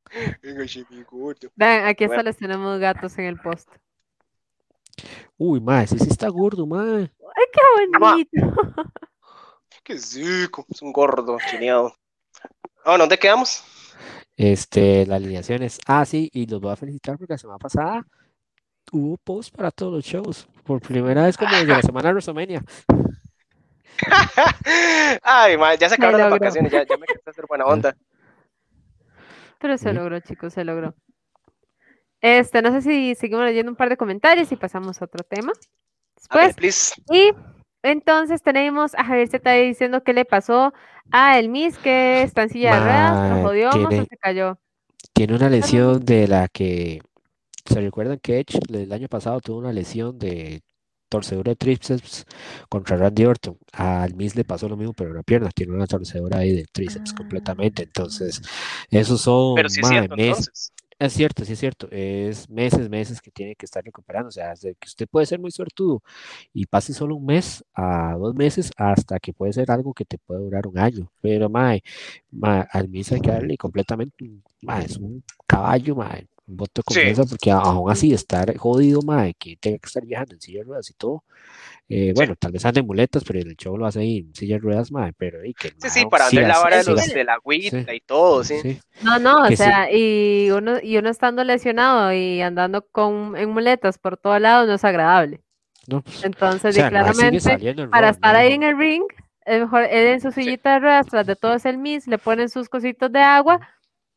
[0.42, 1.48] Véngase, mi gordo.
[1.56, 2.28] Vean, aquí hasta Bueno.
[2.30, 3.68] les tenemos gatos en el post.
[5.36, 7.02] Uy, mae, ese sí está gordo, mae.
[7.36, 8.54] ¡Ay, qué bonito!
[9.82, 10.64] Qué rico.
[10.70, 11.94] Es un gordo chineado.
[12.84, 13.62] Ah, ¿dónde quedamos?
[14.36, 15.78] Este, las alineaciones.
[15.86, 18.06] Ah, sí, y los voy a felicitar porque la semana pasada
[18.92, 20.48] hubo post para todos los shows.
[20.64, 22.62] Por primera vez como desde la semana de WrestleMania.
[25.22, 27.96] Ay, ma, ya se acabaron las vacaciones, ya, ya me de hacer buena onda.
[29.58, 30.94] Pero se logró, chicos, se logró.
[32.20, 35.52] Este, no sé si seguimos leyendo un par de comentarios y pasamos a otro tema.
[36.28, 36.94] A ver, Después, please.
[37.10, 37.32] y
[37.86, 40.72] entonces tenemos a Javier Z diciendo qué le pasó
[41.10, 44.16] a el Miss que está en silla de ruedas, lo Mae, jodió, o tiene- se
[44.16, 44.58] cayó.
[45.12, 47.00] Tiene una lesión de la que
[47.64, 50.60] se recuerdan que Edge el año pasado tuvo una lesión de
[51.08, 52.26] torcedura de tríceps
[52.68, 53.56] contra Randy Orton.
[53.72, 56.64] Al Miz le pasó lo mismo, pero en la pierna tiene una torcedura ahí de
[56.72, 57.16] tríceps Ah.
[57.16, 57.84] completamente.
[57.84, 58.42] Entonces,
[58.90, 60.72] esos son Pero sí es cierto, mes- entonces.
[60.98, 61.88] Es cierto, sí es cierto.
[61.90, 64.28] Es meses, meses que tiene que estar recuperando.
[64.28, 66.02] O sea, desde que usted puede ser muy suertudo
[66.54, 70.16] y pase solo un mes a dos meses hasta que puede ser algo que te
[70.18, 71.10] puede durar un año.
[71.20, 71.82] Pero, mae,
[72.30, 74.24] mae, al Miz hay que darle completamente,
[74.62, 77.00] mae, es un caballo, mae, un voto de Sí.
[77.00, 80.58] confianza porque a- aún así estar jodido, mae, que tenga que estar viajando en silla
[80.60, 81.24] de ruedas y todo.
[81.88, 84.56] Eh, bueno, tal vez ande en muletas, pero el show lo hace ahí en silla
[84.56, 86.84] de ruedas, mae, pero y que el Sí, sí, para andar siga- la vara de,
[86.84, 87.86] los, de la agüita sí.
[87.96, 88.60] y todo, sí.
[88.60, 88.80] sí.
[89.02, 89.62] No, no, o Que sí.
[89.62, 94.66] sea, y uno, y uno estando lesionado y andando con, en muletas por todos lados
[94.66, 95.40] no es agradable.
[95.88, 97.36] No, Entonces, o sea, claramente,
[97.80, 98.38] en para estar ¿no?
[98.40, 99.04] ahí en el ring,
[99.44, 102.18] es mejor él en su sillita de ruedas, tras de todo es el Miss, le
[102.18, 103.60] ponen sus cositos de agua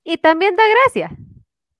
[0.04, 1.12] y también da gracia.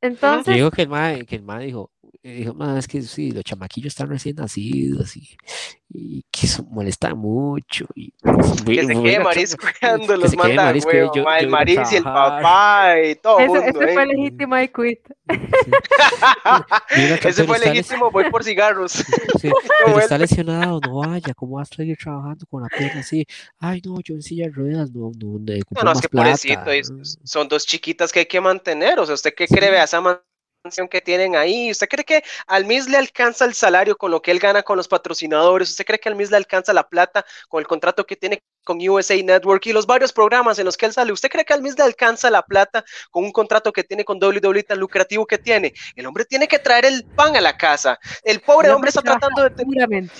[0.02, 3.44] Entonces, digo que el mae, que el dijo, eh, dijo, "Ma, es que sí, los
[3.44, 5.38] chamaquillos están recién nacidos y,
[5.90, 7.86] y que eso molesta mucho.
[7.96, 8.14] Y,
[8.66, 11.96] Que se quede marisco cuando que los manda marisco, huevo, yo- ma, el Maris y
[11.98, 13.82] el papá y todo el ese, mundo.
[13.82, 14.06] ese fue ¿eh?
[14.08, 15.00] legítimo I quit.
[17.26, 18.91] Ese fue legítimo, voy por cigarros.
[19.40, 19.50] Sí,
[19.86, 23.26] pero está lesionado, no vaya, ¿cómo vas a seguir trabajando con la pierna así?
[23.60, 26.10] Ay, no, yo en silla de ruedas, no, no, no, No, no, es más que
[26.10, 26.72] pobrecito,
[27.24, 29.00] son dos chiquitas que hay que mantener.
[29.00, 30.28] O sea, ¿usted qué cree de esa mansión
[30.90, 31.72] que tienen ahí?
[31.72, 34.76] ¿Usted cree que al Miss le alcanza el salario con lo que él gana con
[34.76, 35.69] los patrocinadores?
[35.69, 38.77] ¿Usted cree que al Miss le alcanza la plata con el contrato que tiene con
[38.88, 41.14] USA Network y los varios programas en los que él sale?
[41.14, 44.22] ¿Usted cree que al Miss le alcanza la plata con un contrato que tiene con
[44.22, 45.73] WWE tan lucrativo que tiene?
[45.95, 47.98] El hombre tiene que traer el pan a la casa.
[48.23, 49.64] El pobre hombre está tratando de...
[49.64, 50.14] duramente.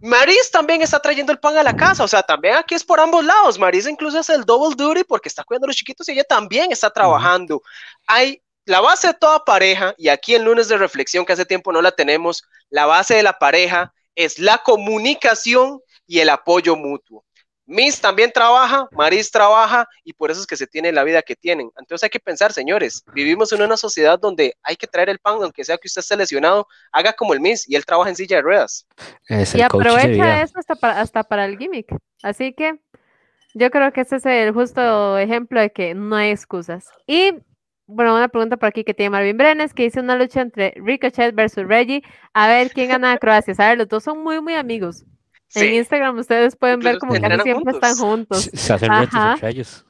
[0.00, 3.00] Maris también está trayendo el pan a la casa, o sea, también aquí es por
[3.00, 3.58] ambos lados.
[3.58, 6.70] Maris incluso hace el double duty porque está cuidando a los chiquitos y ella también
[6.70, 7.60] está trabajando.
[8.06, 11.72] Hay la base de toda pareja, y aquí el lunes de reflexión que hace tiempo
[11.72, 17.24] no la tenemos, la base de la pareja es la comunicación y el apoyo mutuo.
[17.66, 21.34] Miss también trabaja, Maris trabaja y por eso es que se tiene la vida que
[21.34, 21.70] tienen.
[21.78, 25.38] Entonces hay que pensar, señores, vivimos en una sociedad donde hay que traer el pan,
[25.40, 28.36] aunque sea que usted esté lesionado, haga como el Miss y él trabaja en silla
[28.36, 28.86] de ruedas.
[29.28, 31.86] Es Y aprovecha eso hasta para, hasta para el gimmick.
[32.22, 32.78] Así que
[33.54, 36.88] yo creo que ese es el justo ejemplo de que no hay excusas.
[37.06, 37.32] Y
[37.86, 41.34] bueno, una pregunta por aquí que tiene Marvin Brenes, que dice una lucha entre Ricochet
[41.34, 42.02] versus Reggie.
[42.32, 43.54] A ver quién gana a Croacia.
[43.58, 45.04] A ver, los dos son muy, muy amigos.
[45.54, 45.74] En.
[45.74, 47.74] Instagram ustedes pueden ver como casi siempre juntos.
[47.74, 48.50] están juntos.
[48.52, 49.86] Se hacen retos entre ellos.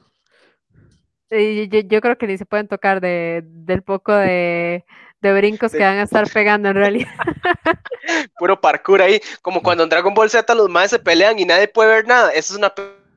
[1.31, 4.85] Y yo, yo creo que ni se pueden tocar de, del poco de,
[5.21, 7.09] de brincos De- que van a estar pegando en realidad.
[8.37, 11.67] puro parkour ahí, como cuando en Dragon Ball Z los maes se pelean y nadie
[11.67, 12.29] puede ver nada.
[12.29, 12.71] Esa es una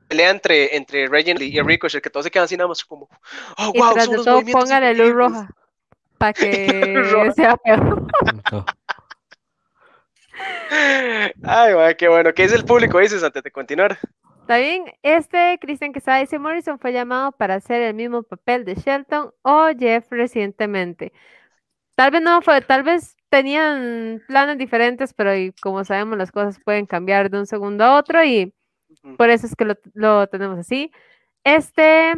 [0.08, 3.08] pelea entre, entre Regent y Ricochet, que todos se quedan así nada más como,
[3.58, 5.14] oh, Y wow, tras son de todo, póngale luz increíbles".
[5.14, 5.48] roja.
[6.18, 7.02] Para que
[7.36, 8.06] sea peor.
[11.42, 12.32] Ay, güey, qué bueno.
[12.32, 12.98] ¿Qué dice el público?
[12.98, 13.98] Dices antes de continuar.
[14.40, 18.76] Está bien, este Christian Quesada dice Morrison fue llamado para hacer el mismo papel de
[18.76, 21.12] Shelton o Jeff recientemente.
[21.94, 26.58] Tal vez no fue, tal vez tenían planes diferentes, pero y como sabemos las cosas
[26.64, 28.54] pueden cambiar de un segundo a otro y.
[29.16, 30.92] por eso es que lo, lo tenemos así.
[31.44, 32.14] Este,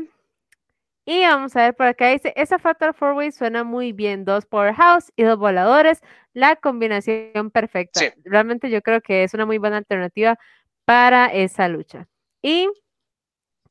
[1.04, 4.46] y vamos a ver por acá dice, esa Fatal Four Way suena muy bien, dos
[4.46, 6.00] Powerhouse y dos voladores,
[6.34, 8.00] la combinación perfecta.
[8.00, 8.10] Sí.
[8.24, 10.38] Realmente yo creo que es una muy buena alternativa
[10.84, 12.06] para esa lucha.
[12.42, 12.68] Y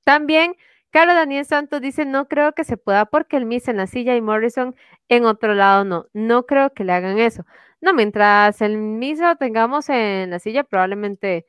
[0.03, 0.55] también
[0.91, 4.15] Carlos Daniel Santos dice, no creo que se pueda porque el Miss en la silla
[4.15, 4.75] y Morrison
[5.07, 6.07] en otro lado no.
[6.13, 7.45] No creo que le hagan eso.
[7.79, 11.45] No, mientras el Miss lo tengamos en la silla, probablemente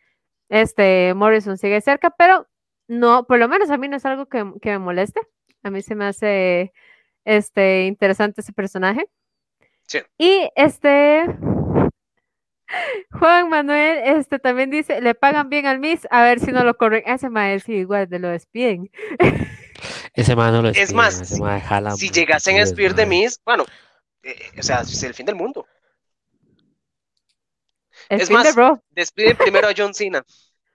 [0.51, 2.47] este Morrison sigue cerca, pero
[2.89, 5.21] no, por lo menos a mí no es algo que, que me moleste.
[5.63, 6.73] A mí se me hace
[7.25, 9.09] este interesante ese personaje.
[9.87, 10.01] Sí.
[10.19, 11.25] Y este
[13.13, 16.77] Juan Manuel este también dice, le pagan bien al Miss, a ver si no lo
[16.77, 17.03] corren.
[17.07, 18.91] Ese maestro sí, igual de lo despiden.
[20.15, 21.41] Ese man no lo Es despidan, más, si-
[21.97, 23.65] Si llegasen a despedir de mí, bueno,
[24.23, 25.67] eh, o sea, es el fin del mundo.
[28.11, 28.83] Es más, Bro.
[28.91, 30.25] Despiden primero a John Cena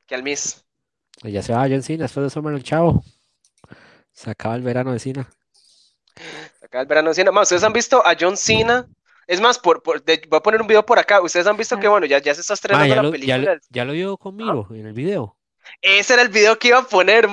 [0.06, 0.64] que al Miss.
[1.22, 3.04] Pues Ya se va John Cena después de Summer el chavo.
[4.12, 5.30] Se acaba el verano de Cena.
[6.62, 7.32] Acá el verano de Cena.
[7.32, 8.88] Más, ustedes han visto a John Cena.
[9.28, 11.22] Es más, por, por- de- voy a poner un video por acá.
[11.22, 13.60] Ustedes han visto que, bueno, ya, ya se está Ma, estrenando ya, la lo, película.
[13.70, 15.38] ya lo vio con Miro en el video.
[15.82, 17.28] Ese era el video que iba a poner.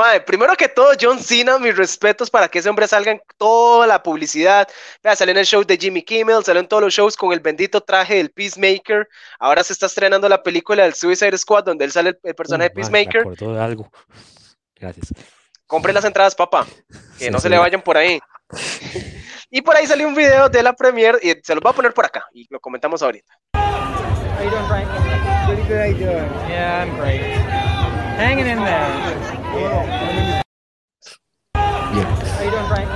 [0.00, 3.86] Madre, primero que todo, John Cena, mis respetos para que ese hombre salga en toda
[3.86, 4.66] la publicidad.
[5.02, 7.40] Vea, salió en el show de Jimmy Kimmel, salió en todos los shows con el
[7.40, 9.06] bendito traje del Peacemaker.
[9.38, 12.70] Ahora se está estrenando la película del Suicide Squad, donde él sale el, el personaje
[12.74, 13.36] de Uh, ma, me Peacemaker.
[13.54, 13.90] de algo.
[14.76, 15.08] Gracias.
[15.66, 16.66] Compre las entradas, papá.
[17.18, 17.50] Que Sí, no se sí.
[17.50, 18.18] le vayan por ahí.
[19.50, 21.92] y por ahí salió un video de la premiere y se los voy a poner
[21.94, 23.32] por acá y lo comentamos ahorita.
[23.54, 24.88] How you doing, Frank?
[25.46, 25.76] Pretty good.
[25.78, 26.48] How you doing?
[26.48, 27.79] Yeah, I'm great.
[28.20, 28.86] Hanging in there.
[29.54, 29.96] Bien.
[31.54, 32.88] How you doing, Frank?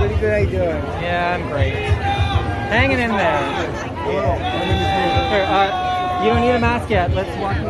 [0.00, 0.32] Pretty good.
[0.32, 0.82] How you doing?
[1.02, 1.74] Yeah, I'm great.
[2.72, 3.42] Hanging in there.
[5.28, 7.10] Here, uh, you don't need a mask yet.
[7.12, 7.66] Let's walk you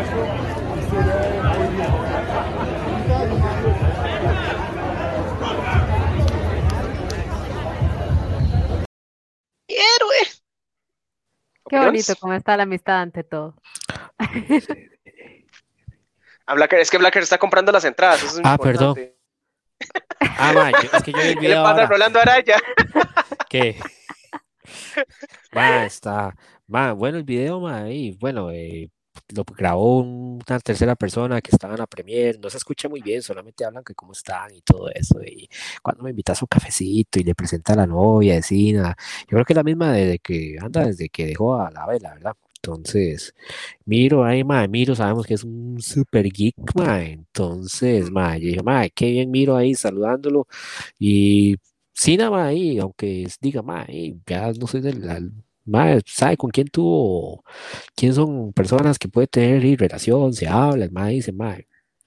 [0.00, 0.49] ¡Héroe!
[11.68, 13.54] Qué bonito cómo está la amistad ante todo.
[16.46, 18.22] A Blacker- es que Blacker está comprando las entradas.
[18.22, 18.88] Eso es Ah, perdón.
[18.98, 19.16] importante.
[20.38, 21.86] Ah, ma, yo- es que yo el ¿Qué le video pasa a.
[21.86, 22.56] Rolando Araya?
[23.48, 23.78] ¿Qué?
[25.52, 26.34] Ma, está.
[26.66, 28.90] Ma, bueno, el video, ma, y bueno, eh,
[29.34, 32.38] lo grabó una tercera persona que estaba en la premier.
[32.40, 35.22] No se escucha muy bien, solamente hablan que cómo están y todo eso.
[35.22, 35.48] Y
[35.82, 39.28] cuando me invita a su cafecito y le presenta a la novia de Sina, yo
[39.28, 42.34] creo que es la misma desde que anda, desde que dejó a la vela, ¿verdad?
[42.62, 43.34] Entonces,
[43.86, 47.02] Miro, ahí, ma, Miro, sabemos que es un super geek, ma.
[47.02, 48.62] Entonces, ma, yo
[48.94, 50.46] qué bien Miro ahí saludándolo.
[50.98, 51.56] Y
[51.94, 53.86] Sina, ma, ahí, aunque diga, ma,
[54.26, 55.32] ya no soy del.
[55.78, 57.44] Al- ma, sabe con quién tuvo,
[57.94, 61.56] quién son personas que puede tener y relación, se habla, el ma dice, ma,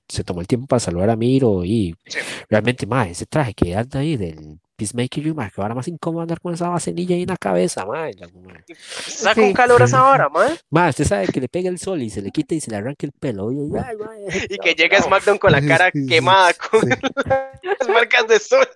[0.07, 2.19] se tomó el tiempo para saludar a Miro y Sí.
[2.49, 6.23] realmente, ma, ese traje que anda ahí del Peacemaker, yo, ma, que ahora más incómodo
[6.23, 8.09] andar con esa vaselilla ahí en la cabeza, ma.
[8.09, 8.53] y la- ma.
[8.67, 9.41] Está Sí.
[9.41, 10.51] con calor a esa hora, man.
[10.71, 12.77] Ma, usted sabe que le pega el sol y se le quita y se le
[12.77, 13.51] arranca el pelo.
[13.51, 13.55] Y,
[13.87, 13.97] ay,
[14.49, 16.81] Y que llega SmackDown con la cara quemada con
[17.79, 18.67] las marcas de sol.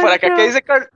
[0.00, 0.88] Por acá que dice Carl-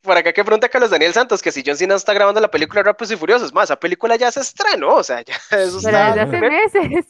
[0.00, 2.82] por acá que pregunta Carlos Daniel Santos que si John Cena está grabando la película
[2.82, 6.06] Rápidos y Furiosos, más, esa película ya se estrenó, o sea, ya eso Pero está.
[6.14, 7.06] desde hace meses.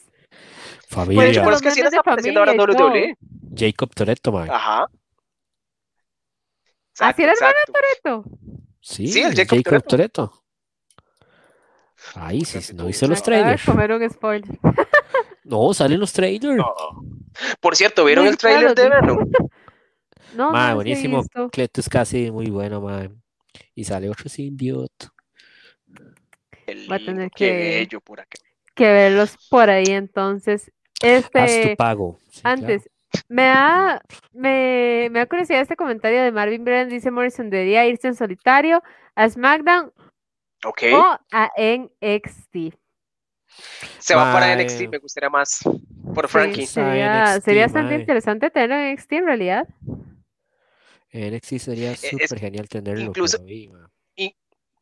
[0.88, 1.24] Familia.
[1.24, 2.88] Pues, por los eso que sí memes está de apareciendo ahora en familia y todo.
[2.90, 3.16] WWE.
[3.56, 4.44] Jacob Toretto, ma.
[4.44, 4.86] Ajá.
[7.00, 7.56] Así era el hermano.
[7.66, 8.24] Toretto.
[8.80, 10.32] Sí, Sí, el Jacob Jacob Toretto.
[12.14, 13.64] Ahí sí, no hice los trailers.
[13.64, 14.58] comer un spoiler.
[15.44, 16.56] No, salen los trailers.
[16.56, 16.74] No.
[17.60, 19.30] Por cierto, ¿vieron el trailer de Venom?
[20.34, 21.22] No, Ma, no buenísimo.
[21.56, 23.08] es casi muy bueno, ma.
[23.74, 25.06] Y sale otro symbiote.
[26.66, 28.38] Qué Va a tener que- por acá.
[28.74, 30.70] Que verlos por ahí entonces.
[31.02, 32.18] Haz tu Este, pago.
[32.30, 32.60] Sí, claro.
[32.60, 32.90] antes,
[33.28, 34.02] me da,
[34.32, 38.82] me, me da curiosidad este comentario de Marvin Brand, dice Morrison, debería irse en solitario
[39.14, 39.92] a SmackDown
[40.64, 42.74] o a NXT.
[43.98, 45.60] se va para NXT, me gustaría más.
[46.14, 46.66] Por Frankie.
[46.66, 49.68] Sería, NXT, sería bastante interesante tenerlo en NXT en realidad.
[51.12, 53.12] NXT sería es- súper genial tenerlo.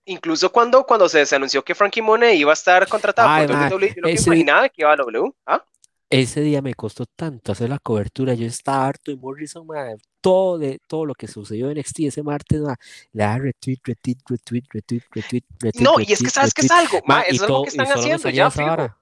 [0.08, 3.56] incluso- cuando, cuando se, se anunció que Frankie Money iba a estar contratado Ay, por
[3.56, 5.32] WWE, yo no me ese- imaginaba que iba a W.
[5.46, 5.64] ¿Ah?
[6.08, 8.32] Ese día me costó tanto hacer la cobertura.
[8.34, 9.88] Yo estaba harto de Morrison, ma,
[10.20, 12.76] Todo, de, todo lo que sucedió en NXT ese martes, ma,
[13.12, 15.82] le da retweet, retweet, retweet, retweet, retweet, retweet.
[15.84, 17.86] No, y es que sabes que es algo, Ma, eso es algo todo- que están
[17.86, 18.96] haciendo ya, fijo.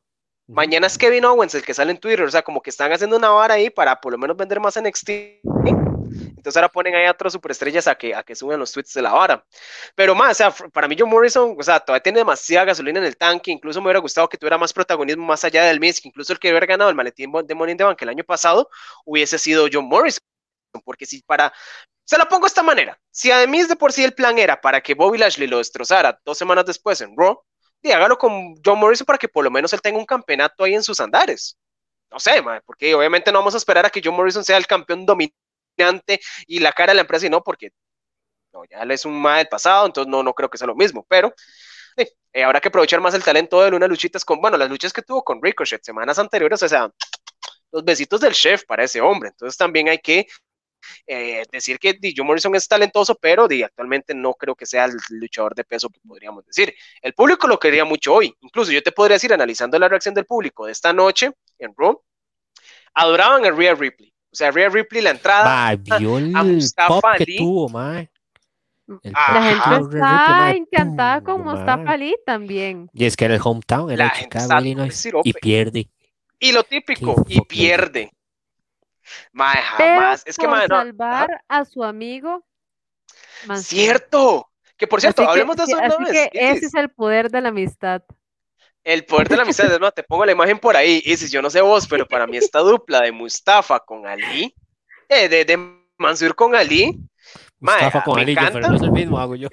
[0.47, 3.17] Mañana es Kevin Owens el que sale en Twitter, o sea, como que están haciendo
[3.19, 5.41] una vara ahí para por lo menos vender más NXT.
[6.15, 9.03] Entonces ahora ponen ahí a otras superestrellas a que, a que suban los tweets de
[9.03, 9.45] la vara.
[9.95, 13.07] Pero más, o sea, para mí John Morrison, o sea, todavía tiene demasiada gasolina en
[13.07, 16.33] el tanque, incluso me hubiera gustado que tuviera más protagonismo más allá del Miz, incluso
[16.33, 18.69] el que hubiera ganado el maletín de Money in the el año pasado
[19.05, 20.21] hubiese sido John Morrison,
[20.85, 21.53] porque si para...
[22.07, 24.61] Se la pongo de esta manera, si a Miz de por sí el plan era
[24.61, 27.41] para que Bobby Lashley lo destrozara dos semanas después en Raw,
[27.81, 30.75] y hágalo con John Morrison para que por lo menos él tenga un campeonato ahí
[30.75, 31.57] en sus andares.
[32.11, 35.05] No sé, porque obviamente no vamos a esperar a que John Morrison sea el campeón
[35.05, 35.44] dominante
[36.47, 37.71] y la cara de la empresa, y no, porque
[38.53, 41.05] no, ya es un mae del pasado, entonces no, no creo que sea lo mismo,
[41.09, 41.35] pero
[41.97, 44.93] eh, habrá que aprovechar más el talento de él, unas luchitas con, bueno, las luchas
[44.93, 46.91] que tuvo con Ricochet semanas anteriores, o sea,
[47.73, 50.27] los besitos del chef para ese hombre, entonces también hay que
[51.07, 55.55] eh, decir que Joe Morrison es talentoso, pero actualmente no creo que sea el luchador
[55.55, 56.75] de peso que podríamos decir.
[57.03, 58.35] El público lo quería mucho hoy.
[58.41, 62.03] Incluso yo te podría decir, analizando la reacción del público de esta noche en Raw,
[62.95, 64.14] adoraban a Rhea Ripley.
[64.35, 67.37] O sea, Rhea Ripley, la entrada Ma, vio el a Mustafa pop que Ali.
[67.37, 68.09] tuvo, pop
[69.05, 71.43] La gente está encantada con.
[71.45, 72.91] Mustafa Ali también.
[72.93, 75.89] Y es que era el hometown, era La Chicago, está Illinois, y pierde.
[76.41, 78.11] Y lo típico, y pierde.
[79.33, 80.23] Mae, Pero jamás.
[80.27, 82.45] Es que, mae, no- salvar a su amigo.
[83.57, 84.51] Cierto.
[84.77, 86.31] Que por cierto, Así que- hablemos de eso así una que vez.
[86.57, 88.03] ese es el poder de la amistad.
[88.85, 91.03] El poder de la amistad, es más, te pongo la imagen por ahí.
[91.07, 94.55] Isis, yo no sé vos, pero para mí esta dupla de Mustafa con Ali,
[95.09, 95.59] eh, de, de
[95.99, 97.01] Mansur con Ali,
[97.61, 98.69] Mae, Mustafa con Ali, yo, pero encanta.
[98.69, 99.49] no es el mismo, hago yo.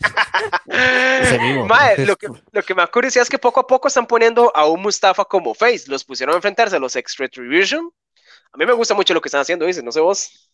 [1.40, 1.66] Mismo.
[1.66, 4.52] Mae, lo, que, lo que me da curiosidad es que poco a poco están poniendo
[4.54, 5.84] a un Mustafa como face.
[5.88, 7.90] Los pusieron a enfrentarse a los Extra Retribution.
[8.52, 10.50] A mí me gusta mucho lo que están haciendo, Isis, no sé vos.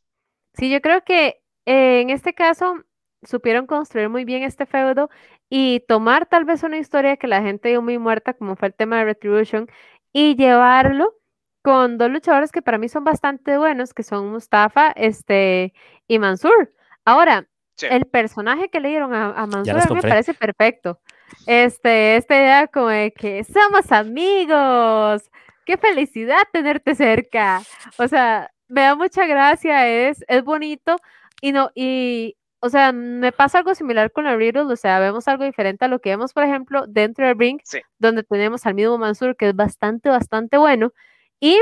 [0.55, 2.85] Sí, yo creo que eh, en este caso
[3.27, 5.11] supieron construir muy bien este feudo
[5.49, 8.75] y tomar tal vez una historia que la gente dio muy muerta, como fue el
[8.75, 9.69] tema de Retribution,
[10.13, 11.15] y llevarlo
[11.63, 15.73] con dos luchadores que para mí son bastante buenos, que son Mustafa este,
[16.09, 16.73] y Mansur.
[17.05, 17.87] Ahora, Sí.
[17.91, 21.01] el personaje que le dieron a, a Mansur los a mí me parece perfecto.
[21.47, 25.29] Este, esta idea como de que somos amigos,
[25.65, 27.63] qué felicidad tenerte cerca.
[27.99, 30.97] O sea, me da mucha gracia, es, es bonito
[31.41, 35.29] y no, y, o sea, me pasa algo similar con la Riddle, o sea, vemos
[35.29, 37.81] algo diferente a lo que vemos, por ejemplo, dentro del ring, Sí.
[37.99, 40.93] donde tenemos al mismo Mansur, que es bastante, bastante bueno,
[41.41, 41.61] y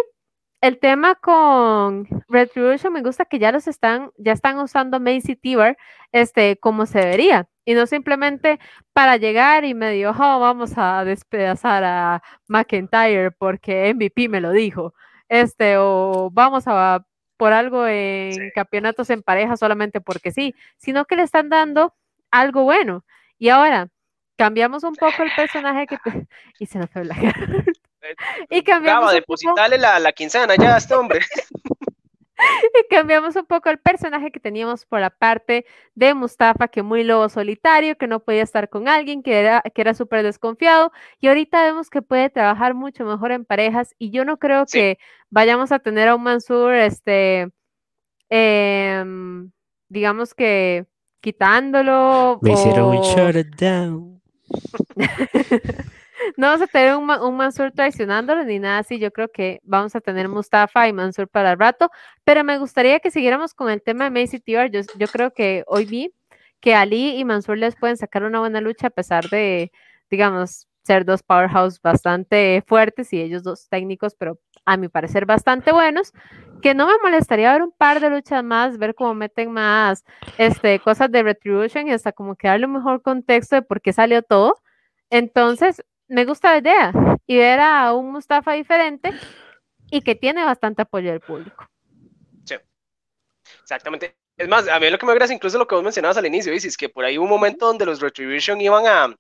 [0.61, 5.77] el tema con Retribution me gusta que ya los están, ya están usando Macy Tiber,
[6.13, 8.61] este, como se debería, y no simplemente
[8.93, 14.95] para llegar y medio, "Oh, vamos a despedazar a McIntyre porque MVP me lo dijo,
[15.29, 17.05] este, o vamos a
[17.43, 18.51] por algo en Sí.
[18.55, 21.93] campeonatos en pareja solamente porque sí, sino que le están dando
[22.31, 23.05] algo bueno.
[23.37, 23.89] Y ahora
[24.37, 26.29] cambiamos un poco el personaje que te...
[26.61, 27.17] y se nos fue la
[28.49, 31.19] y cambiamos Gaba, un poco- depositarle la, la quincena ya a este hombre.
[32.85, 37.05] y cambiamos un poco el personaje que teníamos por la parte de Mustafa, que muy
[37.05, 41.29] lobo solitario, que no podía estar con alguien, que era, que era súper desconfiado, y
[41.29, 44.79] ahorita vemos que puede trabajar mucho mejor en parejas, y yo no creo Sí.
[44.79, 44.99] que
[45.31, 47.49] vayamos a tener a un Mansur, este,
[48.31, 49.51] em,
[49.89, 50.87] digamos que
[51.21, 52.39] quitándolo.
[52.43, 54.21] Me hicieron un o- shut it down.
[56.37, 58.99] No vamos a tener un, un Mansur traicionándolo ni nada así.
[58.99, 61.91] Yo creo que vamos a tener Mustafa y Mansur para el rato.
[62.25, 64.71] Pero me gustaría que siguiéramos con el tema de Macy Tibar.
[64.71, 66.15] Yo, yo creo que hoy vi
[66.61, 69.73] que Ali y Mansur les pueden sacar una buena lucha a pesar de,
[70.11, 75.73] digamos, ser dos powerhouse bastante fuertes y ellos dos técnicos, pero a mi parecer bastante
[75.73, 76.13] buenos.
[76.63, 80.05] Que no me molestaría ver un par de luchas más, ver cómo meten más
[80.39, 83.93] este, cosas de Retribution y hasta como que darle un mejor contexto de por qué
[83.93, 84.55] salió todo.
[85.11, 86.93] Entonces, me gusta la idea
[87.27, 89.13] y ver a un Mustafa diferente
[89.91, 91.67] y que tiene bastante apoyo del público.
[93.63, 94.17] Exactamente.
[94.37, 96.53] Es más, a mí lo que me agrada incluso lo que vos mencionabas al inicio,
[96.53, 99.15] Isis, que por ahí hubo un momento donde los Retribution iban a,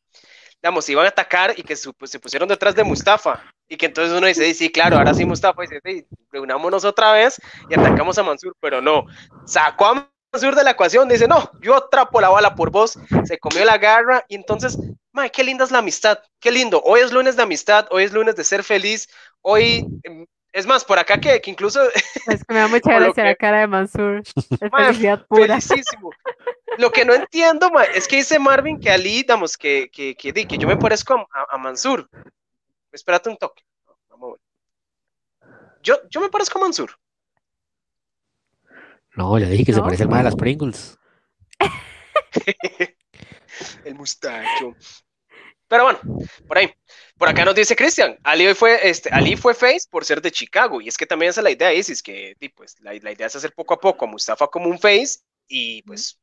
[0.62, 3.42] digamos, iban a atacar y que pues, se pusieron detrás de Mustafa.
[3.68, 7.40] Y que entonces uno dice, sí, claro, ahora sí Mustafa dice, sí, reunámonos otra vez
[7.70, 9.04] y atacamos a Mansur, pero no.
[9.46, 13.38] Sacó a Mansur de la ecuación, dice, no, yo atrapo la bala por vos, se
[13.38, 14.78] comió la garra y entonces,
[15.12, 16.80] mae, qué linda es la amistad, qué lindo.
[16.84, 19.08] Hoy es lunes de amistad, hoy es lunes de ser feliz,
[19.42, 21.82] hoy, em, es más, por acá que, que incluso
[22.26, 24.22] Es que me da mucha gracia la cara de Mansur.
[24.24, 24.34] Es
[24.72, 25.60] Mae, felicidad pura.
[25.60, 26.10] Felicísimo.
[26.78, 30.46] Lo que no entiendo, es que dice Marvin que Ali, digamos, que, que, que, di,
[30.46, 32.08] que yo me parezco a, a- a Mansur.
[32.90, 33.62] Espérate un toque.
[34.08, 34.40] Vamos a ver.
[35.82, 36.96] Yo, yo me parezco a Mansur.
[39.14, 40.98] No, ya dije que se parece al mae de las Pringles.
[43.84, 44.74] El mustacho.
[45.68, 46.00] Pero bueno,
[46.46, 46.72] por ahí.
[47.16, 50.30] Por acá nos dice Cristian, Ali hoy fue, este, Ali fue face por ser de
[50.30, 50.80] Chicago.
[50.80, 53.36] Y es que también esa es la idea, Isis, que pues, la, la idea es
[53.36, 56.18] hacer poco a poco a Mustafa como un face y pues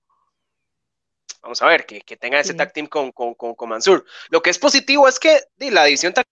[1.42, 2.58] vamos a ver, que, que tenga ese Sí.
[2.58, 4.06] tag team con, con, con, con Mansur.
[4.30, 6.26] Lo que es positivo es que la edición tag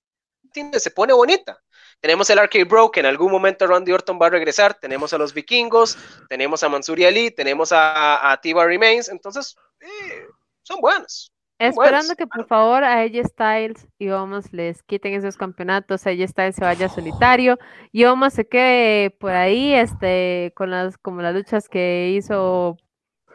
[0.52, 1.60] team se pone bonita.
[2.00, 4.76] Tenemos el Arcade Bro, que en algún momento Randy Orton va a regresar.
[4.76, 5.98] Tenemos a los vikingos,
[6.30, 9.10] tenemos a Mansur y Ali, tenemos a, a, Tiva Remains.
[9.10, 10.26] Entonces, eh,
[10.62, 11.32] son buenos.
[11.60, 16.56] Esperando que por favor a AJ Styles y Omos les quiten esos campeonatos, AJ Styles
[16.56, 17.58] se vaya solitario
[17.92, 22.78] y Omos se quede por ahí, este, con las, como las luchas que hizo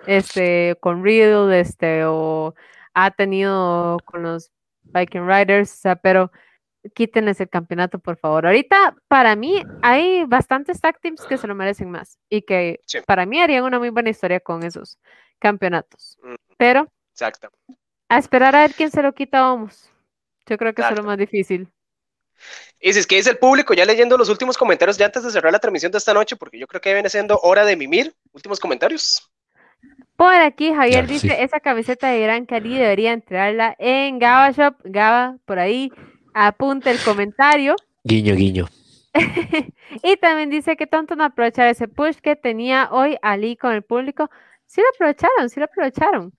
[0.06, 2.54] este con Riddle, este, o
[2.94, 4.52] ha tenido con los
[4.82, 6.30] Viking Riders, o sea, pero
[6.94, 8.46] quítenles el campeonato, por favor.
[8.46, 12.98] Ahorita, para mí, hay bastantes tag teams que se lo merecen más y que Sí.
[13.06, 14.98] para mí harían una muy buena historia con esos
[15.38, 16.18] campeonatos.
[16.56, 17.50] Pero Exacto.
[18.08, 19.90] a esperar a ver quién se lo quita, vamos.
[20.46, 21.68] Yo creo que eso es lo más difícil.
[22.80, 25.30] Y si es que dice el público, ya leyendo los últimos comentarios, ya antes de
[25.30, 28.12] cerrar la transmisión de esta noche, porque yo creo que viene siendo hora de mimir.
[28.32, 29.30] Últimos comentarios.
[30.16, 31.34] Por aquí, Javier Claro, dice, sí.
[31.38, 34.74] esa camiseta de Gran Cali debería entrarla en Gaba Shop.
[34.84, 35.92] Gaba, por ahí,
[36.34, 37.76] apunta el comentario.
[38.04, 38.68] Guiño, guiño.
[40.02, 43.82] y también dice que tonto no aprovechar ese push que tenía hoy Ali con el
[43.82, 44.30] público.
[44.66, 46.32] Sí lo aprovecharon, sí lo aprovecharon.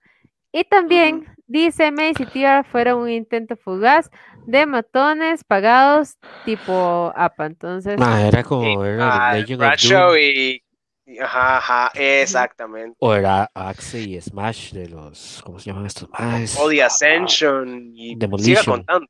[0.52, 4.10] Y también dice Mace y fueron un intento fugaz
[4.46, 7.46] de matones pagados tipo APA.
[7.46, 10.62] Entonces, Ma, era Y, como era ah, Legend of Bradshaw y,
[11.06, 12.96] y- Ajá, ajá, exactamente.
[12.98, 16.08] o era Axe y Smash de los, ¿cómo se llaman estos?
[16.10, 16.58] más?
[16.58, 18.64] O The Ascension y siga Demolition.
[18.64, 19.06] contando.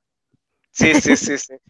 [0.75, 1.55] Sí, sí, sí, sí.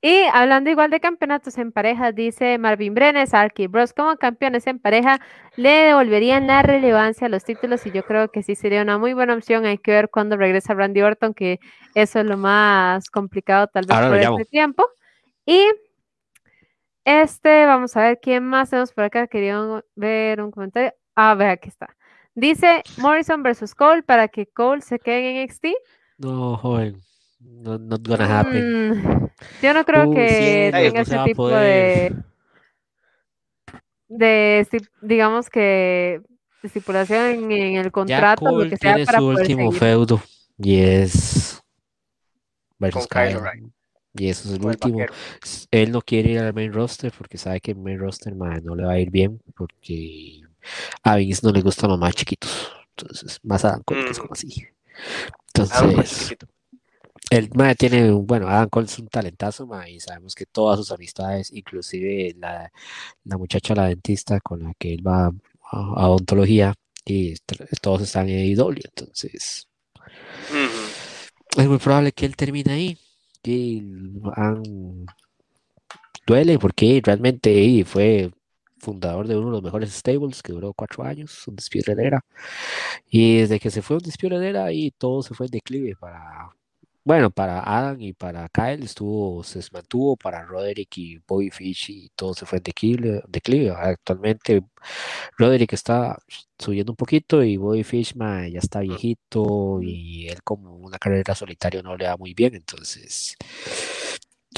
[0.00, 4.78] Y hablando igual de campeonatos en pareja, dice Marvin Brenes, Arky Bros como campeones en
[4.78, 5.20] pareja
[5.56, 9.12] le devolverían la relevancia a los títulos y yo creo que sí sería una muy
[9.12, 9.66] buena opción.
[9.66, 11.60] Hay que ver cuándo regresa Randy Orton, que
[11.94, 14.88] eso es lo más complicado tal vez Ahora por este tiempo.
[15.44, 15.66] Y
[17.04, 19.26] este, vamos a ver quién más tenemos por acá.
[19.26, 20.94] Quería ver un comentario.
[21.14, 21.94] Ah, ve, aquí está.
[22.34, 25.66] Dice Morrison versus Cole para que Cole se quede en NXT.
[26.16, 26.98] No, joven.
[27.44, 28.90] No, not gonna happen.
[28.90, 29.28] Mm,
[29.62, 32.14] yo no creo Uh, que cielos, tenga ese tipo poder.
[34.08, 36.20] de, de, digamos que
[36.62, 39.78] estipulación en, en el contrato, lo que sea tiene para su poder último seguir.
[39.78, 40.22] feudo
[40.58, 41.62] y es
[42.78, 43.38] versus Kyle.
[44.14, 44.98] Y eso es el último.
[44.98, 45.14] vaquero.
[45.70, 48.74] Él no quiere ir al main roster porque sabe que el main roster ma, no
[48.74, 50.42] le va a ir bien porque
[51.02, 52.72] a Vince no le gustan los más chiquitos.
[52.96, 54.20] Entonces, más Adam Cole, que es Mm.
[54.20, 54.66] como así.
[55.54, 56.36] Entonces.
[57.36, 60.78] El mae tiene, un- bueno, Adam Cole es un talentazo, mae, y sabemos que todas
[60.78, 62.70] sus amistades, inclusive la,
[63.24, 65.32] la muchacha, la dentista con la que él va a,
[65.72, 66.74] a odontología,
[67.06, 67.34] y
[67.82, 69.68] todos están en AEW, entonces
[70.50, 71.12] Ujú.
[71.56, 72.98] es muy probable que él termine ahí.
[73.44, 73.82] Y
[76.26, 78.30] duele porque realmente y fue
[78.78, 81.56] fundador de uno de los mejores stables que duró cuatro años, un
[82.00, 82.24] Era.
[83.10, 86.50] Y desde que se fue un Era ahí todo se fue en declive para,
[87.04, 92.08] bueno, para Adam y para Kyle estuvo, se mantuvo para Roderick y Bobby Fish y
[92.14, 93.22] todo se fue en declive.
[93.28, 93.70] declive.
[93.70, 94.62] Actualmente
[95.36, 96.18] Roderick está
[96.58, 101.82] subiendo un poquito y Bobby Fish ya está viejito y él como una carrera solitaria
[101.82, 103.36] no le da muy bien, entonces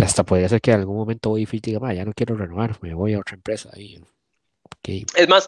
[0.03, 2.77] hasta podría ser que en algún momento Bobby Fish diga, "Ma, ya no quiero renovar,
[2.83, 3.71] me voy a otra empresa.
[3.71, 5.47] Ok, Es más,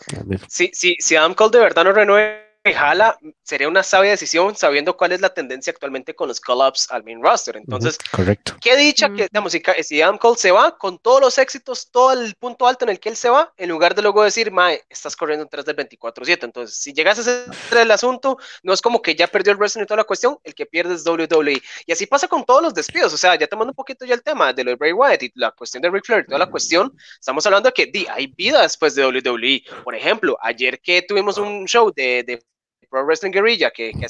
[0.48, 4.56] si, si, si Adam Cole de verdad no renueve y jala, sería una sabia decisión
[4.56, 7.56] sabiendo cuál es la tendencia actualmente con los call-ups al main roster.
[7.56, 8.56] Entonces, Ujú, correcto.
[8.60, 9.28] qué dicha que, Ujú.
[9.32, 12.66] digamos, si, ca- si Adam Cole se va con todos los éxitos, todo el punto
[12.66, 15.42] alto en el que él se va, en lugar de luego decir, Mae, estás corriendo
[15.44, 16.44] en 3 del 24-7.
[16.46, 19.82] Entonces, si llegas a ser el asunto, no es como que ya perdió el wrestling
[19.82, 21.60] y toda la cuestión, el que pierde es WWE.
[21.86, 23.12] Y así pasa con todos los despidos.
[23.12, 25.32] O sea, ya tomando un poquito ya el tema de lo de Bray Wyatt y
[25.34, 28.26] la cuestión de Ric Flair y toda la cuestión, estamos hablando de que di, hay
[28.28, 29.62] vida después de WWE.
[29.84, 32.42] Por ejemplo, ayer que tuvimos un show de, de
[32.88, 34.06] Pro Wrestling Guerrilla que, que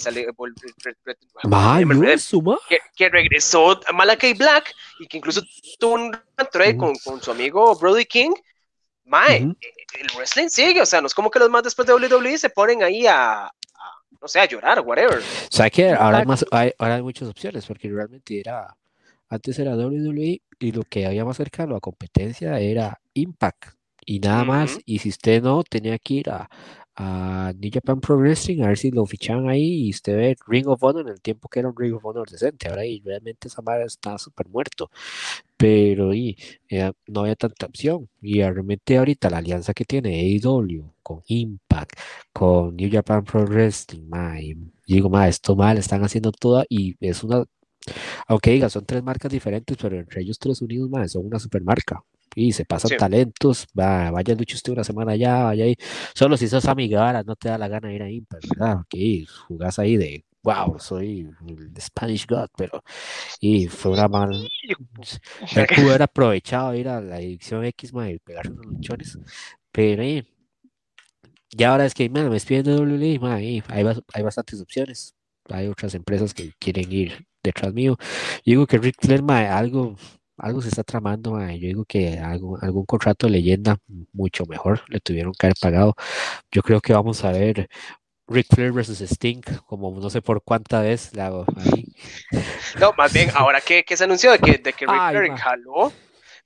[2.13, 2.59] eso, ma.
[2.69, 5.43] que, que regresó Malakai Black y que incluso
[5.79, 6.13] tuvo un
[6.53, 6.79] trade Ujú.
[6.79, 8.33] con, con su amigo Brody King.
[9.05, 9.57] Mae, Ujú.
[9.61, 12.39] eh, el wrestling sigue, o sea, no es como que los más después de WWE
[12.39, 13.51] se ponen ahí a, a,
[14.21, 15.19] no sé, a llorar, whatever.
[15.19, 18.77] O sea que ahora hay, más, hay, ahora hay muchas opciones, porque realmente era,
[19.29, 24.45] antes era WWE y lo que había más cercano a competencia era Impact y nada
[24.45, 24.73] más.
[24.73, 24.83] Ujú.
[24.87, 26.51] Y si usted no, tenía que ir a,
[26.97, 30.67] a New Japan Pro Wrestling a ver si lo fichan ahí y usted ve Ring
[30.69, 32.69] of Honor en el tiempo que era un Ring of Honor decente.
[32.69, 34.91] Ahora y realmente esa madre está súper muerto.
[35.57, 36.37] Pero y,
[36.69, 38.09] eh, no había tanta opción.
[38.21, 41.93] Y realmente ahorita la alianza que tiene AEW con Impact,
[42.33, 44.11] con New Japan Pro Wrestling,
[44.87, 47.45] digo, ma, esto mal, están haciendo toda y es una,
[48.27, 52.03] aunque diga, son tres marcas diferentes, pero entre ellos tres unidos, ma, son una supermarca.
[52.37, 52.97] Y se pasan Sí.
[52.97, 55.77] talentos, va, vaya lucha usted una semana allá, vaya ahí.
[56.15, 58.81] Solo si sos amigaras, no te da la gana ir a Impact, ¿verdad?
[58.81, 58.95] Ok,
[59.49, 62.83] jugás ahí de, wow, soy el Spanish God, pero,
[63.41, 64.49] y fue una mal,
[65.55, 69.19] él pudo haber aprovechado ir a la edición X, y pegarse unos luchones,
[69.73, 70.27] pero eh,
[71.51, 74.61] ya ahora es que man, me despiden de WWE, ma, y hay, bas- hay bastantes
[74.61, 75.15] opciones.
[75.49, 77.97] Hay otras empresas que quieren ir detrás mío.
[78.01, 79.97] Yo digo que Rick Flair, algo,
[80.39, 83.79] algo se está tramando, ma, Yo digo que algún, algún contrato de leyenda
[84.13, 85.95] mucho mejor le tuvieron que haber pagado.
[86.51, 87.69] Yo creo que vamos a ver
[88.29, 91.95] Ric Flair versus Sting, como no sé por cuánta vez la hago ahí.
[92.81, 95.93] No, más bien, ahora que, que se anunció de que, de que Ric Flair jaló,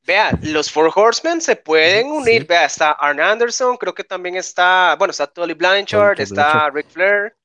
[0.05, 2.47] vea, los Four Horsemen se pueden unir, sí.
[2.49, 6.75] vea, está Arn Anderson, creo que también está, bueno, está Tully Blanchard, Tully está Blanchard.
[6.75, 7.37] Ric Flair.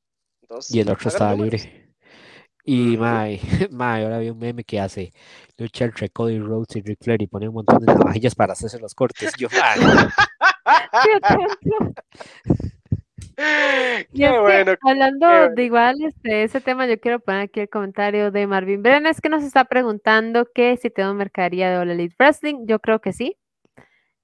[0.42, 1.86] Entonces, Y el otro estaba libre.
[2.64, 3.40] Y mae,
[3.72, 5.14] mae, ahora vi un meme que hace
[5.58, 8.80] lucha entre Cody Rhodes y Ric Flair y pone un montón de navajillas para hacerse
[8.80, 9.34] los cortes.
[9.38, 10.10] Yo, tonto.
[13.38, 13.42] Y
[14.18, 14.76] Qué es que, bueno.
[14.82, 15.56] hablando bueno.
[15.56, 19.28] de igual este, ese tema, yo quiero poner aquí el comentario de Marvin Brenes que
[19.28, 22.66] nos está preguntando que si tengo mercadería de All Elite Wrestling.
[22.66, 23.36] Yo creo que sí.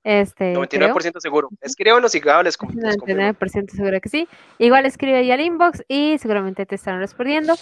[0.04, 0.96] Este, creo.
[0.96, 1.50] 99% seguro.
[1.60, 3.22] Escríbanos y les, com- les confirmo.
[3.22, 4.28] 99% seguro que sí.
[4.58, 7.54] Igual escribe ahí al inbox y seguramente te estarán respondiendo.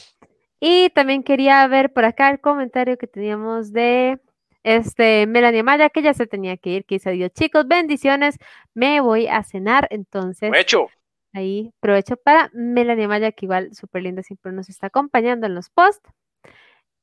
[0.59, 4.19] Y también quería ver por acá el comentario que teníamos de
[4.63, 8.37] este Melanie Maya, que ya se tenía que ir, que dice adiós chicos, bendiciones,
[8.73, 10.87] me voy a cenar, entonces Hecho.
[11.33, 15.69] ahí aprovecho para Melanie Maya, que igual súper linda siempre nos está acompañando en los
[15.69, 16.11] posts.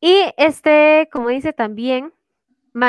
[0.01, 2.13] Y este, como dice también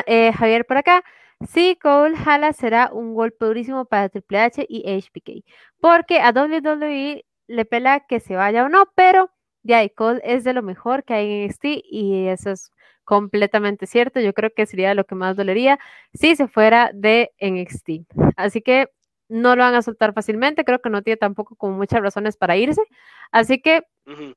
[0.05, 1.03] eh, Javier por acá,
[1.47, 5.45] sí, Cole Hala será un golpe durísimo para Triple H y HBK,
[5.79, 9.31] porque a WWE le pela que se vaya o no, pero
[9.67, 12.71] ya y Cole es de lo mejor que hay en NXT y eso es
[13.03, 14.19] completamente cierto.
[14.19, 15.79] Yo creo que sería lo que más dolería
[16.13, 18.07] si se fuera de NXT.
[18.35, 18.89] Así que
[19.29, 22.57] no lo van a soltar fácilmente, creo que no tiene tampoco como muchas razones para
[22.57, 22.81] irse.
[23.31, 24.33] Así que Ujú.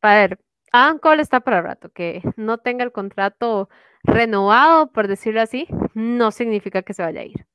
[0.00, 0.38] a ver,
[0.72, 1.90] Adam Cole está para rato.
[1.90, 3.68] Que no tenga el contrato
[4.02, 7.46] renovado, por decirlo así, no significa que se vaya a ir.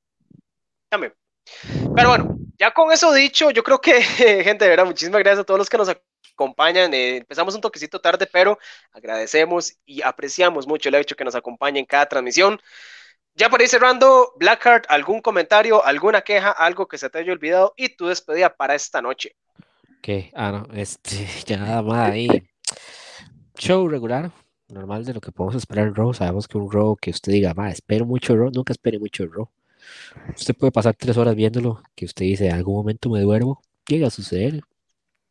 [1.94, 4.00] Pero bueno, ya con eso dicho, yo creo que,
[4.44, 5.88] gente, de verdad, muchísimas gracias a todos los que nos
[6.38, 6.94] acompañan.
[6.94, 8.58] Eh, empezamos un toquecito tarde, pero
[8.92, 12.60] agradecemos y apreciamos mucho el hecho que nos acompañen en cada transmisión.
[13.34, 17.74] Ya para ir cerrando, Blackheart, ¿algún comentario, alguna queja, algo que se te haya olvidado
[17.76, 19.36] y tu despedida para esta noche?
[20.00, 20.30] ¿qué?
[20.34, 22.28] Ah, no, este, ya nada más ahí.
[23.58, 24.30] Show regular,
[24.68, 26.14] normal de lo que podemos esperar en Raw.
[26.14, 29.48] Sabemos que un Raw que usted diga, ma, espero mucho Raw, nunca espere mucho Raw.
[30.36, 34.10] Usted puede pasar tres horas viéndolo, que usted dice, algún momento me duermo, llega a
[34.10, 34.62] suceder,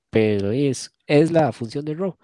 [0.10, 2.18] pero es, es la función de Raw.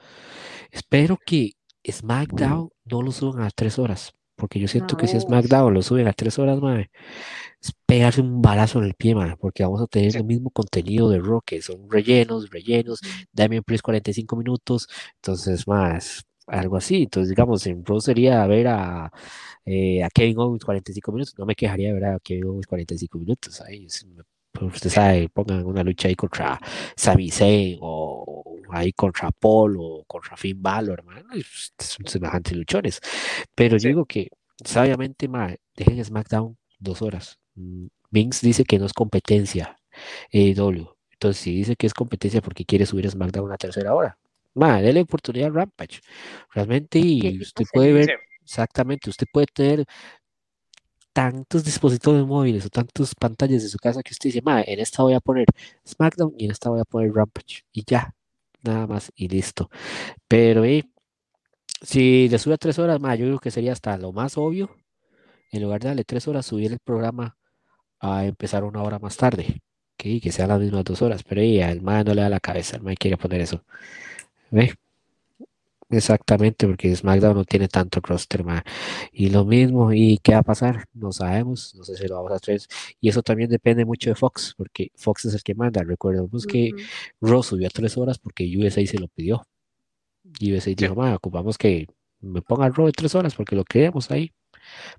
[0.72, 1.54] Espero que
[1.90, 5.20] SmackDown no lo suban a tres horas, porque yo siento que si.
[5.20, 6.90] SmackDown lo suben a tres horas, mae,
[7.62, 10.18] es pegarse un balazo en el pie, mae, porque vamos a tener Sí.
[10.18, 13.00] el mismo contenido de Raw, que son rellenos, rellenos,
[13.32, 17.04] Damian Priest 45 minutos, entonces más algo así.
[17.04, 19.12] Entonces, digamos, en Raw sería ver a,
[19.66, 21.36] eh, a Kevin Owens 45 minutos.
[21.38, 23.62] No me quejaría de ver a Kevin Owens 45 minutos.
[23.62, 24.06] Ahí, es-
[24.54, 26.60] pues, usted sabe, pongan una lucha ahí contra
[26.96, 31.28] Sami Zayn o ahí contra Paul o contra Finn Balor, hermano.
[31.78, 33.02] Son semejantes luchones.
[33.56, 34.30] Pero yo digo que,
[34.64, 37.40] sabiamente, ma, dejen SmackDown dos horas.
[37.56, 39.78] Mm, Vince dice que no es competencia
[40.32, 40.96] AEW.
[41.12, 44.18] Entonces, si dice que es competencia porque quiere subir SmackDown una tercera hora,
[44.54, 46.02] ma, déle oportunidad a Rampage.
[46.52, 49.86] Realmente, y usted puede ver, exactamente, usted puede tener
[51.14, 55.04] tantos dispositivos móviles o tantas pantallas de su casa que usted dice, ma, en esta
[55.04, 55.46] voy a poner
[55.88, 57.64] SmackDown y en esta voy a poner Rampage.
[57.72, 58.16] Y ya,
[58.64, 59.70] nada más y listo.
[60.28, 60.86] Pero, eh,
[61.82, 64.76] si le sube a tres horas, ma, yo creo que sería hasta lo más obvio,
[65.52, 67.38] en lugar de darle tres horas, subir el programa
[68.00, 69.62] a empezar una hora más tarde.
[69.98, 72.78] Que, que sean las mismas dos horas, pero ahí al no le da la cabeza,
[72.78, 73.64] el man quiere poner eso.
[74.52, 74.74] ¿Ve?
[75.96, 78.64] Exactamente, porque SmackDown no tiene tanto roster, ma.
[79.12, 80.86] Y lo mismo, ¿y qué va a pasar?
[80.94, 82.62] No sabemos, no sé si lo vamos a hacer.
[83.00, 85.84] Y eso también depende mucho de Fox, porque Fox es el que manda.
[85.84, 86.72] Recordemos que.
[87.22, 89.46] Raw subió a tres horas porque USA se lo pidió.
[90.42, 91.88] USA dijo, ma, ocupamos que
[92.22, 94.32] me ponga Raw de tres horas porque lo queremos ahí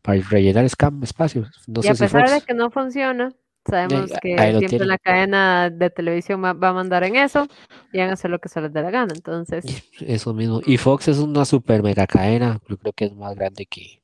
[0.02, 1.48] para rellenar espacio.
[1.66, 3.34] No y a si pesar de que no funciona,
[3.68, 4.88] sabemos ahí que siempre tienen.
[4.88, 7.46] la cadena de televisión va, a mandar en eso
[7.92, 9.12] y van a hacer lo que se les dé la gana.
[9.14, 9.64] Entonces,
[10.00, 10.60] Eso mismo.
[10.64, 12.60] Y Fox es una super mega cadena.
[12.68, 14.02] Yo creo que es más grande que,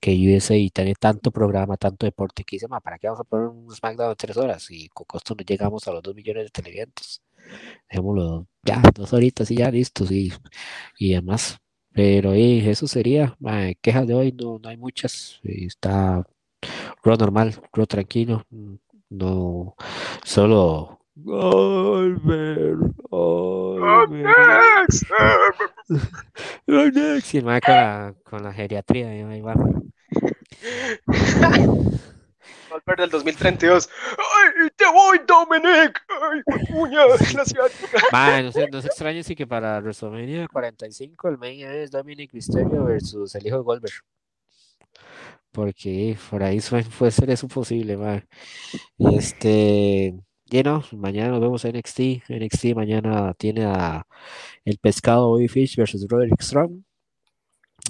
[0.00, 3.24] que USA y tiene tanto programa, tanto deporte que dice, "Ma, ¿para qué vamos a
[3.24, 4.70] poner un SmackDown de tres horas?
[4.70, 7.22] Y con costo no llegamos a los dos millones de televidentes.
[7.88, 10.32] Dejémoslo ya, dos horitas y ya listos y,
[10.98, 11.58] y demás.
[11.92, 13.36] Pero eh, eso sería.
[13.80, 15.40] quejas de hoy no, no hay muchas.
[15.42, 16.24] Está
[17.02, 18.44] Raw normal, Raw tranquilo.
[19.10, 19.74] No,
[20.24, 21.00] solo.
[21.16, 24.88] Goldberg, Goldberg.
[26.66, 27.34] You're next.
[27.34, 29.54] Y el mae con la, con la geriatría, ahí va.
[32.70, 33.90] Volver del 2032.
[34.16, 36.00] ¡Ay, te voy, Dominic!
[36.08, 37.00] ¡Ay, puña!
[37.44, 37.70] Ciudad.
[38.12, 42.32] Mae, no se, no se extrañe si que para WrestleMania 45 el main es Dominic
[42.32, 43.94] Mysterio versus el hijo de Goldberg.
[45.52, 46.60] Porque por ahí
[46.98, 48.24] puede ser eso posible, mae.
[48.98, 50.14] Este.
[50.92, 52.00] Mañana nos vemos en NXT.
[52.28, 54.04] NXT mañana tiene a
[54.64, 56.82] el pescado Bobby Fish versus Roderick Strong.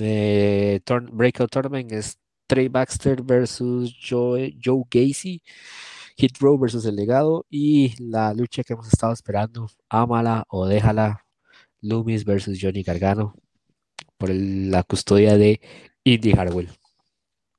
[0.01, 0.81] Eh,
[1.13, 5.43] Breakout Tournament es Trey Baxter versus Joe, Joe Gacy.
[6.21, 11.25] Hit Row versus el legado y la lucha que hemos estado esperando, ámala o déjala,
[11.81, 13.35] Loomis versus Johnny Gargano
[14.19, 15.61] por la custodia de
[16.05, 16.69] Indy Harwell.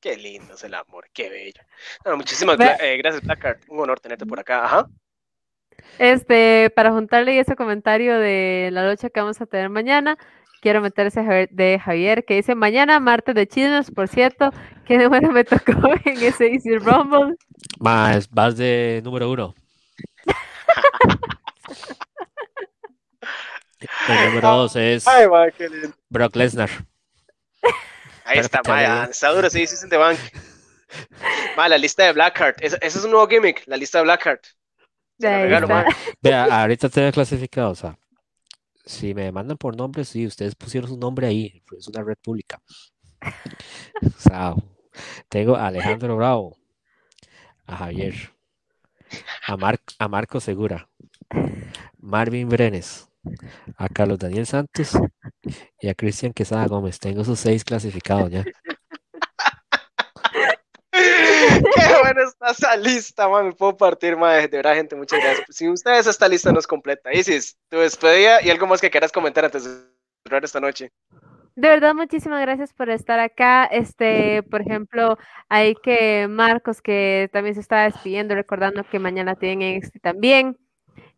[0.01, 1.61] Qué lindo es el amor, qué bello.
[2.17, 3.59] muchísimas eh, gracias, Blackard.
[3.67, 4.65] Un honor tenerte por acá.
[4.65, 4.87] Ajá.
[5.99, 10.17] Este, para juntarle ese comentario de la lucha que vamos a tener mañana,
[10.59, 11.21] quiero meter ese
[11.51, 14.51] de Javier que dice mañana martes de chismes, por cierto,
[14.85, 17.35] qué número me tocó en ese Easy Rumble.
[17.79, 19.53] Más, vas de número uno.
[24.07, 25.05] El número dos es
[26.09, 26.69] Brock Lesnar.
[28.31, 29.09] Ahí está, Maya.
[29.11, 30.17] Está duro, sí, sí, de Bank.
[31.57, 32.61] Ma, la lista de Blackheart.
[32.61, 34.45] Ese, ese es un nuevo gimmick, la lista de Blackheart.
[36.21, 37.97] Vea, ahorita te he clasificado, o sea,
[38.85, 42.59] si me demandan por nombre, sí, ustedes pusieron su nombre ahí, es una red pública.
[44.03, 44.55] O sea,
[45.29, 46.57] tengo a Alejandro Bravo,
[47.67, 48.15] a Javier,
[49.47, 49.57] a,
[49.99, 50.89] a Marco Segura,
[51.99, 53.07] Marvin Brenes,
[53.77, 54.97] a Carlos Daniel Santos
[55.79, 56.99] y a Cristian Quesada Gómez.
[56.99, 58.43] Tengo esos seis clasificados ya.
[60.91, 63.47] Qué bueno está esa lista, man.
[63.47, 65.47] Me puedo partir, más De verdad, gente, muchas gracias.
[65.49, 67.13] Si ustedes esta lista no es completa.
[67.13, 69.71] Isis, tu despedida y algo más que quieras comentar antes de
[70.25, 70.91] cerrar esta noche.
[71.55, 73.65] De verdad, muchísimas gracias por estar acá.
[73.65, 75.17] Este, por ejemplo,
[75.49, 80.57] hay que Marcos, que también se está despidiendo, recordando que mañana tienen NXT también.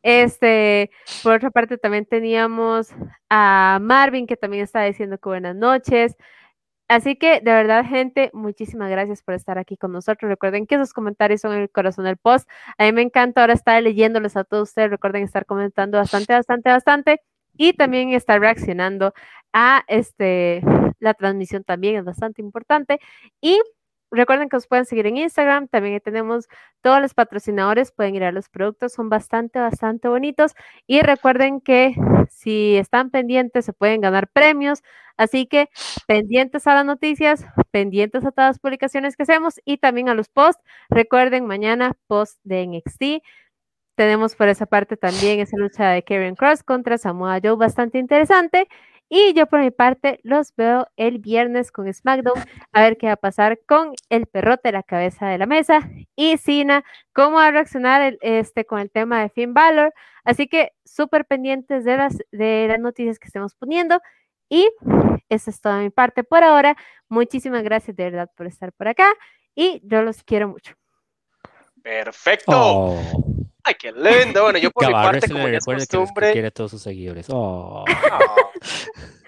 [0.04, 0.92] Este,
[1.24, 2.90] por otra parte, también teníamos
[3.30, 6.16] a Marvin, que también está diciendo que buenas noches.
[6.90, 10.30] Así que, de verdad, gente, muchísimas gracias por estar aquí con nosotros.
[10.30, 12.48] Recuerden que esos comentarios son el corazón del post.
[12.78, 14.92] A mí me encanta ahora estar leyéndoles a todos ustedes.
[14.92, 17.22] Recuerden estar comentando bastante, bastante, bastante.
[17.58, 19.14] Y también estar reaccionando
[19.54, 20.62] a este,
[21.00, 23.00] la transmisión también es bastante importante.
[23.42, 23.60] Y
[24.14, 25.68] recuerden que nos pueden seguir en Instagram.
[25.68, 26.48] También tenemos
[26.82, 27.92] todos los patrocinadores.
[27.92, 28.94] Pueden ir a los productos.
[28.94, 30.54] Son bastante, bastante bonitos.
[30.88, 31.96] Y recuerden que
[32.30, 34.84] si están pendientes, se pueden ganar premios.
[35.18, 35.70] Así que
[36.08, 40.30] pendientes a las noticias, pendientes a todas las publicaciones que hacemos y también a los
[40.30, 40.64] posts.
[40.90, 43.24] Recuerden, mañana post de NXT.
[43.96, 48.68] Tenemos por esa parte también esa lucha de Karen Cross contra Samoa Joe bastante interesante.
[49.16, 53.14] Y yo por mi parte los veo el viernes con SmackDown a ver qué va
[53.14, 56.84] a pasar con el perrote de la cabeza de la mesa y Sina,
[57.14, 59.94] cómo va a reaccionar este, con el tema de Finn Balor.
[60.24, 64.02] Así que súper pendientes de las, de las noticias que estemos poniendo.
[64.50, 64.68] Y
[65.30, 66.76] esa es toda mi parte por ahora.
[67.08, 69.06] Muchísimas gracias de verdad por estar por acá
[69.54, 70.74] y yo los quiero mucho.
[71.84, 72.52] Perfecto.
[72.52, 73.33] Oh.
[73.64, 74.44] Ay, qué lindo.
[74.44, 76.28] Bueno, yo por mi parte, como ya es costumbre.
[76.28, 77.28] Que quiere a todos sus seguidores.
[77.30, 77.86] Oh.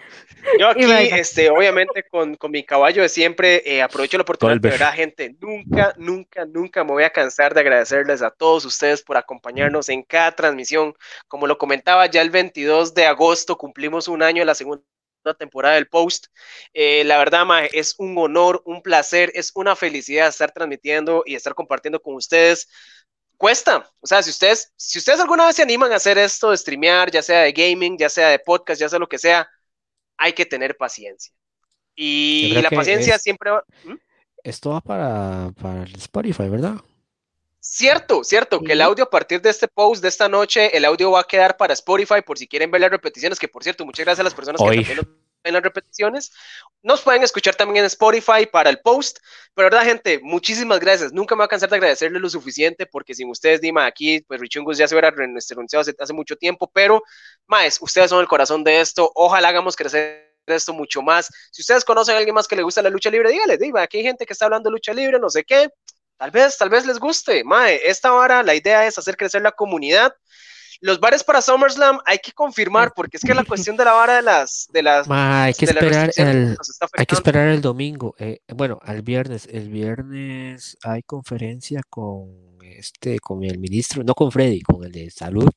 [0.59, 4.69] Yo aquí, este, obviamente, con, con, mi caballo de siempre, eh, aprovecho la oportunidad, de
[4.69, 9.17] verdad, gente, nunca, nunca, nunca me voy a cansar de agradecerles a todos ustedes por
[9.17, 10.93] acompañarnos en cada transmisión.
[11.27, 14.83] Como lo comentaba, ya el 22 de agosto cumplimos un año de la segunda
[15.37, 16.27] temporada del Post.
[16.73, 21.35] Eh, la verdad, ma, es un honor, un placer, es una felicidad estar transmitiendo y
[21.35, 22.69] estar compartiendo con ustedes
[23.37, 23.91] cuesta.
[23.99, 27.11] O sea, si ustedes, si ustedes alguna vez se animan a hacer esto de streamear,
[27.11, 29.49] ya sea de gaming, ya sea de podcast, ya sea lo que sea,
[30.17, 31.33] hay que tener paciencia.
[31.95, 33.63] Y la paciencia siempre va...
[33.83, 33.95] ¿Mm?
[34.43, 36.75] Esto va para, para el Spotify, ¿verdad?
[37.59, 41.09] Cierto, cierto, que el audio a partir de este post de esta noche, el audio
[41.09, 44.05] va a quedar para Spotify por si quieren ver las repeticiones, que por cierto, muchas
[44.05, 46.31] gracias a las personas que también ven las repeticiones.
[46.83, 49.19] Nos pueden escuchar también en Spotify para el post,
[49.53, 51.13] pero verdad, gente, muchísimas gracias.
[51.13, 54.41] Nunca me voy a cansar de agradecerles lo suficiente, porque sin ustedes, Dima, aquí, pues
[54.41, 57.01] Richungus ya se hubiera renunciado hace, hace mucho tiempo, pero,
[57.47, 59.09] más, ustedes son el corazón de esto.
[59.15, 61.29] Ojalá hagamos crecer esto mucho más.
[61.51, 63.97] Si ustedes conocen a alguien más que le gusta la lucha libre, dígale, Dima, aquí
[63.97, 65.69] hay gente que está hablando de lucha libre, no sé qué
[66.17, 67.43] Tal vez, tal vez les guste.
[67.43, 70.13] Mae, esta hora la idea es hacer crecer la comunidad.
[70.81, 74.15] Los bares para SummerSlam hay que confirmar, porque es que la cuestión de la vara
[74.15, 74.67] de las.
[74.71, 76.57] De las hay, que esperar el,
[76.97, 78.15] hay que esperar el domingo.
[78.19, 79.47] Eh, bueno, al viernes.
[79.51, 85.09] El viernes hay conferencia con este, con el ministro, no con Freddy, con el de
[85.09, 85.49] salud.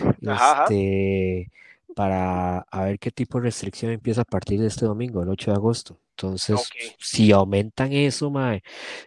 [0.00, 1.50] este,
[1.96, 5.50] para a ver qué tipo de restricción empieza a partir de este domingo, el 8
[5.50, 5.98] de agosto.
[6.10, 6.68] Entonces,
[6.98, 8.62] si aumentan eso, mae,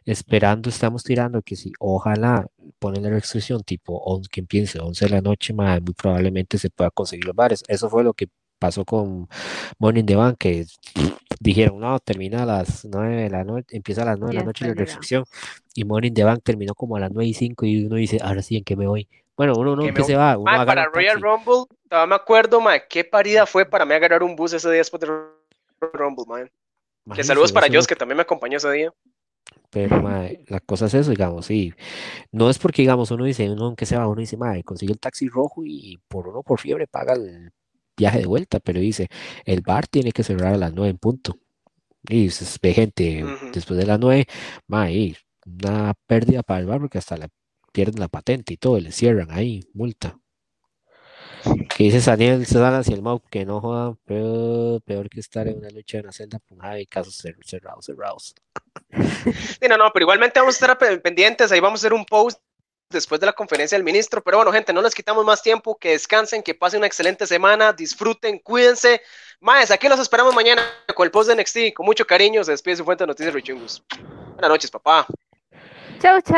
[0.06, 2.48] esperando, estamos tirando que si ojalá
[2.80, 6.90] ponen la restricción tipo que empiece 11 de la noche, mae, muy probablemente se pueda
[6.90, 7.64] conseguir los bares.
[7.68, 9.28] Eso fue lo que pasó con
[9.78, 10.66] Morning the Bank, que
[11.40, 14.46] dijeron, no, termina a las 9 de la noche, empieza a las 9 de la
[14.46, 15.26] noche la restricción,
[15.76, 18.42] y Morning the Bank terminó como a las 9 y 5 y uno dice, ahora
[18.42, 19.08] sí, ¿en qué me voy?
[19.40, 21.22] Bueno, uno no Que que se va, uno agarra para Royal.
[21.22, 24.80] Rumble, todavía me acuerdo, mae, qué parida fue para mí agarrar un bus ese día
[24.80, 26.52] después de Royal Rumble, mae.
[27.16, 28.94] Que saludos para Joss, que también me acompañó ese día.
[29.70, 31.74] Pero, mae, la cosa es eso, digamos, sí.
[32.34, 35.00] No es porque, digamos, uno dice, uno que se va, uno dice, mae, consigue el
[35.00, 37.54] taxi rojo y por uno por fiebre paga el
[37.96, 39.08] viaje de vuelta, pero dice,
[39.46, 41.38] el bar tiene que cerrar a las nueve en punto.
[42.10, 43.52] Y dices, ve gente, Ujú.
[43.54, 44.28] después de las nueve,
[44.90, 47.30] y una pérdida para el bar porque hasta la
[47.72, 50.18] pierden la patente y todo, y le cierran ahí, multa.
[51.70, 55.58] Que dice Daniel Salas y el Mau que no jodan, peor, peor que estar en
[55.58, 58.36] una lucha de una celda punjada y casos cer- cerrados, cerrados.
[58.92, 62.06] Sí, no, no, pero igualmente vamos a estar pe- pendientes, ahí vamos a hacer un
[62.06, 62.42] post
[62.90, 65.92] después de la conferencia del ministro, pero bueno, gente, no les quitamos más tiempo, que
[65.92, 69.02] descansen, que pasen una excelente semana, disfruten, cuídense.
[69.40, 70.62] Más, aquí los esperamos mañana
[70.96, 73.84] con el post de NXT, con mucho cariño, se despide su fuente de noticias Richungus.
[74.34, 75.06] Buenas noches, papá.
[76.02, 76.38] Chau, chau.